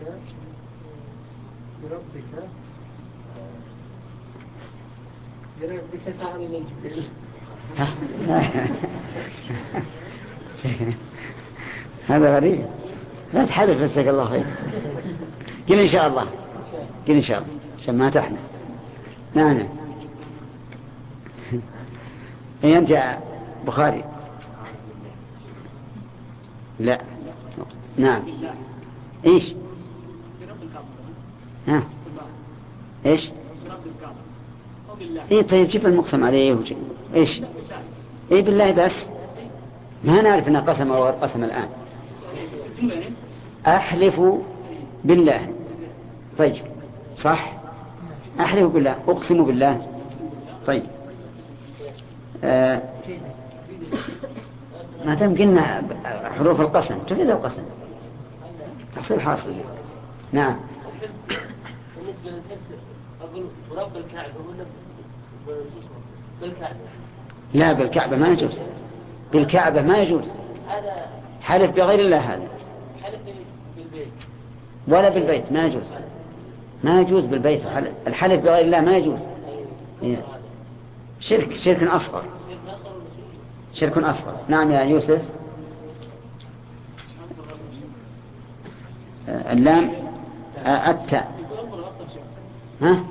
بربك 1.83 2.49
هذا 12.09 12.37
غريب. 12.37 12.67
لا 13.35 13.45
تحلف 13.45 13.79
جزاك 13.79 14.09
الله 14.09 14.25
خير. 14.25 14.45
قل 15.69 15.79
إن 15.79 15.89
شاء 15.89 16.07
الله. 16.07 16.27
قل 17.09 17.15
إن 17.15 17.23
شاء 17.23 17.39
الله. 17.39 17.49
عشان 17.79 17.99
ما 17.99 18.11
تحنا 18.11 18.39
نعم 19.35 19.59
نعم. 19.59 19.69
أي 22.65 22.79
أنت 22.79 22.91
يا 22.91 23.21
بخاري؟ 23.67 24.05
لا. 26.81 27.01
نعم. 27.97 28.23
إيش؟ 29.27 29.53
ها؟ 31.69 31.83
إيش 35.01 35.33
إيه 35.33 35.43
طيب 35.43 35.69
جيب 35.69 35.87
المقسم 35.87 36.25
عليه 36.25 36.53
وجيب. 36.55 36.77
إيش؟ 37.15 37.41
إيه 38.33 38.43
بالله 38.43 38.73
بس. 38.73 38.93
ما 40.05 40.23
نعرف 40.23 40.49
إنه 40.49 40.61
قسم 40.61 40.93
أو 40.93 41.05
غير 41.05 41.13
قسم 41.13 41.45
الآن. 41.45 41.69
أحلف 43.67 44.21
بالله. 45.05 45.53
طيب 46.39 46.63
صح؟ 47.23 47.53
أحلف 48.41 48.73
بالله. 48.73 48.97
أقسم 49.09 49.45
بالله. 49.45 49.87
طيب. 50.67 50.83
آه 52.45 52.83
ما 55.05 55.15
دام 55.15 55.35
قلنا 55.35 55.83
حروف 56.39 56.61
القسم 56.61 56.99
تفيد 56.99 57.31
القسم. 57.31 57.63
تحصيل 58.97 59.21
حاصل. 59.21 59.55
نعم. 60.33 60.57
بالنسبة 61.97 62.31
للحفظ 62.31 62.92
أقول 63.23 63.45
رب 63.71 63.97
الكعبة 63.97 64.35
ولا 64.49 64.65
بالكعبة. 66.41 66.77
لا 67.55 67.73
بالكعبة 67.73 68.17
ما 68.17 68.29
يجوز. 68.29 68.59
بالكعبة 69.33 69.83
ما 69.83 69.99
يجوز. 69.99 70.25
هذا 70.69 71.07
حلف 71.41 71.71
بغير 71.77 72.01
الله 72.01 72.35
هذا. 72.35 72.49
حلف 73.03 73.21
بالبيت. 73.77 74.13
ولا 74.89 75.09
بالبيت 75.09 75.53
ما 75.53 75.65
يجوز. 75.65 75.83
ما 76.85 77.01
يجوز 77.01 77.25
بالبيت. 77.25 77.63
الحلف 78.07 78.45
بغير 78.45 78.65
الله 78.65 78.81
ما 78.81 78.97
يجوز. 78.97 79.19
إيه. 80.03 80.23
شرك 81.21 81.57
شرك 81.57 81.83
أصغر. 81.83 82.25
شرك 83.75 83.99
أصغر 83.99 84.37
نعم 84.49 84.71
يا 84.71 84.81
يوسف. 84.81 85.23
اللام 89.29 89.91
التاء 90.67 91.33
ها؟ 92.83 93.05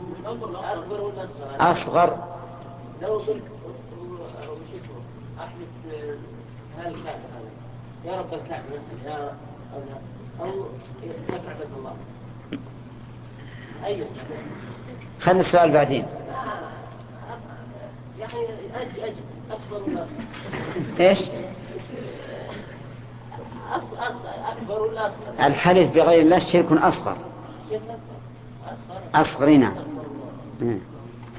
أصغر. 1.59 2.17
لو 3.01 3.17
قلت 3.17 3.43
أحلف 5.39 5.69
هذا 6.77 6.87
الكعبة 6.87 7.09
هذا. 7.11 7.51
يا 8.05 8.19
رب 8.19 8.33
الكعبة 8.33 8.63
يا 9.05 9.35
أو 10.41 10.47
يا 11.03 11.37
كعبة 11.37 11.77
الله. 11.77 11.95
أيوه. 13.85 14.07
خلنا 15.21 15.41
السؤال 15.41 15.71
بعدين. 15.71 16.05
يعني 18.19 18.33
أجي 18.75 19.05
أجي. 19.05 19.15
أكبر 19.51 19.83
ولا 19.89 20.05
إيش؟ 20.99 21.19
أص- 23.71 23.99
أص- 23.99 24.51
أكبر 24.57 24.81
ولا 24.81 25.07
أصغر 25.07 25.45
الحلف 25.47 25.91
بغير 25.93 26.21
الله 26.21 26.39
شرك 26.39 26.71
أصغر. 26.71 27.17
أصغر. 27.71 29.01
أصغر. 29.15 29.49
نعم. 29.49 29.73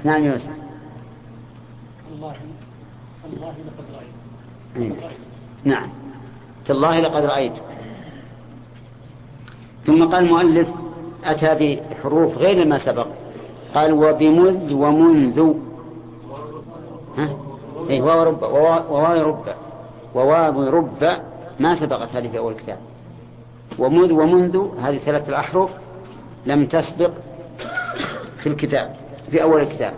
نعم. 0.03 0.25
يوسف 0.25 0.45
الله 2.15 2.35
الله 3.33 3.49
لقد 3.49 3.85
رأيت. 3.95 4.15
أين؟ 4.77 4.95
نعم. 5.63 5.89
تالله 6.65 6.99
لقد 6.99 7.25
رأيت. 7.25 7.53
ثم 9.85 10.03
قال 10.03 10.23
المؤلف 10.23 10.67
أتى 11.23 11.79
بحروف 11.79 12.37
غير 12.37 12.67
ما 12.67 12.85
سبق. 12.85 13.07
قال 13.75 13.93
وبمذ 13.93 14.73
ومنذ. 14.73 15.53
ها؟ 17.17 17.29
إيه 17.89 18.01
واو 18.01 18.23
رب 18.23 18.43
وواو 18.43 19.21
رب 19.21 19.45
وواو 20.15 20.63
رب 20.63 21.17
ما 21.59 21.79
سبقت 21.79 22.15
هذه 22.15 22.27
في 22.27 22.37
أول 22.37 22.53
الكتاب 22.53 22.79
ومذ 23.79 24.11
ومنذ 24.11 24.79
هذه 24.79 24.97
ثلاثة 24.97 25.29
الأحرف 25.29 25.69
لم 26.45 26.65
تسبق 26.65 27.11
في 28.43 28.49
الكتاب. 28.49 29.02
في 29.33 29.43
أول 29.43 29.61
الكتاب. 29.61 29.93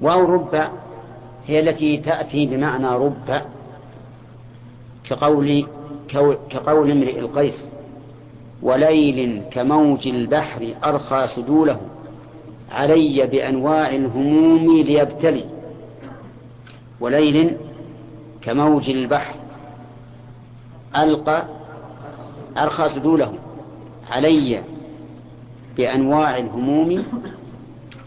واو 0.00 0.24
رب 0.24 0.68
هي 1.46 1.60
التي 1.60 1.96
تأتي 1.96 2.46
بمعنى 2.46 2.86
رب 2.86 3.42
كقول 5.10 5.66
كقول 6.50 6.90
امرئ 6.90 7.18
القيس 7.18 7.54
وليل 8.62 9.42
كموج 9.50 10.08
البحر 10.08 10.74
أرخى 10.84 11.28
سدوله 11.36 11.80
علي 12.72 13.26
بأنواع 13.26 13.94
الهموم 13.94 14.82
ليبتلي 14.82 15.44
وليل 17.00 17.56
كموج 18.42 18.90
البحر 18.90 19.34
ألقى 20.96 21.44
أرخى 22.58 22.88
سدوله 22.88 23.32
علي 24.10 24.62
بأنواع 25.76 26.36
الهموم 26.38 27.04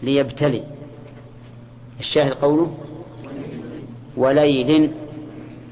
ليبتلي. 0.02 0.62
الشاهد 2.00 2.32
قوله 2.32 2.70
وليل 4.16 4.90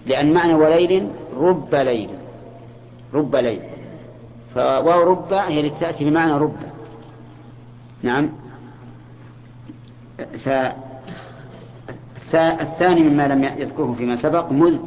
لأن 0.07 0.33
معنى 0.35 0.55
وليل 0.55 1.11
رب 1.37 1.75
ليل 1.75 2.11
رب 3.15 3.37
ليل. 3.37 3.61
فواو 4.55 5.03
رب 5.03 5.33
هي 5.33 5.61
التي 5.61 5.81
تأتي 5.81 6.05
بمعنى 6.05 6.33
رب. 6.33 6.57
نعم. 8.03 8.31
فالثاني 12.31 13.03
مما 13.03 13.29
لم 13.29 13.45
يذكره 13.45 13.95
فيما 13.99 14.17
سبق 14.17 14.53
مذ 14.53 14.79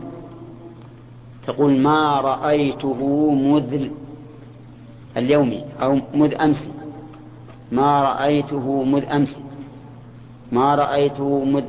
تقول 1.47 1.77
ما 1.77 2.21
رأيته 2.21 3.31
مذ 3.31 3.87
اليوم 5.17 5.61
أو 5.81 5.99
مذ 6.13 6.33
أمس. 6.41 6.69
ما 7.71 8.01
رأيته 8.01 8.83
مذ 8.83 9.03
أمس. 9.05 9.35
ما 10.51 10.75
رأيته 10.75 11.43
مذ 11.45 11.63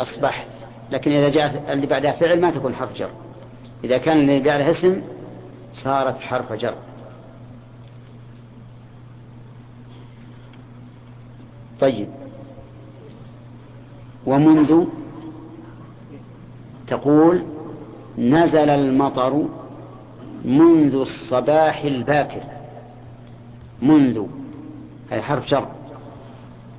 أصبحت. 0.00 0.48
لكن 0.90 1.10
إذا 1.10 1.28
جاءت 1.28 1.70
اللي 1.70 1.86
بعدها 1.86 2.12
فعل 2.12 2.40
ما 2.40 2.50
تكون 2.50 2.74
حرف 2.74 2.94
جر. 2.94 3.10
إذا 3.84 3.98
كان 3.98 4.20
اللي 4.20 4.40
بعدها 4.40 4.70
اسم 4.70 5.02
صارت 5.72 6.20
حرف 6.20 6.52
جر. 6.52 6.74
طيب. 11.80 12.08
ومنذ 14.26 14.84
تقول 16.86 17.42
نزل 18.18 18.70
المطر 18.70 19.48
منذ 20.44 20.94
الصباح 20.94 21.84
الباكر. 21.84 22.42
منذ. 23.82 24.41
هذا 25.12 25.22
حرف 25.22 25.46
جر 25.46 25.68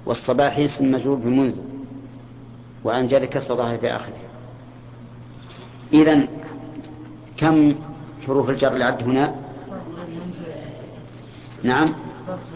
والصباح 0.05 0.57
اسم 0.57 0.91
مجرور 0.91 1.17
بمنذ 1.17 1.55
وعن 2.83 3.07
جر 3.07 3.25
كسر 3.25 3.55
ظاهر 3.55 3.77
في 3.77 3.95
آخره. 3.95 4.13
إذا 5.93 6.27
كم 7.37 7.75
حروف 8.27 8.49
الجر 8.49 8.73
اللي 8.73 8.83
عد 8.83 9.03
هنا؟ 9.03 9.35
نعم. 11.63 11.93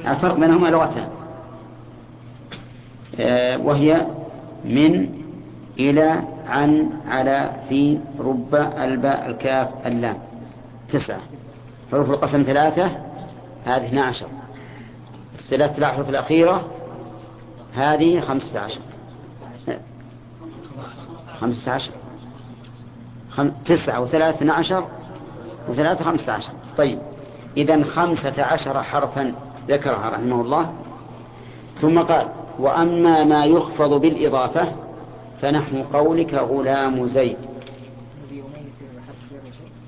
الفرق 0.08 0.40
بينهما 0.40 0.68
لغتان. 0.68 1.10
آه، 3.20 3.58
وهي 3.58 4.08
من 4.66 5.10
إلى 5.80 6.22
عن 6.48 6.90
على 7.08 7.52
في 7.70 8.00
رب 8.20 8.56
الباء 8.56 9.28
الكاف 9.30 9.88
اللام. 9.88 10.18
تسعة. 10.94 11.20
حروف 11.92 12.10
القسم 12.10 12.44
ثلاثة 12.44 12.92
هذه 13.66 13.86
12 13.86 14.28
الثلاث 15.52 15.78
الأحرف 15.78 16.10
الأخيرة؟ 16.10 16.68
هذه 17.74 18.20
خمسة 18.20 18.60
عشر 18.60 18.80
خمسة 21.40 21.72
عشر 21.72 21.92
خم... 23.30 23.52
تسعة 23.66 24.02
وثلاثة 24.02 24.54
عشر 24.54 24.86
وثلاثة 25.70 26.04
خمسة 26.04 26.34
عشر 26.34 26.52
طيب 26.78 27.00
إذا 27.58 27.84
خمسة 27.84 28.44
عشر 28.44 28.84
حرفا 28.84 29.34
ذكرها 29.68 30.10
رحمه 30.10 30.42
الله. 30.42 30.74
ثم 31.82 32.00
قال 32.00 32.28
وأما 32.60 33.24
ما 33.24 33.46
يخفض 33.46 34.02
بالإضافة 34.02 34.72
فنحن 35.42 35.84
قولك 35.84 36.34
غلام 36.34 37.08
زيد. 37.08 37.38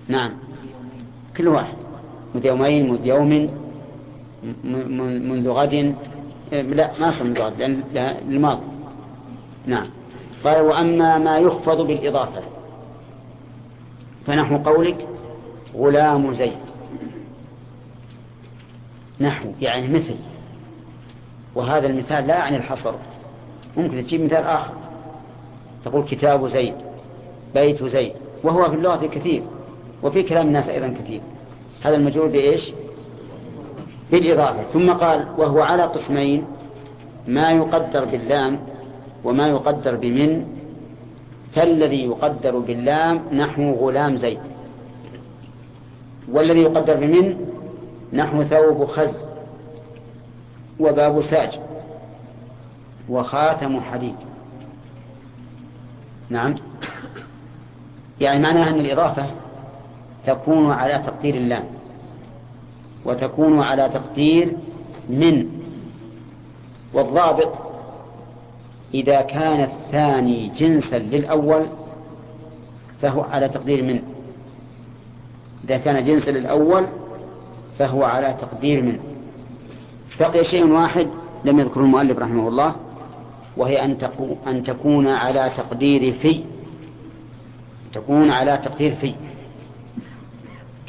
نعم. 0.08 0.32
كل 1.38 1.48
واحد. 1.48 1.74
مذ 2.36 2.46
يومين 2.46 2.92
مذ 2.92 3.06
يوم 3.06 3.59
منذ 4.64 5.50
غد 5.50 5.96
لا 6.52 7.00
ما 7.00 7.12
صار 7.12 7.24
منذ 7.24 7.40
غد 7.40 7.62
لأن 7.62 7.84
الماضي. 8.30 8.66
نعم. 9.66 9.88
قال 10.44 10.62
وأما 10.62 11.18
ما 11.18 11.38
يخفض 11.38 11.82
بالإضافة. 11.82 12.42
فنحو 14.26 14.58
قولك 14.58 15.08
غلام 15.76 16.34
زيد. 16.34 16.58
نحو 19.22 19.50
يعني 19.62 19.88
مثل. 19.88 20.16
وهذا 21.56 21.88
المثال 21.88 22.28
لا 22.28 22.36
يعني 22.36 22.58
الحصر. 22.58 22.94
ممكن 23.78 24.04
تجيب 24.06 24.22
مثال 24.22 24.44
آخر. 24.44 24.74
تقول 25.86 26.06
كتاب 26.06 26.48
زيد 26.48 26.76
بيت 27.54 27.84
زيد. 27.84 28.14
وهو 28.44 28.70
في 28.70 28.76
اللغة 28.76 29.06
كثير. 29.06 29.44
وفي 30.04 30.24
كلام 30.24 30.48
الناس 30.48 30.70
أيضا 30.70 30.88
كثير. 30.88 31.22
هذا 31.82 31.96
المجرور 31.96 32.28
بإيش؟ 32.28 32.72
بالإضافة. 34.12 34.64
ثم 34.74 34.92
قال 34.92 35.28
وهو 35.38 35.62
على 35.62 35.84
قسمين 35.84 36.46
ما 37.28 37.52
يقدر 37.52 38.06
باللام 38.06 38.60
وما 39.24 39.48
يقدر 39.48 39.96
بمن. 39.96 40.46
فالذي 41.56 42.04
يقدر 42.06 42.60
باللام 42.60 43.22
نحو 43.34 43.72
غلام 43.72 44.18
زيد. 44.18 44.40
والذي 46.32 46.62
يقدر 46.62 46.96
بمن 46.96 47.46
نحو 48.14 48.44
ثوب 48.44 48.86
خز 48.86 49.14
وباب 50.80 51.22
ساج 51.22 51.60
وخاتم 53.10 53.82
حديد. 53.82 54.16
نعم. 56.30 56.56
يعني 58.22 58.40
معناها 58.40 58.70
أن 58.70 58.80
الإضافة 58.80 59.26
تكون 60.28 60.72
على 60.72 61.04
تقدير 61.06 61.36
اللام. 61.36 61.64
وتكون 63.06 63.62
على 63.62 63.90
تقدير 63.90 64.58
من 65.10 65.48
والضابط 66.94 67.54
إذا 68.94 69.22
كان 69.22 69.64
الثاني 69.64 70.52
جنسا 70.58 70.96
للأول 70.96 71.66
فهو 73.02 73.22
على 73.22 73.50
تقدير 73.50 73.84
من. 73.84 74.02
إذا 75.64 75.78
كان 75.78 76.06
جنسا 76.06 76.30
للأول 76.30 76.86
فهو 77.80 78.04
على 78.04 78.38
تقدير 78.42 78.82
من. 78.84 79.00
بقي 80.20 80.46
شيء 80.46 80.66
واحد 80.68 81.08
لم 81.46 81.60
يذكر 81.60 81.82
المؤلف 81.82 82.20
رحمه 82.20 82.48
الله 82.48 82.76
وهي 83.58 83.86
أن, 83.86 83.98
أن 84.48 84.64
تكون 84.64 85.08
على 85.08 85.52
تقدير 85.58 86.14
في 86.14 86.44
تكون 87.94 88.32
على 88.32 88.58
تقدير 88.66 88.96
في. 88.96 89.14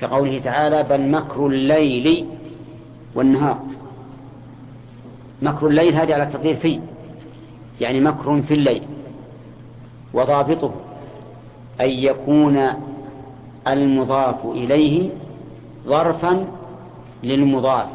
كقوله 0.01 0.38
تعالى 0.38 0.82
بل 0.82 1.11
مكر 1.11 1.46
الليل 1.46 2.26
والنهار. 3.14 3.61
مكر 5.42 5.66
الليل 5.66 5.94
هذه 5.94 6.14
على 6.14 6.26
تقدير 6.26 6.57
في 6.57 6.80
يعني 7.80 8.01
مكر 8.01 8.42
في 8.42 8.55
الليل. 8.55 8.82
وضابطه 10.14 10.72
أن 11.80 11.90
يكون 11.90 12.68
المضاف 13.66 14.46
إليه 14.46 15.11
ظرفا 15.86 16.48
للمضاف 17.22 17.88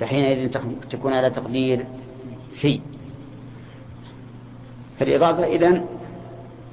فحينئذ 0.00 0.50
تكون 0.90 1.12
على 1.12 1.30
تقدير 1.30 1.84
في. 2.60 2.80
فالإضافة 4.98 5.44
إذن 5.44 5.84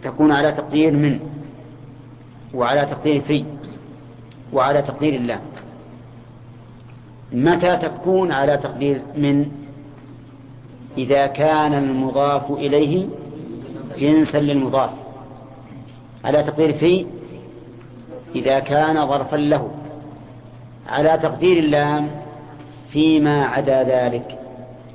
تكون 0.04 0.32
على 0.32 0.52
تقدير 0.52 0.92
من 0.92 1.20
وعلى 2.54 2.86
تقدير 2.86 3.22
في. 3.22 3.46
وعلى 4.54 4.82
تقدير 4.82 5.14
الله. 5.14 5.40
متى 7.34 7.78
تكون 7.78 8.32
على 8.32 8.58
تقدير 8.58 9.02
من؟ 9.16 9.52
إذا 10.98 11.28
كان 11.28 11.74
المضاف 11.74 12.52
إليه 12.52 13.08
جنسا 13.98 14.38
للمضاف. 14.38 14.90
على 16.26 16.44
تقدير 16.44 16.74
في؟ 16.74 17.06
إذا 18.36 18.60
كان 18.60 19.08
ظرفا 19.08 19.36
له. 19.36 19.72
على 20.88 21.20
تقدير 21.24 21.58
اللام 21.58 22.10
فيما 22.92 23.46
عدا 23.46 23.84
ذلك. 23.84 24.40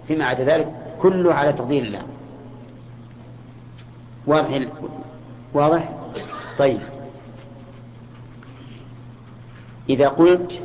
فيما 0.08 0.24
عدا 0.24 0.44
ذلك 0.44 0.68
كله 1.02 1.34
على 1.34 1.52
تقدير 1.52 1.82
اللام. 1.82 2.06
واضح 4.26 4.60
واضح؟ 5.54 5.88
طيب. 6.58 6.80
إذا 9.88 10.08
قلت 10.08 10.60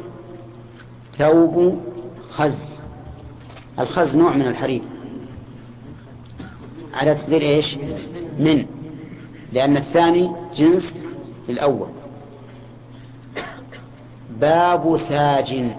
ثوب 1.17 1.81
خز 2.29 2.75
الخز 3.79 4.15
نوع 4.15 4.35
من 4.35 4.47
الحرير. 4.47 4.81
على 6.93 7.15
تقدير 7.15 7.41
إيش؟ 7.41 7.75
من 8.39 8.65
لأن 9.53 9.77
الثاني 9.77 10.31
جنس 10.55 10.93
الأول. 11.49 11.87
باب 14.39 14.99
ساج 15.09 15.75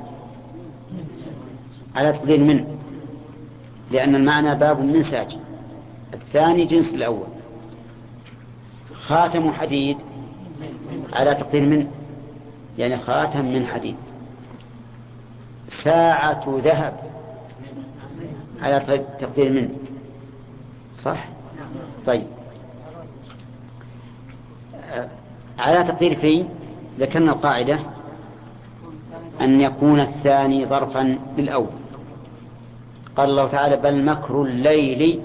على 1.94 2.12
تقدير 2.12 2.40
من؟ 2.40 2.78
لأن 3.90 4.14
المعنى 4.14 4.54
باب 4.54 4.80
من 4.80 5.02
ساج 5.02 5.36
الثاني 6.14 6.64
جنس 6.64 6.94
الأول. 6.94 7.26
خاتم 9.06 9.52
حديد. 9.52 9.96
على 11.12 11.34
تقدير 11.34 11.62
من؟ 11.62 11.86
يعني 12.78 12.98
خاتم 12.98 13.44
من 13.44 13.66
حديد. 13.66 13.96
ساعة 15.84 16.60
ذهب. 16.64 17.00
على 18.62 19.06
تقدير 19.20 19.52
من 19.52 19.68
صح؟ 21.02 21.28
طيب. 22.06 22.26
على 25.58 25.84
تقدير 25.84 26.14
في 26.20 26.44
ذكرنا 26.98 27.32
القاعدة 27.32 27.80
أن 29.40 29.60
يكون 29.60 30.00
الثاني 30.00 30.66
ظرفا 30.66 31.18
للأول. 31.38 31.70
قال 33.16 33.30
الله 33.30 33.48
تعالى 33.48 33.76
بل 33.76 34.04
مكر 34.04 34.42
الليل. 34.42 35.20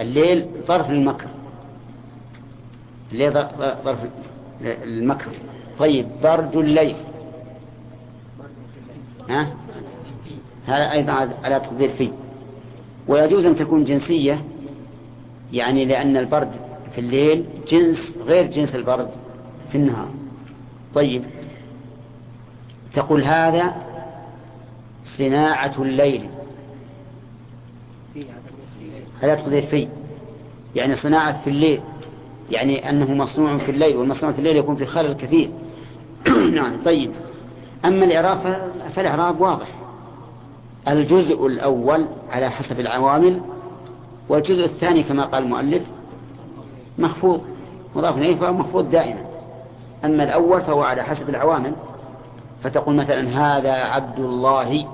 الليل 0.00 0.46
ظرف 0.66 0.90
للمكر 0.90 1.28
الليل 3.12 3.32
ظرف 3.84 3.98
المكر. 4.62 5.30
طيب 5.80 6.06
برد 6.22 6.56
الليل. 6.56 6.96
ها؟ 9.28 9.54
هذا 10.66 10.92
أيضا 10.92 11.12
على 11.44 11.60
تقدير 11.60 11.90
فيه. 11.90 12.10
ويجوز 13.08 13.44
أن 13.44 13.56
تكون 13.56 13.84
جنسية 13.84 14.44
يعني 15.52 15.84
لأن 15.84 16.16
البرد 16.16 16.50
في 16.94 17.00
الليل 17.00 17.44
جنس 17.70 17.98
غير 18.26 18.46
جنس 18.46 18.74
البرد 18.74 19.10
في 19.72 19.78
النهار. 19.78 20.08
طيب 20.94 21.24
تقول 22.94 23.24
هذا 23.24 23.74
صناعة 25.18 25.82
الليل. 25.82 26.28
هذا 29.22 29.34
تقدير 29.34 29.66
فيه. 29.66 29.88
يعني 30.74 30.96
صناعة 30.96 31.42
في 31.44 31.50
الليل 31.50 31.80
يعني 32.50 32.90
أنه 32.90 33.14
مصنوع 33.14 33.58
في 33.58 33.70
الليل 33.70 33.96
والمصنوع 33.96 34.32
في 34.32 34.38
الليل 34.38 34.56
يكون 34.56 34.76
في 34.76 34.86
خلل 34.86 35.12
كثير. 35.12 35.50
نعم 36.56 36.84
طيب. 36.84 37.12
أما 37.84 38.04
الإعراب 38.04 38.38
فالإعراب 38.94 39.40
واضح. 39.40 39.66
الجزء 40.88 41.46
الأول 41.46 42.06
على 42.30 42.50
حسب 42.50 42.80
العوامل 42.80 43.40
والجزء 44.28 44.64
الثاني 44.64 45.02
كما 45.02 45.24
قال 45.24 45.42
المؤلف 45.42 45.82
محفوظ 46.98 47.40
مضاف 47.96 48.18
إليه 48.18 48.36
فهو 48.36 48.52
محفوظ 48.52 48.84
دائما. 48.84 49.20
أما 50.04 50.24
الأول 50.24 50.60
فهو 50.60 50.82
على 50.82 51.02
حسب 51.02 51.28
العوامل. 51.28 51.72
فتقول 52.62 52.94
مثلا 52.94 53.28
هذا 53.28 53.72
عبد 53.72 54.18
الله 54.18 54.86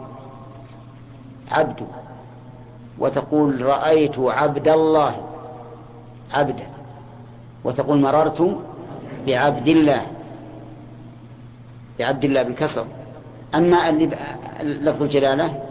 عبد. 1.51 1.87
وتقول 2.99 3.63
رأيت 3.63 4.19
عبد 4.19 4.69
الله 4.69 5.15
عبدا 6.33 6.67
وتقول 7.65 8.01
مررت 8.01 8.59
بعبد 9.27 9.69
الله. 9.69 10.16
بعبد 11.99 12.25
الله 12.25 12.43
بالكسر 12.43 12.87
أما 13.55 13.91
لفظ 14.63 15.03
الجلالة 15.03 15.63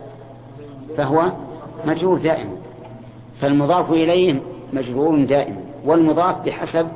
فهو 0.97 1.31
مجرور 1.85 2.19
دائما 2.19 2.57
فالمضاف 3.41 3.91
إليه 3.91 4.41
مجرور 4.73 5.26
دائما 5.26 5.61
والمضاف 5.85 6.45
بحسب 6.45 6.88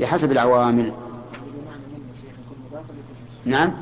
بحسب 0.00 0.32
العوامل. 0.32 0.92
نعم؟ 3.44 3.72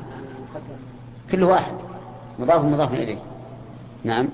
كل 1.33 1.43
واحد. 1.43 1.75
مضاف 2.39 2.65
مضاف 2.65 2.95
إليه. 2.95 3.19
نعم؟ 4.05 4.29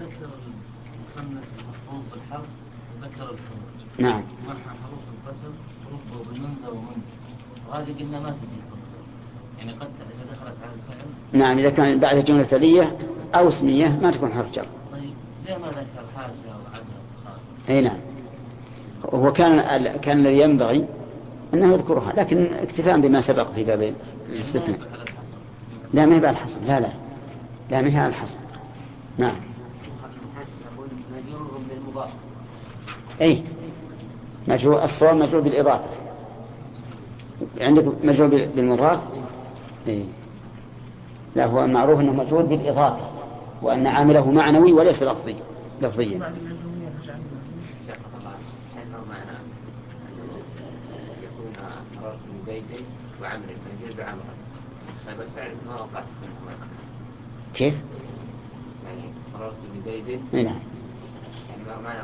ذكر 0.00 0.08
المصنف 0.08 1.44
المفهوم 1.58 2.04
بالحرف 2.12 2.46
وذكر 2.96 3.22
الحروف. 3.22 3.98
نعم. 3.98 4.22
معها 4.46 4.56
حروف 4.56 5.04
القسم 5.14 5.54
رب 5.92 6.20
وبمن 6.20 6.54
ذا 6.62 6.68
ومن 6.68 7.02
وهذه 7.68 7.98
قلنا 7.98 8.20
ما 8.20 8.30
تجي. 8.30 8.73
يعني 9.58 9.72
قد 9.72 9.88
دخلت 10.32 10.56
على 10.62 10.72
الفعل. 10.74 11.06
نعم 11.32 11.58
إذا 11.58 11.70
كان 11.70 12.00
بعد 12.00 12.16
الجملة 12.16 12.40
الفعلية 12.40 12.96
أو 13.34 13.48
اسمية 13.48 13.88
ما 13.88 14.10
تكون 14.10 14.32
حرف 14.32 14.52
جر. 14.52 14.66
طيب 14.92 15.02
ليه 15.46 15.56
ما 15.56 15.68
ذكر 15.68 16.04
حاشا 16.16 16.32
وعدها 16.64 17.38
أي 17.68 17.80
نعم. 17.80 17.96
هو 19.14 19.32
كان 19.32 19.60
كان 19.96 20.18
الذي 20.18 20.40
ينبغي 20.40 20.86
أنه 21.54 21.74
يذكرها 21.74 22.12
لكن 22.16 22.46
اكتفاء 22.54 23.00
بما 23.00 23.20
سبق 23.20 23.52
في 23.52 23.64
باب 23.64 23.94
الاستثناء. 24.28 24.78
على 24.92 25.02
الحصر. 25.02 25.14
لا 25.94 26.06
ما 26.06 26.16
هي 26.16 26.20
بعد 26.20 26.34
الحصر. 26.34 26.56
لا 26.66 26.80
لا. 26.80 26.88
لا 27.70 27.80
ما 27.80 27.88
هي 27.88 27.98
على 27.98 28.08
الحصر. 28.08 28.34
نعم. 29.18 29.36
أي. 33.20 33.42
مجرور 34.48 34.84
الصواب 34.84 35.16
مجرور 35.16 35.40
بالإضافة. 35.40 35.84
عندك 37.60 38.04
مجرور 38.04 38.28
بال- 38.28 38.48
بالمضاف؟ 38.56 39.00
أي 39.88 40.04
لا 41.36 41.46
هو 41.46 41.64
المعروف 41.64 42.00
أنه 42.00 42.12
مجرور 42.12 42.42
بالإضافة 42.42 43.10
وأن 43.62 43.86
عامله 43.86 44.30
معنوي 44.30 44.72
وليس 44.72 45.02
لفظي 45.02 45.36
لفظيا. 45.82 46.18
ما 46.18 46.28
كيف؟ 57.54 57.74
يعني 58.86 59.02
مررت 59.34 59.54
بزيد 59.86 60.20
نعم. 60.32 60.44
ما- 61.66 61.80
ما 61.80 61.94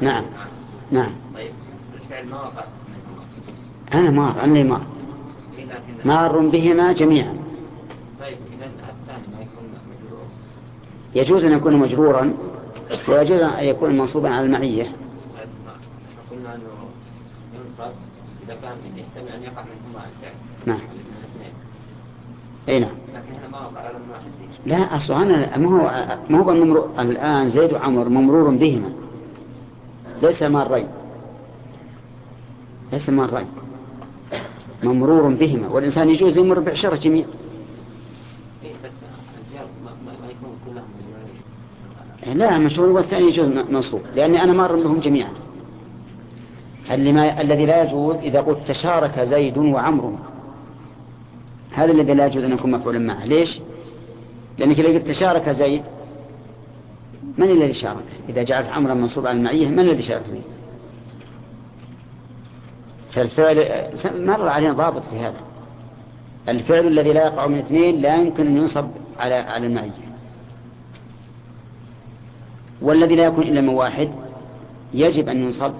نعم. 0.00 0.24
نعم. 0.90 1.12
طيب 1.34 1.52
الفعل 1.94 2.26
ما 2.26 2.36
منهما 2.88 3.24
أنا 3.94 4.10
مار 4.10 4.44
أنا 4.44 4.56
إيه 4.56 4.62
لكن 4.64 4.80
مار 6.04 6.38
بهما 6.38 6.92
جميعا. 6.92 7.34
طيب 8.20 8.38
يجوز 11.14 11.44
أن 11.44 11.52
يكون 11.52 11.76
مجرورا 11.76 12.34
ويجوز 13.08 13.40
أن 13.40 13.64
يكون 13.64 13.98
منصوبا 13.98 14.28
على 14.28 14.46
المعية. 14.46 14.92
قلنا 16.30 16.54
أنه 16.54 16.62
ينصب 17.54 17.92
إذا 18.44 18.54
كان 18.62 18.76
يحتمل 18.96 19.28
أن 19.28 19.42
يقع 19.42 19.62
منهما 19.62 20.06
الفعل. 20.06 20.34
نعم. 20.66 20.80
أي 22.68 22.80
نعم. 22.80 22.94
لا 24.66 24.96
أصلا 24.96 25.22
أنا 25.22 25.56
ما 25.56 25.68
هو 25.68 26.18
ما 26.30 26.38
هو 26.38 26.50
الممرو 26.50 26.88
الآن 26.98 27.50
زيد 27.50 27.72
وعمر 27.72 28.08
ممرور 28.08 28.50
بهما. 28.50 28.92
ليس 30.22 30.42
مارين. 30.42 30.88
ليس 32.92 33.08
مارين. 33.08 33.46
ممرور 34.82 35.34
بهما 35.34 35.68
والإنسان 35.68 36.10
يجوز 36.10 36.36
يمر 36.36 36.60
بعشرة 36.60 36.96
جميع 36.96 37.24
لا 42.26 42.58
مشهور 42.58 42.88
والثاني 42.88 43.28
يجوز 43.28 43.46
منصوب 43.46 44.00
لأني 44.14 44.42
أنا 44.42 44.52
مار 44.52 44.76
بهم 44.76 45.00
جميعا 45.00 45.32
الذي 47.40 47.66
لا 47.66 47.82
يجوز 47.82 48.16
إذا 48.16 48.40
قلت 48.40 48.58
تشارك 48.68 49.20
زيد 49.20 49.58
وعمر 49.58 50.18
هذا 51.72 51.92
الذي 51.92 52.14
لا 52.14 52.26
يجوز 52.26 52.44
أن 52.44 52.52
يكون 52.52 52.70
مفعولا 52.70 52.98
معه 52.98 53.24
ليش؟ 53.24 53.58
لأنك 54.58 54.78
إذا 54.80 54.88
قلت 54.88 55.08
تشارك 55.08 55.48
زيد 55.48 55.82
من 57.38 57.50
الذي 57.50 57.74
شارك؟ 57.74 58.04
إذا 58.28 58.42
جعلت 58.42 58.68
عمرا 58.68 58.94
منصوب 58.94 59.26
على 59.26 59.38
المعية 59.38 59.68
من 59.68 59.80
الذي 59.80 60.02
شارك 60.02 60.26
زيد؟ 60.26 60.42
فالفعل 63.12 63.88
مر 64.26 64.48
علينا 64.48 64.72
ضابط 64.72 65.02
في 65.10 65.18
هذا. 65.18 65.40
الفعل 66.48 66.86
الذي 66.86 67.12
لا 67.12 67.24
يقع 67.24 67.46
من 67.46 67.58
اثنين 67.58 68.00
لا 68.02 68.16
يمكن 68.16 68.46
أن 68.46 68.56
ينصب 68.56 68.88
على 69.18 69.34
على 69.34 69.66
المعية. 69.66 69.90
والذي 72.82 73.16
لا 73.16 73.24
يكون 73.24 73.42
إلا 73.42 73.60
من 73.60 73.68
واحد 73.68 74.10
يجب 74.94 75.28
أن 75.28 75.44
ينصب 75.44 75.72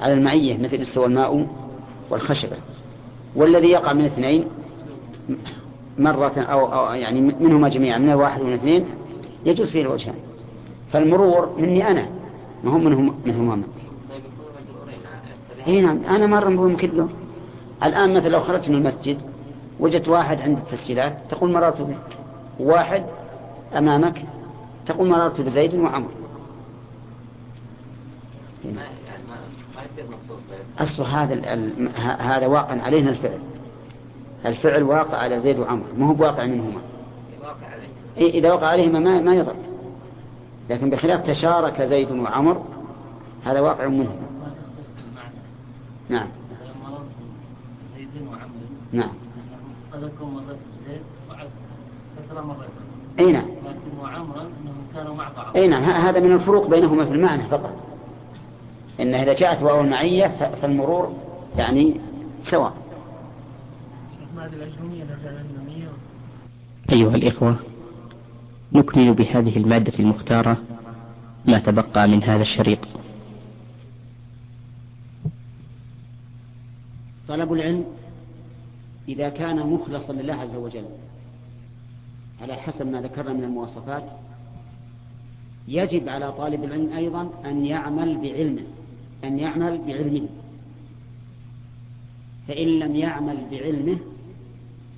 على 0.00 0.12
المعية 0.12 0.58
مثل 0.58 0.76
استوى 0.76 1.06
الماء 1.06 1.46
والخشبة. 2.10 2.56
والذي 3.36 3.68
يقع 3.68 3.92
من 3.92 4.04
اثنين 4.04 4.44
مرة 5.98 6.38
أو, 6.38 6.72
أو 6.72 6.94
يعني 6.94 7.20
منهما 7.20 7.68
جميعا 7.68 7.98
من 7.98 8.10
الواحد 8.10 8.40
ومن 8.40 8.52
اثنين 8.52 8.84
يجوز 9.44 9.68
فيه 9.68 9.82
الوجهان. 9.82 10.14
فالمرور 10.92 11.56
مني 11.58 11.90
أنا 11.90 12.06
ما 12.64 12.70
هم 12.70 12.84
منهم 12.84 13.14
منهما 13.26 13.54
من. 13.54 13.75
اي 15.66 15.80
نعم. 15.80 16.04
أنا 16.04 16.26
مر 16.26 16.48
بهم 16.48 16.76
كلهم 16.76 17.08
الآن 17.82 18.14
مثلا 18.14 18.28
لو 18.28 18.40
خرجت 18.40 18.68
من 18.68 18.74
المسجد 18.74 19.18
وجدت 19.80 20.08
واحد 20.08 20.40
عند 20.40 20.58
التسجيلات 20.58 21.18
تقول 21.30 21.52
مررت 21.52 21.86
واحد 22.58 23.04
أمامك 23.78 24.22
تقول 24.86 25.08
مررت 25.08 25.40
بزيد 25.40 25.74
وعمر. 25.74 26.10
أصل 30.78 31.02
هذا 31.02 31.34
هذا 32.18 32.46
واقع 32.46 32.82
علينا 32.82 33.10
الفعل. 33.10 33.38
الفعل 34.46 34.82
واقع 34.82 35.18
على 35.18 35.40
زيد 35.40 35.58
وعمر 35.58 35.84
ما 35.98 36.06
هو 36.06 36.14
منهما. 36.46 36.80
واقع 37.42 37.66
عليه 37.66 37.88
إيه 38.16 38.38
إذا 38.38 38.52
وقع 38.52 38.66
عليهما 38.66 38.98
ما 38.98 39.20
ما 39.20 39.34
يضر. 39.34 39.56
لكن 40.70 40.90
بخلاف 40.90 41.26
تشارك 41.26 41.82
زيد 41.82 42.10
وعمر 42.10 42.62
هذا 43.44 43.60
واقع 43.60 43.86
منهما 43.86 44.25
نعم. 46.08 46.28
زيد 47.96 48.08
وعمر 48.28 48.46
نعم. 48.92 49.10
قد 49.92 50.02
أكون 50.02 50.34
مررت 50.34 50.58
بزيد 50.84 51.00
وعد 51.30 51.48
كثر 52.16 52.44
مرات 52.44 52.68
أي 53.18 53.32
نعم. 53.32 53.44
لكن 53.44 53.98
وعمرا 54.02 54.42
أنهم 54.42 54.86
كانوا 54.94 55.14
مع 55.14 55.28
بعض. 55.36 55.56
أي 55.56 55.68
نعم. 55.68 55.84
هذا 55.84 56.20
من 56.20 56.32
الفروق 56.32 56.66
بينهما 56.70 57.04
في 57.04 57.12
المعنى 57.12 57.48
فقط. 57.48 57.72
إن 59.00 59.14
إذا 59.14 59.32
جاءت 59.34 59.62
واو 59.62 59.80
المعية 59.80 60.56
فالمرور 60.62 61.12
يعني 61.56 62.00
سواء. 62.50 62.72
أيها 66.92 67.14
الإخوة 67.14 67.56
نكمل 68.72 69.14
بهذه 69.14 69.56
المادة 69.56 69.92
المختارة 69.98 70.56
ما 71.46 71.58
تبقى 71.58 72.08
من 72.08 72.22
هذا 72.22 72.42
الشريط. 72.42 72.78
طلب 77.28 77.52
العلم 77.52 77.84
إذا 79.08 79.28
كان 79.28 79.66
مخلصا 79.66 80.12
لله 80.12 80.34
عز 80.34 80.54
وجل 80.54 80.84
على 82.42 82.54
حسب 82.54 82.86
ما 82.86 83.00
ذكرنا 83.00 83.32
من 83.32 83.44
المواصفات 83.44 84.04
يجب 85.68 86.08
على 86.08 86.32
طالب 86.32 86.64
العلم 86.64 86.92
أيضا 86.92 87.30
أن 87.44 87.66
يعمل 87.66 88.18
بعلمه 88.18 88.62
أن 89.24 89.38
يعمل 89.38 89.78
بعلمه. 89.86 90.28
فإن 92.48 92.78
لم 92.78 92.96
يعمل 92.96 93.46
بعلمه 93.50 93.98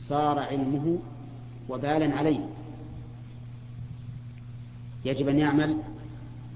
صار 0.09 0.39
علمه 0.39 0.99
وبالا 1.69 2.17
عليه. 2.17 2.41
يجب 5.05 5.29
أن 5.29 5.39
يعمل 5.39 5.77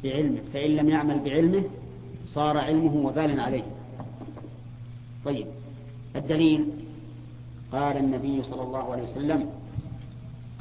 بعلمه 0.05 0.41
فإن 0.53 0.71
لم 0.71 0.89
يعمل 0.89 1.19
بعلمه 1.19 1.65
صار 2.27 2.59
علمه 2.59 2.97
وبالا 3.07 3.43
عليه. 3.43 3.65
طيب. 5.25 5.47
الدليل 6.17 6.67
قال 7.73 7.97
النبي 7.97 8.43
صلى 8.43 8.63
الله 8.63 8.93
عليه 8.93 9.03
وسلم 9.03 9.51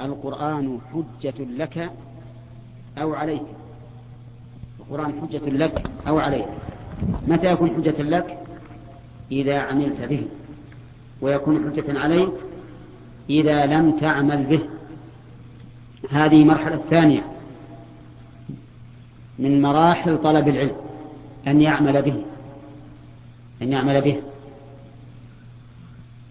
القرآن 0.00 0.78
حجة 0.92 1.44
لك 1.44 1.90
أو 2.98 3.14
عليك. 3.14 3.42
القرآن 4.80 5.20
حجة 5.20 5.48
لك 5.48 5.90
أو 6.08 6.18
عليك. 6.18 6.48
متى 7.28 7.46
يكون 7.46 7.70
حجة 7.70 8.02
لك؟ 8.02 8.38
إذا 9.32 9.58
عملت 9.58 10.00
به. 10.00 10.26
ويكون 11.20 11.70
حجة 11.70 11.98
عليك 11.98 12.32
إذا 13.30 13.66
لم 13.66 13.98
تعمل 13.98 14.46
به. 14.46 14.62
هذه 16.10 16.44
مرحلة 16.44 16.80
ثانية 16.90 17.22
من 19.38 19.62
مراحل 19.62 20.18
طلب 20.18 20.48
العلم 20.48 20.76
أن 21.46 21.60
يعمل 21.60 22.02
به. 22.02 22.24
أن 23.62 23.72
يعمل 23.72 24.00
به. 24.00 24.20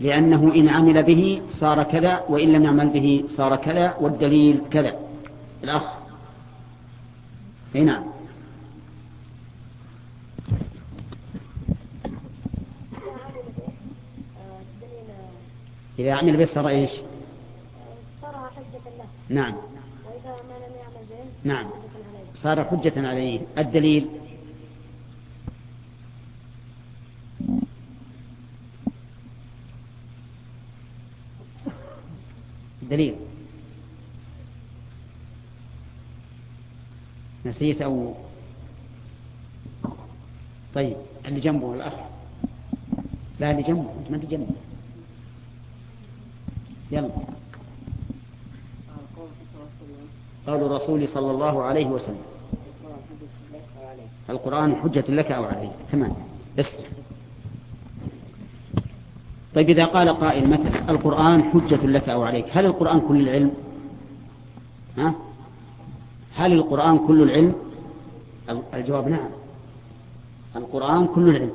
لأنه 0.01 0.55
إن 0.55 0.69
عمل 0.69 1.03
به 1.03 1.41
صار 1.59 1.83
كذا 1.83 2.23
وإن 2.29 2.53
لم 2.53 2.63
يعمل 2.63 2.89
به 2.89 3.23
صار 3.37 3.55
كذا 3.55 3.95
والدليل 4.01 4.61
كذا. 4.71 4.99
الأخ. 5.63 5.83
نعم. 7.73 8.03
إذا 15.99 16.11
عمل 16.13 16.37
به 16.37 16.45
صار 16.45 16.67
إيش؟ 16.67 16.91
صار 18.21 18.49
حجة 18.55 18.89
له. 18.97 19.05
نعم. 19.29 19.53
وإذا 19.53 20.35
ما 20.49 20.53
لم 20.53 20.73
يعمل 20.81 21.05
به 21.09 21.49
نعم. 21.49 21.69
صار 22.43 22.63
حجة 22.63 23.07
عليه. 23.07 23.39
الدليل؟ 23.57 24.07
الدليل 32.91 33.15
نسيت 37.45 37.81
أو 37.81 38.13
طيب 40.75 40.97
اللي 41.25 41.39
جنبه 41.39 41.73
الأخ. 41.73 41.93
لا 43.39 43.51
اللي 43.51 43.63
جنبه 43.63 43.93
أنت 43.99 44.11
ما 44.11 44.15
أنت 44.15 44.25
جنبه. 44.25 44.47
يلا. 46.91 47.09
قول 50.47 50.63
الرسول 50.63 51.09
صلى 51.09 51.31
الله 51.31 51.63
عليه 51.63 51.85
وسلم. 51.85 52.21
القرآن 54.29 54.75
حجة 54.75 55.05
لك 55.09 55.31
أو 55.31 55.43
عليك. 55.43 55.71
تمام. 55.91 56.15
بس. 56.57 56.65
طيب 59.55 59.69
إذا 59.69 59.85
قال 59.85 60.09
قائل 60.09 60.49
مثلا 60.49 60.91
القرآن 60.91 61.43
حجة 61.43 61.85
لك 61.85 62.09
أو 62.09 62.23
عليك 62.23 62.45
هل 62.51 62.65
القرآن 62.65 62.99
كل 62.99 63.21
العلم؟ 63.21 63.51
ها؟ 64.97 65.13
هل 66.35 66.53
القرآن 66.53 66.97
كل 66.97 67.21
العلم؟ 67.21 67.55
الجواب 68.73 69.07
نعم. 69.07 69.29
القرآن 70.55 71.07
كل 71.07 71.29
العلم. 71.29 71.51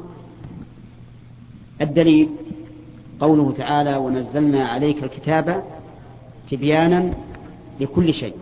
الدليل 1.80 2.28
قوله 3.20 3.52
تعالى 3.52 3.96
ونزلنا 3.96 4.68
عليك 4.68 5.04
الكتاب 5.04 5.64
تبيانا 6.50 7.14
لكل 7.80 8.14
شيء. 8.14 8.34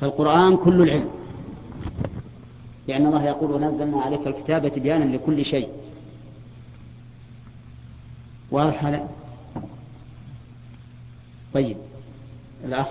فالقرآن 0.00 0.56
كل 0.56 0.82
العلم. 0.82 1.08
لأن 2.88 3.06
الله 3.06 3.24
يقول 3.24 3.50
ونزلنا 3.50 4.00
عليك 4.00 4.26
الكتاب 4.26 4.68
تبيانا 4.68 5.04
لكل 5.16 5.44
شيء. 5.44 5.68
واضح 8.52 8.84
هذا 8.84 9.08
طيب 11.54 11.76
الأخ. 12.64 12.88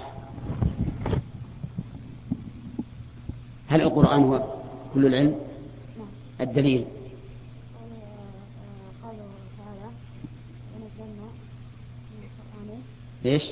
هل 3.67 3.81
القرآن 3.81 4.23
هو 4.23 4.53
كل 4.93 5.05
العلم؟ 5.05 5.35
الدليل. 6.41 6.85
قالوا 9.03 9.27
تعالى 9.57 9.89
ونزلنا 10.75 11.27
من 12.11 12.23
القرآن 12.23 12.81
ليش 13.23 13.43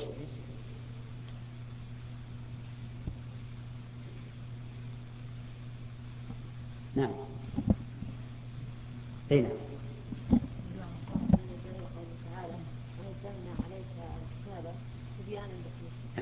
نعم. 6.96 7.10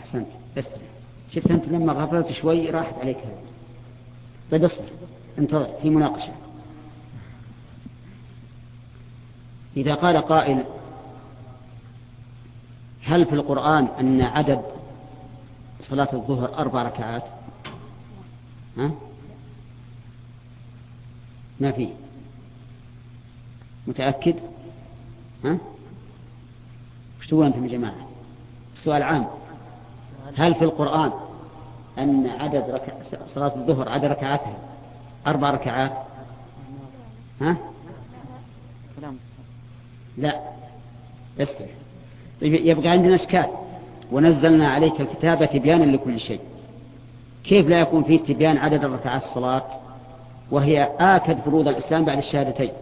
أحسنت 0.09 0.29
بس. 0.57 0.65
شفت 1.35 1.51
أنت 1.51 1.69
لما 1.69 1.93
غفلت 1.93 2.33
شوي 2.33 2.71
راحت 2.71 2.95
عليك 2.95 3.17
هذا. 3.17 3.43
طيب 4.51 4.65
اصبر. 4.65 4.85
انتظر. 5.39 5.69
في 5.83 5.91
مناقشة. 5.91 6.33
إذا 9.77 9.95
قال 9.95 10.17
قائل 10.17 10.65
هل 13.03 13.27
في 13.27 13.33
القرآن 13.33 13.85
أن 13.85 14.23
عدد 14.23 14.63
صلاة 15.81 16.09
الظهر 16.13 16.59
أربع 16.59 16.83
ركعات؟ 16.83 17.25
ها؟ 18.77 18.91
ما 21.61 21.73
في. 21.73 21.89
متأكد؟ 23.87 24.35
ها؟ 25.45 25.59
وش 27.21 27.27
تقول 27.27 27.47
أنتم 27.47 27.65
يا 27.65 27.71
جماعة؟ 27.71 28.09
السؤال 28.77 29.03
عام. 29.03 29.27
هل 30.37 30.55
في 30.55 30.65
القرآن 30.65 31.13
أن 31.99 32.27
عدد 32.27 32.65
ركع... 32.71 32.93
صلاة 33.35 33.53
الظهر 33.57 33.89
عدد 33.89 34.05
ركعاتها؟ 34.05 34.55
أربع 35.27 35.51
ركعات؟ 35.51 35.93
ها؟ 37.41 37.57
لا. 40.19 40.41
بس 41.41 41.49
طيب 42.41 42.55
يبقى 42.55 42.89
عندنا 42.89 43.15
إشكال. 43.15 43.47
ونزلنا 44.13 44.69
عليك 44.69 45.01
الكتابة 45.01 45.47
تبيانا 45.47 45.85
لكل 45.85 46.21
شيء. 46.21 46.41
كيف 47.45 47.69
لا 47.69 47.81
يكون 47.81 48.05
فيه 48.05 48.19
تبيان 48.21 48.57
عدد 48.57 48.85
ركعات 48.85 49.23
الصلاة 49.23 49.65
وهي 50.51 50.89
آكد 51.01 51.39
فروض 51.41 51.69
الإسلام 51.69 52.05
بعد 52.05 52.19
الشهادتين؟ 52.19 52.73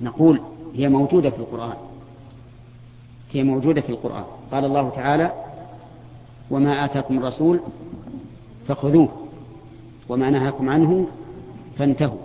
نقول 0.00 0.40
هي 0.74 0.88
موجودة 0.88 1.30
في 1.30 1.36
القرآن. 1.36 1.76
هي 3.32 3.42
موجودة 3.42 3.80
في 3.80 3.90
القرآن. 3.90 4.24
قال 4.52 4.64
الله 4.64 4.90
تعالى 4.90 5.32
وما 6.52 6.84
آتاكم 6.84 7.18
الرسول 7.18 7.60
فخذوه 8.68 9.08
وما 10.08 10.30
نهاكم 10.30 10.70
عنه 10.70 11.06
فانتهوا. 11.78 12.18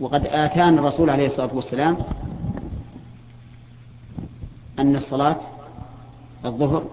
وقد 0.00 0.26
آتانا 0.26 0.80
الرسول 0.80 1.10
عليه 1.10 1.26
الصلاة 1.26 1.54
والسلام 1.54 1.96
أن 4.78 4.96
الصلاة 4.96 5.40
الظهر 6.44 6.84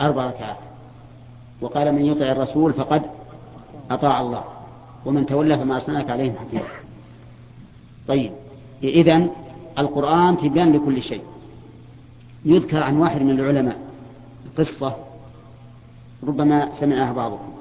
أربع 0.00 0.26
ركعات. 0.26 0.56
وقال 1.60 1.92
من 1.92 2.04
يطع 2.04 2.32
الرسول 2.32 2.72
فقد 2.72 3.02
أطاع 3.90 4.20
الله 4.20 4.44
ومن 5.06 5.26
تولى 5.26 5.58
فما 5.58 5.76
أرسلناك 5.76 6.10
عليهم 6.10 6.34
حكيما 6.36 6.68
طيب 8.08 8.32
إذن 8.82 9.30
القرآن 9.78 10.36
تبيان 10.36 10.72
لكل 10.72 11.02
شيء. 11.02 11.22
يذكر 12.44 12.82
عن 12.82 12.96
واحد 12.96 13.22
من 13.22 13.30
العلماء 13.30 13.89
قصة 14.58 14.96
ربما 16.22 16.80
سمعها 16.80 17.12
بعضكم. 17.12 17.52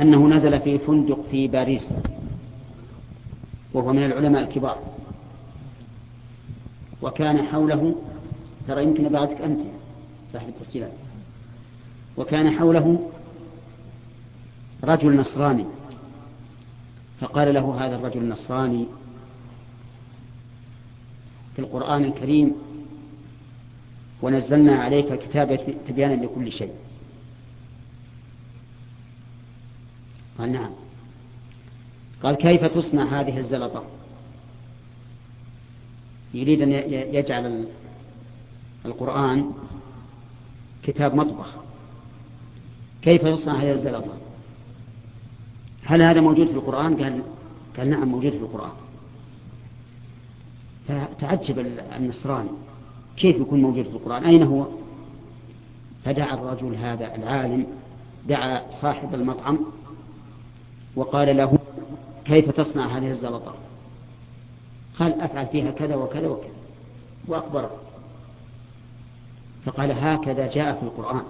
أنه 0.00 0.28
نزل 0.28 0.60
في 0.60 0.78
فندق 0.78 1.20
في 1.30 1.48
باريس 1.48 1.88
وهو 3.74 3.92
من 3.92 4.04
العلماء 4.04 4.42
الكبار. 4.42 4.78
وكان 7.02 7.42
حوله 7.42 7.94
ترى 8.68 8.82
يمكن 8.82 9.08
بعدك 9.08 9.40
أنت 9.40 9.60
صاحب 10.32 10.48
التسجيلات. 10.48 10.92
وكان 12.16 12.58
حوله 12.58 13.10
رجل 14.84 15.16
نصراني. 15.16 15.64
فقال 17.20 17.54
له 17.54 17.86
هذا 17.86 17.96
الرجل 17.96 18.20
النصراني 18.20 18.86
في 21.54 21.58
القرآن 21.58 22.04
الكريم 22.04 22.54
ونزلنا 24.22 24.82
عليك 24.82 25.12
الكتاب 25.12 25.76
تبيانا 25.88 26.24
لكل 26.24 26.52
شيء. 26.52 26.72
قال 30.38 30.52
نعم. 30.52 30.70
قال 32.22 32.34
كيف 32.34 32.64
تصنع 32.64 33.20
هذه 33.20 33.38
الزلطة؟ 33.38 33.84
يريد 36.34 36.62
أن 36.62 36.72
يجعل 37.14 37.68
القرآن 38.86 39.52
كتاب 40.82 41.14
مطبخ. 41.14 41.54
كيف 43.02 43.22
تصنع 43.22 43.62
هذه 43.62 43.72
الزلطة؟ 43.72 44.16
هل 45.84 46.02
هذا 46.02 46.20
موجود 46.20 46.46
في 46.46 46.52
القرآن؟ 46.52 47.02
قال, 47.02 47.22
قال 47.76 47.90
نعم 47.90 48.08
موجود 48.08 48.32
في 48.32 48.38
القرآن. 48.38 48.72
فتعجب 50.88 51.58
النصراني. 51.96 52.50
كيف 53.20 53.36
يكون 53.36 53.62
موجود 53.62 53.84
في 53.84 53.90
القرآن؟ 53.90 54.24
أين 54.24 54.42
هو؟ 54.42 54.66
فدعا 56.04 56.34
الرجل 56.34 56.74
هذا 56.74 57.14
العالم 57.14 57.66
دعا 58.28 58.62
صاحب 58.82 59.14
المطعم 59.14 59.58
وقال 60.96 61.36
له 61.36 61.58
كيف 62.24 62.50
تصنع 62.50 62.98
هذه 62.98 63.10
الزلطة؟ 63.10 63.54
قال 64.98 65.20
أفعل 65.20 65.46
فيها 65.46 65.70
كذا 65.70 65.96
وكذا 65.96 66.28
وكذا. 66.28 66.50
وأخبره. 67.28 67.70
فقال 69.64 69.92
هكذا 69.92 70.46
جاء 70.46 70.72
في 70.72 70.82
القرآن. 70.82 71.22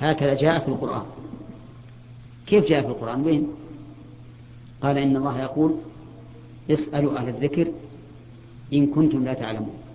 هكذا 0.00 0.34
جاء 0.34 0.58
في 0.58 0.68
القرآن. 0.68 1.02
كيف 2.46 2.64
جاء 2.64 2.82
في 2.82 2.88
القرآن؟ 2.88 3.26
وين؟ 3.26 3.48
قال 4.82 4.98
إن 4.98 5.16
الله 5.16 5.40
يقول 5.42 5.76
اسألوا 6.70 7.18
أهل 7.18 7.28
الذكر 7.28 7.72
إن 8.72 8.86
كنتم 8.86 9.24
لا 9.24 9.34
تعلمون. 9.34 9.85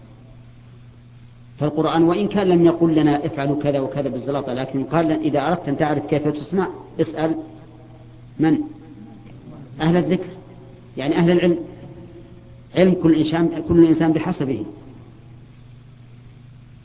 فالقرآن 1.62 2.04
وإن 2.04 2.28
كان 2.28 2.48
لم 2.48 2.66
يقل 2.66 2.96
لنا 2.96 3.26
افعلوا 3.26 3.62
كذا 3.62 3.80
وكذا 3.80 4.10
بالزلطة 4.10 4.54
لكن 4.54 4.84
قال 4.84 5.12
إذا 5.12 5.48
أردت 5.48 5.68
أن 5.70 5.78
تعرف 5.78 6.06
كيف 6.06 6.28
تصنع 6.28 6.68
اسأل 7.02 7.36
من؟ 8.40 8.58
أهل 9.82 9.98
الذكر 9.98 10.28
يعني 10.98 11.16
أهل 11.16 11.32
العلم. 11.32 11.58
علم 12.76 12.94
كل 12.94 13.16
إنسان, 13.16 13.50
كل 13.68 13.86
إنسان 13.86 14.14
بحسبه. 14.14 14.66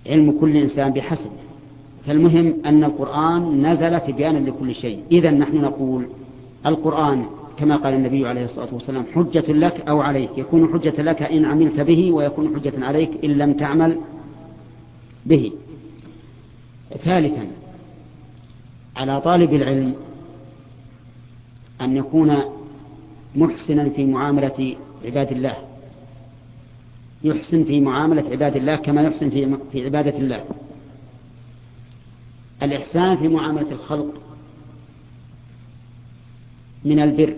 علم 0.06 0.38
كل 0.40 0.56
إنسان 0.56 0.90
بحسبه. 0.90 1.30
فالمهم 2.06 2.54
أن 2.66 2.84
القرآن 2.84 3.66
نزل 3.66 4.00
تبيانا 4.00 4.38
لكل 4.38 4.74
شيء. 4.74 5.00
إذا 5.12 5.30
نحن 5.30 5.56
نقول 5.56 6.06
القرآن 6.66 7.26
كما 7.58 7.76
قال 7.76 7.94
النبي 7.94 8.28
عليه 8.28 8.44
الصلاة 8.44 8.74
والسلام 8.74 9.04
حجة 9.14 9.52
لك 9.52 9.88
أو 9.88 10.00
عليك. 10.00 10.30
يكون 10.36 10.68
حجة 10.72 11.02
لك 11.02 11.22
إن 11.22 11.44
عملت 11.44 11.80
به 11.80 12.12
ويكون 12.12 12.56
حجة 12.56 12.84
عليك 12.84 13.24
إن 13.24 13.30
لم 13.30 13.52
تعمل 13.52 13.98
به. 15.26 15.52
ثالثا 17.04 17.48
على 18.96 19.20
طالب 19.20 19.54
العلم 19.54 19.94
أن 21.80 21.96
يكون 21.96 22.36
محسنا 23.36 23.90
في 23.90 24.04
معاملة 24.04 24.76
عباد 25.04 25.32
الله. 25.32 25.56
يحسن 27.24 27.64
في 27.64 27.80
معاملة 27.80 28.30
عباد 28.30 28.56
الله 28.56 28.76
كما 28.76 29.02
يحسن 29.02 29.30
في 29.72 29.84
عبادة 29.84 30.18
الله. 30.18 30.44
الإحسان 32.62 33.16
في 33.16 33.28
معاملة 33.28 33.72
الخلق 33.72 34.14
من 36.84 36.98
البر. 37.00 37.36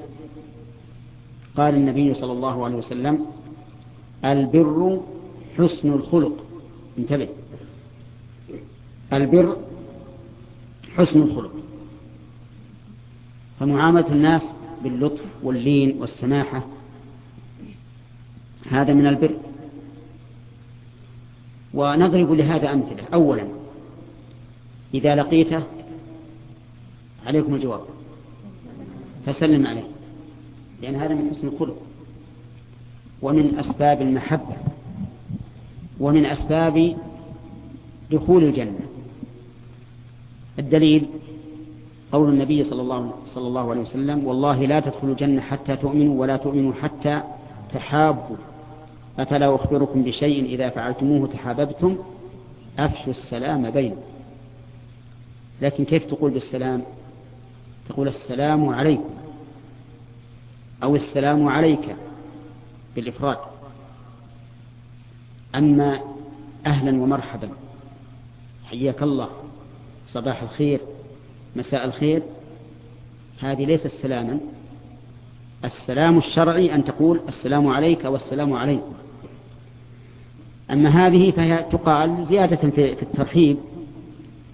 قال 1.56 1.74
النبي 1.74 2.15
صلى 2.15 2.32
الله 2.32 2.65
عليه 2.65 2.77
وسلم 2.77 3.27
البر 4.24 5.01
حسن 5.59 5.93
الخلق. 5.93 6.44
انتبه. 6.98 7.28
البر 9.12 9.56
حسن 10.97 11.22
الخلق 11.22 11.52
فمعاملة 13.60 14.09
الناس 14.12 14.43
باللطف 14.85 15.24
واللين 15.43 16.01
والسماحة 16.01 16.66
هذا 18.70 18.94
من 18.94 19.06
البر. 19.06 19.35
ونضرب 21.74 22.32
لهذا 22.32 22.72
أمثلة. 22.72 23.05
أولا 23.14 23.48
إذا 24.94 25.14
لقيته 25.14 25.62
عليكم 27.26 27.55
الجواب. 27.55 27.80
فسلم 29.26 29.66
عليه 29.66 29.85
لأن 30.82 30.94
هذا 30.94 31.14
من 31.14 31.30
حسن 31.30 31.48
الخلق. 31.48 31.82
ومن 33.22 33.59
أسباب 33.59 34.02
المحبة 34.02 34.56
ومن 36.01 36.26
أسباب 36.26 36.97
دخول 38.10 38.44
الجنة. 38.44 38.80
الدليل 40.59 41.06
قول 42.12 42.28
النبي 42.28 42.64
صلى 42.64 42.82
الله, 42.82 43.12
صلى 43.26 43.47
الله 43.47 43.70
عليه 43.70 43.80
وسلم 43.80 44.26
والله 44.26 44.66
لا 44.66 44.80
تدخلوا 44.80 45.12
الجنة 45.12 45.40
حتى 45.40 45.76
تؤمنوا 45.76 46.20
ولا 46.20 46.36
تؤمنوا 46.36 46.72
حتى 46.72 47.22
تحابوا. 47.74 48.36
أفلا 49.18 49.55
أخبركم 49.55 50.02
بشيء 50.02 50.44
إذا 50.44 50.68
فعلتموه 50.68 51.26
تحاببتم؟ 51.26 51.98
أفشوا 52.78 53.12
السلام 53.12 53.70
بينكم. 53.70 54.01
لكن 55.62 55.85
كيف 55.85 56.05
تقول 56.05 56.30
بالسلام؟ 56.30 56.82
تقول 57.89 58.09
السلام 58.09 58.68
عليكم 58.68 59.10
أو 60.82 60.97
السلام 60.97 61.48
عليك 61.48 61.97
بالإفراد. 62.97 63.39
أما 65.55 66.01
أهلا 66.66 67.02
ومرحبا 67.02 67.48
حياك 68.64 69.02
الله. 69.02 69.28
صباح 70.12 70.43
الخير 70.43 70.80
مساء 71.56 71.85
الخير. 71.85 72.22
هذه 73.40 73.64
ليست 73.64 73.93
سلاما. 74.02 74.40
السلام 75.64 76.18
الشرعي 76.18 76.74
أن 76.74 76.85
تقول 76.85 77.20
السلام 77.28 77.66
عليك 77.66 78.05
والسلام 78.05 78.52
عليكم. 78.52 78.93
أما 80.70 80.89
هذه 80.89 81.30
فهي 81.30 81.66
تقال 81.72 82.26
زيادة 82.28 82.70
في 82.70 83.02
الترحيب 83.02 83.56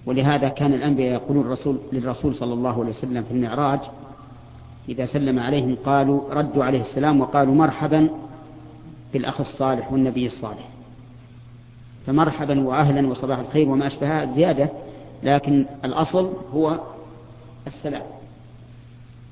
ولهذا 0.05 0.49
كان 0.49 0.73
الأنبياء 0.73 1.13
يقولون 1.13 1.45
الرسول 1.45 1.77
للرسول 1.93 2.35
صلى 2.35 2.53
الله 2.53 2.79
عليه 2.79 2.89
وسلم 2.89 3.23
في 3.23 3.31
المعراج 3.31 3.79
إذا 4.89 5.05
سلم 5.05 5.39
عليهم 5.39 5.75
قالوا 5.85 6.33
ردوا 6.33 6.63
عليه 6.63 6.81
السلام 6.81 7.21
وقالوا 7.21 7.55
مرحبا 7.55 8.09
بالأخ 9.13 9.39
الصالح 9.39 9.91
والنبي 9.91 10.27
الصالح. 10.27 10.69
فمرحبا 12.07 12.67
وأهلا 12.67 13.07
وصباح 13.07 13.39
الخير 13.39 13.69
وما 13.69 13.87
أشبهها 13.87 14.35
زيادة 14.35 14.69
لكن 15.23 15.65
الأصل 15.85 16.33
هو 16.53 16.79
السلام 17.67 18.03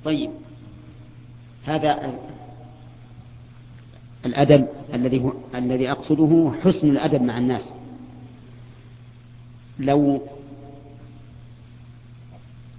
طيب. 0.05 0.29
هذا 1.65 2.13
الأدب 4.25 4.67
الذي 4.93 5.31
الذي 5.55 5.91
أقصده 5.91 6.51
حسن 6.63 6.89
الأدب 6.89 7.21
مع 7.21 7.37
الناس. 7.37 7.63
لو 9.79 10.21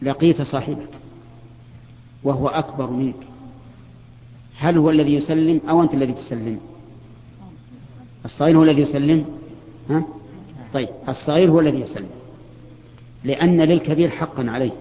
لقيت 0.03 0.43
صاحبك 0.43 0.89
وهو 2.25 2.49
أكبر 2.49 2.91
منك 2.91 3.17
هل 4.59 4.79
هو 4.79 4.91
الذي 4.91 5.15
يسلم 5.15 5.61
أو 5.69 5.83
أنت 5.83 5.95
الذي 5.95 6.13
تسلم؟ 6.13 6.61
الصغير 8.25 8.59
هو 8.59 8.63
الذي 8.63 8.83
يسلم؟ 8.83 9.27
ها؟ 9.91 10.05
طيب. 10.75 10.89
الصغير 11.09 11.51
هو 11.51 11.61
الذي 11.61 11.81
يسلم. 11.81 12.09
لأن 13.25 13.61
للكبير 13.61 14.11
حقا 14.11 14.51
عليه. 14.51 14.73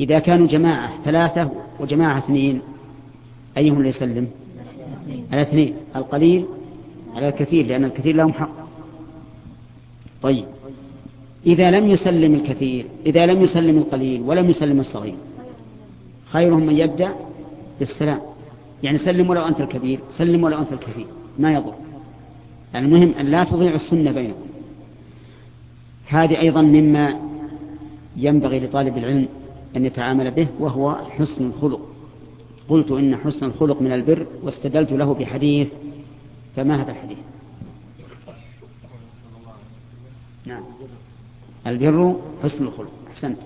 إذا 0.00 0.18
كانوا 0.18 0.46
جماعة 0.46 1.02
ثلاثة 1.04 1.50
وجماعة 1.80 2.18
اثنين 2.18 2.60
أيهم 3.56 3.78
اللي 3.78 3.88
يسلم؟ 3.88 4.28
على 5.32 5.42
اثنين 5.42 5.74
القليل 5.96 6.46
على 7.14 7.28
الكثير 7.28 7.66
لأن 7.66 7.84
الكثير 7.84 8.16
لهم 8.16 8.32
حق. 8.32 8.50
طيب 10.22 10.44
إذا 11.46 11.70
لم 11.70 11.90
يسلم 11.90 12.34
الكثير 12.34 12.86
إذا 13.06 13.26
لم 13.26 13.42
يسلم 13.42 13.78
القليل 13.78 14.22
ولم 14.22 14.50
يسلم 14.50 14.80
الصغير 14.80 15.16
خيرهم 16.26 16.66
من 16.66 16.76
يبدأ 16.76 17.14
بالسلام. 17.80 18.20
يعني 18.82 18.98
سلم 18.98 19.30
ولو 19.30 19.42
أنت 19.42 19.60
الكبير 19.60 20.00
سلم 20.18 20.44
ولو 20.44 20.58
أنت 20.58 20.72
الكثير 20.72 21.06
ما 21.38 21.52
يضر. 21.52 21.74
يعني 22.74 22.86
المهم 22.86 23.14
أن 23.20 23.26
لا 23.26 23.44
تضيع 23.44 23.74
السنة 23.74 24.12
بينكم 24.12 24.43
هذه 26.06 26.40
أيضا 26.40 26.62
مما 26.62 27.20
ينبغي 28.16 28.60
لطالب 28.60 28.96
العلم 28.96 29.28
أن 29.76 29.84
يتعامل 29.84 30.30
به 30.30 30.48
وهو 30.58 30.94
حسن 30.94 31.46
الخلق. 31.46 31.80
قلت 32.68 32.90
إن 32.90 33.16
حسن 33.16 33.46
الخلق 33.46 33.82
من 33.82 33.92
البر 33.92 34.26
واستدلت 34.42 34.92
له 34.92 35.14
بحديث. 35.14 35.68
فما 36.56 36.82
هذا 36.82 36.90
الحديث؟ 36.90 37.18
نعم. 40.46 40.62
البر 41.66 42.20
حسن 42.42 42.64
الخلق. 42.64 42.92
أحسنت. 43.10 43.38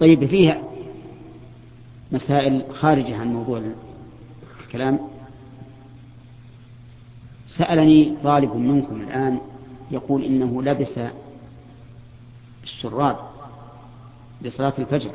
طيب 0.00 0.24
فيها 0.24 0.62
مسائل 2.12 2.64
خارجة 2.72 3.16
عن 3.16 3.32
موضوع 3.32 3.62
الكلام. 4.66 4.98
سألني 7.48 8.16
طالب 8.24 8.56
منكم 8.56 9.00
الآن 9.00 9.40
يقول 9.90 10.24
إنه 10.24 10.62
لبس 10.62 11.00
الشراب 12.64 13.16
لصلاة 14.42 14.72
الفجر 14.78 15.10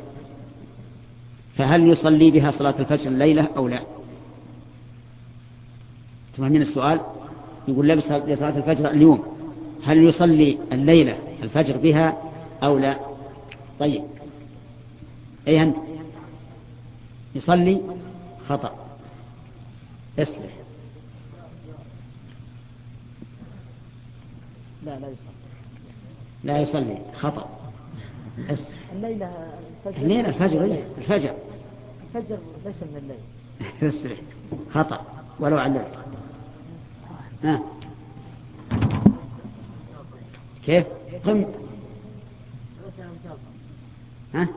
فهل 1.56 1.88
يصلي 1.88 2.30
بها 2.30 2.50
صلاة 2.50 2.74
الفجر 2.78 3.08
الليلة 3.08 3.48
أو 3.56 3.68
لا؟ 3.68 3.82
تفهمين 6.34 6.62
السؤال؟ 6.62 7.00
يقول 7.68 7.88
لبس 7.88 8.04
لصلاة 8.04 8.56
الفجر 8.56 8.90
اليوم 8.90 9.24
هل 9.84 10.04
يصلي 10.04 10.58
الليلة 10.72 11.18
الفجر 11.42 11.76
بها 11.76 12.18
أو 12.62 12.78
لا؟ 12.78 12.96
طيب 13.80 14.02
أي 15.48 15.62
أنت؟ 15.62 15.76
يصلي 17.34 17.80
خطأ 18.48 18.74
اصلح. 20.18 20.61
لا 24.84 24.90
لا 24.90 25.06
يصلي. 25.08 25.16
لا 26.44 26.58
يصلي. 26.60 26.98
خطأ. 27.20 27.48
بس 28.50 28.58
الليلة 28.92 29.26
الفجر. 29.86 30.02
الليل 30.02 30.26
الفجر 30.26 30.64
إيه؟ 30.64 30.84
الفجر. 30.98 31.34
الفجر 32.14 32.38
ليس 32.66 32.76
من 32.82 32.96
الليل. 33.02 33.18
بس 33.82 34.18
خطأ. 34.74 35.00
ولو 35.40 35.58
عللت 35.58 35.98
ها؟ 37.44 37.62
كيف؟ 40.66 40.86
قم. 41.24 41.44
ها؟ 44.34 44.48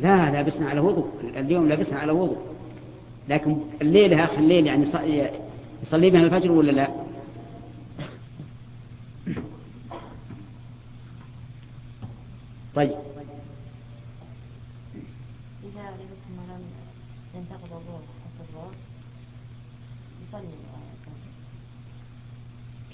لا 0.00 0.30
لابسنا 0.32 0.68
على 0.70 0.80
وضوء. 0.80 1.08
اليوم 1.36 1.68
لابسنا 1.68 1.98
على 1.98 2.12
وضوء. 2.12 2.38
لكن 3.28 3.56
الليلة 3.82 4.24
آخر 4.24 4.38
الليل 4.38 4.66
يعني 4.66 4.86
يص- 4.86 5.32
يصلي 5.86 6.10
بها 6.10 6.20
الفجر 6.20 6.52
ولا 6.52 6.72
لا؟ 6.72 6.88
طيب. 12.78 12.90
إذا 15.64 15.82
لم 15.90 16.62
ينتقض 17.34 17.72
الظهر 17.72 18.02
حتى 18.24 18.42
الظهر 18.48 18.70
يصلي. 20.28 20.48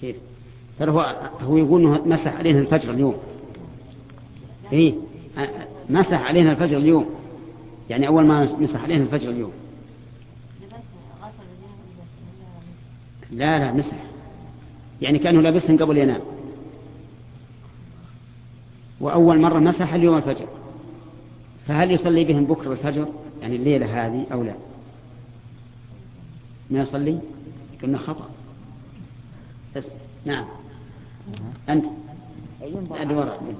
كيف؟ 0.01 0.16
ترى 0.78 0.90
هو 0.90 1.31
هو 1.40 1.56
يقول 1.56 1.81
إنه 1.81 2.05
مسح 2.06 2.36
علينا 2.36 2.59
الفجر 2.59 2.90
اليوم. 2.90 3.16
إيه؟ 4.73 4.94
مسح 5.90 6.20
علينا 6.20 6.52
الفجر 6.52 6.77
اليوم. 6.77 7.11
يعني 7.90 8.06
أول 8.06 8.27
ما 8.27 8.44
مسح 8.44 8.82
علينا 8.82 9.05
الفجر 9.05 9.31
اليوم. 9.31 9.52
لا 13.31 13.59
لا 13.59 13.73
مسح. 13.73 13.97
يعني 15.02 15.19
كأنه 15.19 15.40
لابسهن 15.40 15.78
قبل 15.78 15.98
ينام. 15.98 16.34
وأول 19.01 19.41
مرة 19.41 19.59
مسح 19.59 19.95
اليوم 19.95 20.16
الفجر. 20.16 20.49
فهل 21.66 21.91
يصلي 21.91 22.25
بهم 22.25 22.45
بكرة 22.45 22.73
الفجر؟ 22.73 23.09
يعني 23.41 23.57
الليلة 23.57 24.07
هذه 24.07 24.27
أو 24.33 24.43
لا؟ 24.43 24.55
ما 26.71 26.81
يصلي؟ 26.81 27.19
قلنا 27.83 27.99
خطأ. 27.99 28.31
بس 29.77 29.85
نعم. 30.25 30.45
لم 31.69 31.79
يصلي 31.79 33.55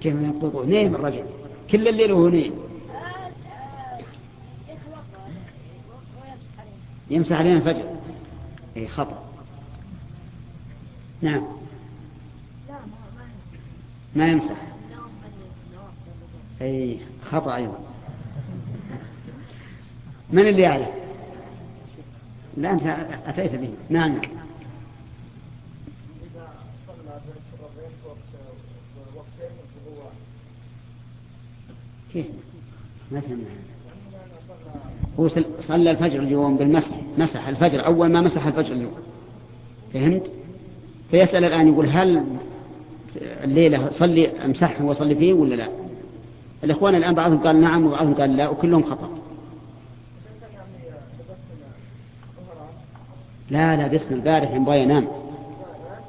كيف 0.00 0.14
يقبضه 0.14 0.64
نيم 0.64 0.94
الرجل. 0.94 1.24
كل 1.70 1.88
الليل 1.88 2.12
وهو 2.12 2.28
نيم. 2.28 2.52
يمسح 7.10 7.32
علينا 7.32 7.56
الفجر. 7.56 7.95
أي 8.76 8.88
خطأ. 8.88 9.24
نعم. 11.22 11.46
ما 14.16 14.28
يمسح. 14.28 14.56
أي 16.62 17.00
خطأ 17.30 17.56
أيضا. 17.56 17.78
من 20.30 20.48
اللي 20.48 20.62
يعرف؟ 20.62 20.88
لا 22.56 22.70
أنت 22.70 22.82
أتيت 23.26 23.54
به. 23.54 23.74
نعم. 23.90 24.20
كيف؟ 32.12 32.26
ما 33.10 33.20
فهمنا. 33.20 33.75
هو 35.20 35.28
صلى 35.68 35.90
الفجر 35.90 36.18
اليوم 36.20 36.56
بالمسح 36.56 36.96
مسح 37.18 37.48
الفجر 37.48 37.86
أول 37.86 38.12
ما 38.12 38.20
مسح 38.20 38.46
الفجر 38.46 38.72
اليوم. 38.72 38.92
فهمت؟ 39.92 40.30
فيسأل 41.10 41.44
الآن 41.44 41.68
يقول 41.68 41.88
هل 41.88 42.24
الليلة 43.16 43.90
صلي 43.90 44.44
أمسحه 44.44 44.84
وصلي 44.84 45.14
فيه 45.14 45.32
ولا 45.32 45.54
لا؟ 45.54 45.68
الإخوان 46.64 46.94
الآن 46.94 47.14
بعضهم 47.14 47.38
قال 47.38 47.60
نعم 47.60 47.86
وبعضهم 47.86 48.14
قال 48.14 48.36
لا 48.36 48.48
وكلهم 48.48 48.82
خطأ. 48.82 49.08
لا 53.50 53.76
لا 53.76 53.88
بسم 53.88 54.14
البارح 54.14 54.50
ينبغي 54.50 54.82
ينام 54.82 55.08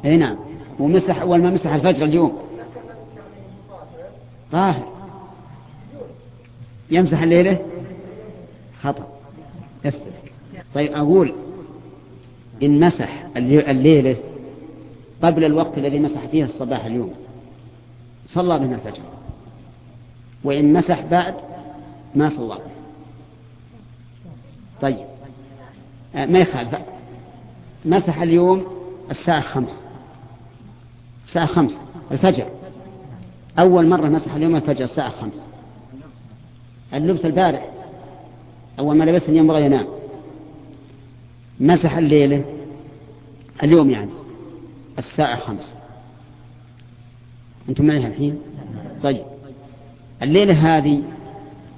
أي 0.06 0.18
نعم. 0.18 0.38
ومسح 0.80 1.22
أول 1.22 1.42
ما 1.42 1.50
مسح 1.50 1.74
الفجر 1.74 2.06
اليوم. 2.06 2.38
طاهر. 4.52 4.88
يمسح 6.92 7.22
الليلة؟ 7.22 7.60
خطأ. 8.88 9.08
طيب 10.76 10.92
أقول 10.94 11.34
إن 12.64 12.80
مسح 12.80 13.26
اللي- 13.38 13.72
الليلة 13.72 14.16
قبل 15.24 15.44
الوقت 15.44 15.78
الذي 15.78 16.00
مسح 16.00 16.26
فيه 16.26 16.44
الصباح 16.46 16.86
اليوم 16.86 17.14
صلى 18.28 18.60
من 18.60 18.74
الفجر. 18.74 19.02
وإن 20.44 20.74
مسح 20.74 21.02
بعد 21.02 21.34
ما 22.16 22.30
صلى 22.30 22.58
طيب. 24.82 25.06
آه، 26.16 26.26
ما 26.26 26.40
يخالف. 26.40 26.76
مسح 27.86 28.22
اليوم 28.22 28.66
الساعة 29.12 29.42
خمس. 29.42 29.82
الساعة 31.26 31.46
خمس. 31.46 31.72
الفجر. 32.12 32.48
أول 33.60 33.88
مرة 33.88 34.08
مسح 34.10 34.34
اليوم 34.34 34.56
الفجر 34.56 34.84
الساعة 34.84 35.10
خمس. 35.10 35.34
اللبس 36.94 37.26
البارح. 37.26 37.70
أول 38.80 38.98
ما 38.98 39.04
لبس 39.04 39.30
ينبغي 39.30 39.66
ينام 39.66 39.88
مسح 41.60 41.98
الليلة 41.98 42.46
اليوم 43.64 43.90
يعني 43.90 44.12
الساعة 45.00 45.40
خمس 45.40 45.74
أنتم 47.70 47.86
معي 47.86 48.08
الحين 48.08 48.40
طيب. 49.04 49.26
الليلة 50.22 50.78
هذه 50.78 51.04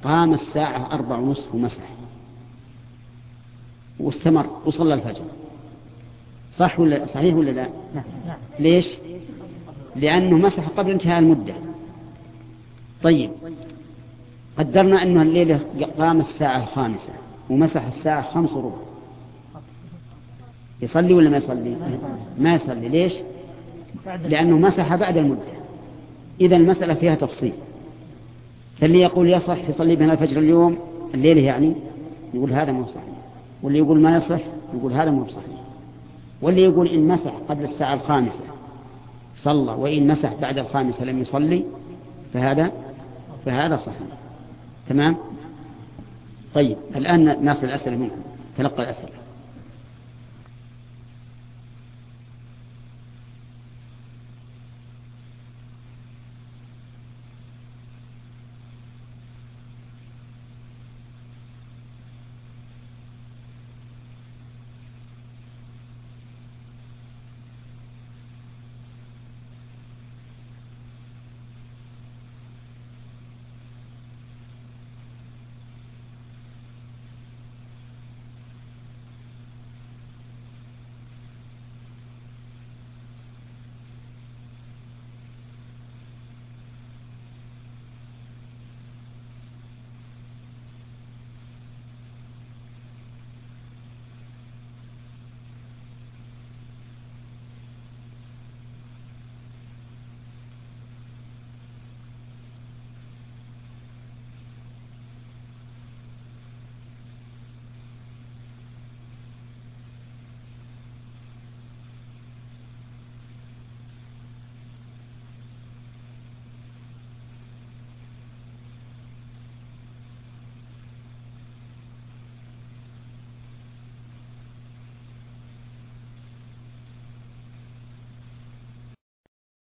قام 0.04 0.34
الساعة 0.34 0.94
أربع 0.94 1.18
ونصف 1.18 1.56
ومسح. 1.56 1.84
واستمر 4.00 4.50
وصلى 4.66 4.94
الفجر. 4.94 5.24
صح 6.58 6.80
ولا 6.80 7.06
صحيح 7.06 7.36
ولا 7.36 7.52
لا؟ 7.52 7.70
ليش؟ 8.60 8.88
لأنه 9.96 10.38
مسح 10.38 10.68
قبل 10.68 10.92
انتهاء 10.92 11.20
المدة. 11.20 11.54
طيب. 13.04 13.32
قدرنا 14.60 15.04
أنه 15.04 15.22
الليلة 15.22 15.60
قام 16.00 16.20
الساعة 16.20 16.64
الخامسة 16.64 17.14
ومسح 17.50 17.86
الساعة 17.86 18.22
خمس 18.22 18.54
وربع. 18.54 18.76
يصلي 20.82 21.14
ولا 21.14 21.30
ما 21.30 21.38
يصلي؟ 21.38 21.76
ما 22.38 22.54
يصلي. 22.54 22.90
ليش؟ 22.90 23.14
لأنه 24.24 24.58
مسح 24.58 24.96
بعد 24.96 25.18
المدة. 25.18 25.60
إذا 26.42 26.56
المسألة 26.56 26.94
فيها 26.94 27.16
تفصيل. 27.16 27.54
فاللي 28.80 29.02
يقول 29.02 29.30
يصح 29.30 29.70
يصلي 29.70 29.96
بين 29.96 30.10
الفجر 30.10 30.40
اليوم 30.40 30.78
الليلة 31.14 31.42
يعني 31.42 31.76
يقول 32.34 32.54
هذا 32.54 32.72
مو 32.72 32.86
صحيح. 32.86 33.04
واللي 33.64 33.80
يقول 33.80 34.02
ما 34.02 34.18
يصح 34.18 34.40
يقول 34.74 34.94
هذا 34.94 35.12
مو 35.12 35.28
صحيح. 35.28 35.60
واللي 36.42 36.64
يقول 36.64 36.88
إن 36.88 37.08
مسح 37.08 37.32
قبل 37.50 37.64
الساعة 37.64 37.94
الخامسة 37.94 38.44
صلى 39.36 39.72
وإن 39.72 40.08
مسح 40.08 40.34
بعد 40.42 40.58
الخامسة 40.58 41.06
لم 41.06 41.22
يصلي 41.22 41.64
فهذا 42.34 42.72
فهذا 43.46 43.78
صحيح. 43.78 44.19
تمام؟ 44.90 45.18
طيب 46.54 46.78
الآن 46.96 47.46
نأخذ 47.46 47.64
الأسئلة 47.64 47.98
منكم. 47.98 48.22
تلقى 48.58 48.84
الأسئلة. 48.84 49.19